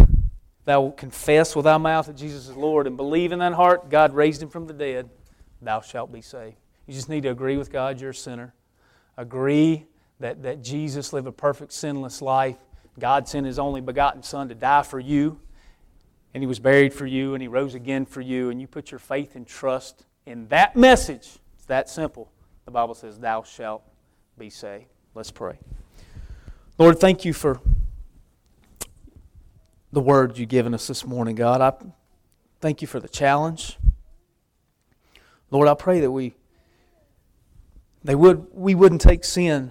Thou 0.65 0.81
wilt 0.81 0.97
confess 0.97 1.55
with 1.57 1.65
thy 1.65 1.77
mouth 1.79 2.07
that 2.07 2.17
Jesus 2.17 2.49
is 2.49 2.57
Lord 2.57 2.87
and 2.87 2.97
believe 2.97 3.33
in 3.33 3.39
thine 3.39 3.53
heart 3.53 3.91
God 3.91 4.15
raised 4.15 4.43
him 4.43 4.49
from 4.49 4.67
the 4.67 4.73
dead, 4.73 5.09
thou 5.63 5.81
shalt 5.81 6.13
be 6.13 6.21
saved. 6.21 6.57
You 6.87 6.95
just 6.95 7.09
need 7.09 7.23
to 7.23 7.31
agree 7.31 7.57
with 7.57 7.73
God 7.73 8.01
you're 8.01 8.11
a 8.11 8.15
sinner. 8.15 8.55
Agree 9.17 9.87
that, 10.21 10.43
that 10.43 10.63
Jesus 10.63 11.13
lived 11.13 11.27
a 11.27 11.33
perfect, 11.33 11.73
sinless 11.73 12.21
life. 12.21 12.57
God 12.99 13.29
sent 13.29 13.47
his 13.47 13.59
only 13.59 13.81
begotten 13.81 14.23
Son 14.23 14.49
to 14.49 14.55
die 14.55 14.83
for 14.83 15.01
you 15.01 15.41
and 16.35 16.43
he 16.43 16.47
was 16.49 16.59
buried 16.59 16.93
for 16.93 17.07
you 17.07 17.35
and 17.35 17.41
he 17.41 17.49
rose 17.49 17.75
again 17.75 18.05
for 18.05 18.21
you 18.21 18.51
and 18.51 18.61
you 18.61 18.67
put 18.67 18.91
your 18.91 18.99
faith 18.99 19.37
and 19.37 19.47
trust 19.47 20.05
in 20.27 20.47
that 20.49 20.77
message 20.77 21.39
it's 21.55 21.65
that 21.67 21.89
simple 21.89 22.31
the 22.65 22.71
bible 22.71 22.95
says 22.95 23.19
thou 23.19 23.43
shalt 23.43 23.83
be 24.37 24.51
saved 24.51 24.87
let's 25.15 25.31
pray. 25.31 25.59
Lord 26.79 26.99
thank 26.99 27.25
you 27.25 27.33
for 27.33 27.61
the 29.93 30.01
word 30.01 30.39
you've 30.39 30.49
given 30.49 30.75
us 30.75 30.87
this 30.87 31.07
morning 31.07 31.37
god. 31.37 31.61
I 31.61 31.73
thank 32.61 32.83
you 32.83 32.89
for 32.89 33.01
the 33.01 33.09
challenge. 33.09 33.79
Lord 35.51 35.69
i 35.69 35.75
pray 35.75 36.01
that 36.01 36.11
we 36.11 36.35
they 38.03 38.15
would 38.15 38.47
we 38.53 38.75
wouldn't 38.75 39.01
take 39.01 39.25
sin 39.25 39.71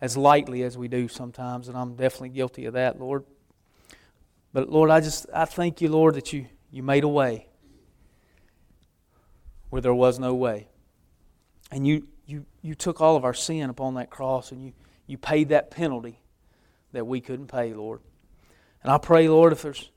as 0.00 0.16
lightly 0.16 0.62
as 0.62 0.76
we 0.78 0.86
do 0.86 1.08
sometimes 1.08 1.66
and 1.66 1.76
i'm 1.76 1.94
definitely 1.94 2.28
guilty 2.28 2.66
of 2.66 2.74
that 2.74 3.00
lord. 3.00 3.24
But 4.52 4.70
Lord, 4.70 4.90
I 4.90 5.00
just 5.00 5.26
I 5.34 5.44
thank 5.44 5.80
you, 5.80 5.88
Lord, 5.88 6.14
that 6.14 6.32
you, 6.32 6.46
you 6.70 6.82
made 6.82 7.04
a 7.04 7.08
way 7.08 7.46
where 9.70 9.82
there 9.82 9.94
was 9.94 10.18
no 10.18 10.34
way. 10.34 10.68
And 11.70 11.86
you, 11.86 12.08
you 12.62 12.74
took 12.74 13.00
all 13.00 13.16
of 13.16 13.24
our 13.24 13.34
sin 13.34 13.70
upon 13.70 13.94
that 13.94 14.10
cross 14.10 14.52
and 14.52 14.64
you, 14.64 14.72
you 15.06 15.18
paid 15.18 15.50
that 15.50 15.70
penalty 15.70 16.20
that 16.92 17.06
we 17.06 17.20
couldn't 17.20 17.48
pay, 17.48 17.72
Lord. 17.72 18.00
And 18.82 18.92
I 18.92 18.98
pray, 18.98 19.28
Lord, 19.28 19.52
if 19.52 19.62
there's 19.62 19.90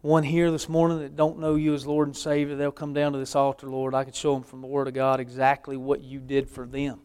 one 0.00 0.24
here 0.24 0.50
this 0.50 0.68
morning 0.68 0.98
that 1.00 1.16
don't 1.16 1.38
know 1.38 1.54
you 1.54 1.74
as 1.74 1.86
Lord 1.86 2.08
and 2.08 2.16
Savior, 2.16 2.56
they'll 2.56 2.72
come 2.72 2.92
down 2.92 3.12
to 3.12 3.18
this 3.18 3.36
altar, 3.36 3.68
Lord. 3.68 3.94
I 3.94 4.04
could 4.04 4.14
show 4.14 4.34
them 4.34 4.42
from 4.42 4.60
the 4.60 4.66
Word 4.66 4.88
of 4.88 4.94
God 4.94 5.20
exactly 5.20 5.76
what 5.76 6.02
you 6.02 6.18
did 6.18 6.48
for 6.48 6.66
them, 6.66 7.00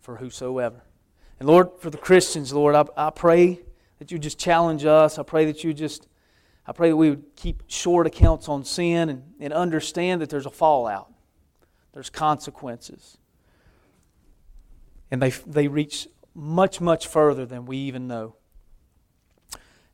for 0.00 0.16
whosoever. 0.16 0.82
And 1.38 1.48
Lord, 1.48 1.68
for 1.78 1.90
the 1.90 1.98
Christians, 1.98 2.52
Lord, 2.52 2.74
I, 2.74 2.84
I 2.96 3.10
pray 3.10 3.60
that 3.98 4.10
you 4.10 4.18
just 4.18 4.38
challenge 4.38 4.84
us. 4.84 5.18
I 5.18 5.22
pray 5.22 5.44
that 5.46 5.62
you 5.62 5.74
just, 5.74 6.08
I 6.66 6.72
pray 6.72 6.88
that 6.88 6.96
we 6.96 7.10
would 7.10 7.36
keep 7.36 7.62
short 7.66 8.06
accounts 8.06 8.48
on 8.48 8.64
sin 8.64 9.08
and, 9.10 9.22
and 9.38 9.52
understand 9.52 10.22
that 10.22 10.30
there's 10.30 10.46
a 10.46 10.50
fallout, 10.50 11.12
there's 11.92 12.08
consequences. 12.08 13.18
And 15.10 15.22
they, 15.22 15.30
they 15.30 15.68
reach 15.68 16.08
much, 16.34 16.80
much 16.80 17.06
further 17.06 17.46
than 17.46 17.66
we 17.66 17.76
even 17.78 18.06
know. 18.06 18.36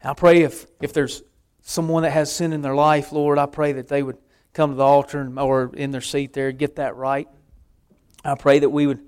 And 0.00 0.10
I 0.10 0.14
pray 0.14 0.42
if, 0.42 0.66
if 0.80 0.92
there's 0.92 1.22
someone 1.62 2.02
that 2.02 2.10
has 2.10 2.34
sin 2.34 2.52
in 2.52 2.62
their 2.62 2.74
life, 2.74 3.12
Lord, 3.12 3.38
I 3.38 3.46
pray 3.46 3.72
that 3.72 3.88
they 3.88 4.02
would 4.02 4.18
come 4.52 4.70
to 4.70 4.76
the 4.76 4.82
altar 4.82 5.20
and, 5.20 5.38
or 5.38 5.70
in 5.74 5.90
their 5.90 6.00
seat 6.00 6.32
there, 6.32 6.52
get 6.52 6.76
that 6.76 6.96
right. 6.96 7.28
I 8.24 8.34
pray 8.34 8.58
that 8.58 8.70
we 8.70 8.86
would 8.86 9.00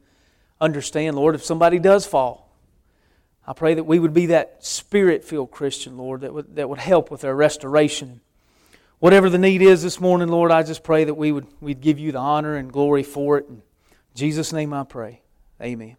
understand, 0.60 1.16
Lord, 1.16 1.34
if 1.34 1.44
somebody 1.44 1.78
does 1.78 2.06
fall, 2.06 2.44
I 3.46 3.52
pray 3.52 3.74
that 3.74 3.84
we 3.84 3.98
would 3.98 4.14
be 4.14 4.26
that 4.26 4.64
spirit 4.64 5.24
filled 5.24 5.50
Christian, 5.50 5.98
Lord, 5.98 6.22
that 6.22 6.32
would, 6.32 6.56
that 6.56 6.68
would 6.68 6.78
help 6.78 7.10
with 7.10 7.20
their 7.20 7.36
restoration. 7.36 8.20
Whatever 9.00 9.28
the 9.28 9.38
need 9.38 9.60
is 9.60 9.82
this 9.82 10.00
morning, 10.00 10.28
Lord, 10.28 10.50
I 10.50 10.62
just 10.62 10.82
pray 10.82 11.04
that 11.04 11.14
we 11.14 11.30
would 11.30 11.46
we'd 11.60 11.82
give 11.82 11.98
you 11.98 12.12
the 12.12 12.18
honor 12.18 12.56
and 12.56 12.72
glory 12.72 13.02
for 13.02 13.36
it. 13.36 13.46
In 13.48 13.60
Jesus' 14.14 14.52
name 14.52 14.72
I 14.72 14.84
pray. 14.84 15.20
Amen. 15.60 15.96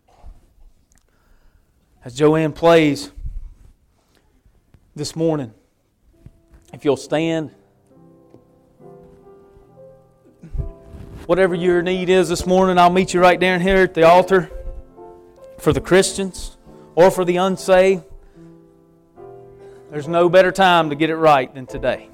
As 2.04 2.14
Joanne 2.14 2.52
plays 2.52 3.12
this 4.96 5.16
morning, 5.16 5.54
if 6.74 6.86
you'll 6.86 6.98
stand. 6.98 7.52
Whatever 11.26 11.56
your 11.56 11.82
need 11.82 12.10
is 12.10 12.30
this 12.30 12.46
morning, 12.46 12.78
I'll 12.78 12.92
meet 12.92 13.14
you 13.14 13.20
right 13.20 13.40
down 13.40 13.62
here 13.62 13.78
at 13.78 13.94
the 13.94 14.04
altar 14.04 14.52
for 15.58 15.74
the 15.74 15.82
Christians 15.82 16.58
or 16.94 17.10
for 17.10 17.26
the 17.26 17.38
unsaved. 17.38 18.04
There's 19.90 20.08
no 20.08 20.30
better 20.30 20.52
time 20.52 20.90
to 20.90 20.96
get 20.96 21.10
it 21.10 21.16
right 21.16 21.52
than 21.54 21.66
today. 21.66 22.10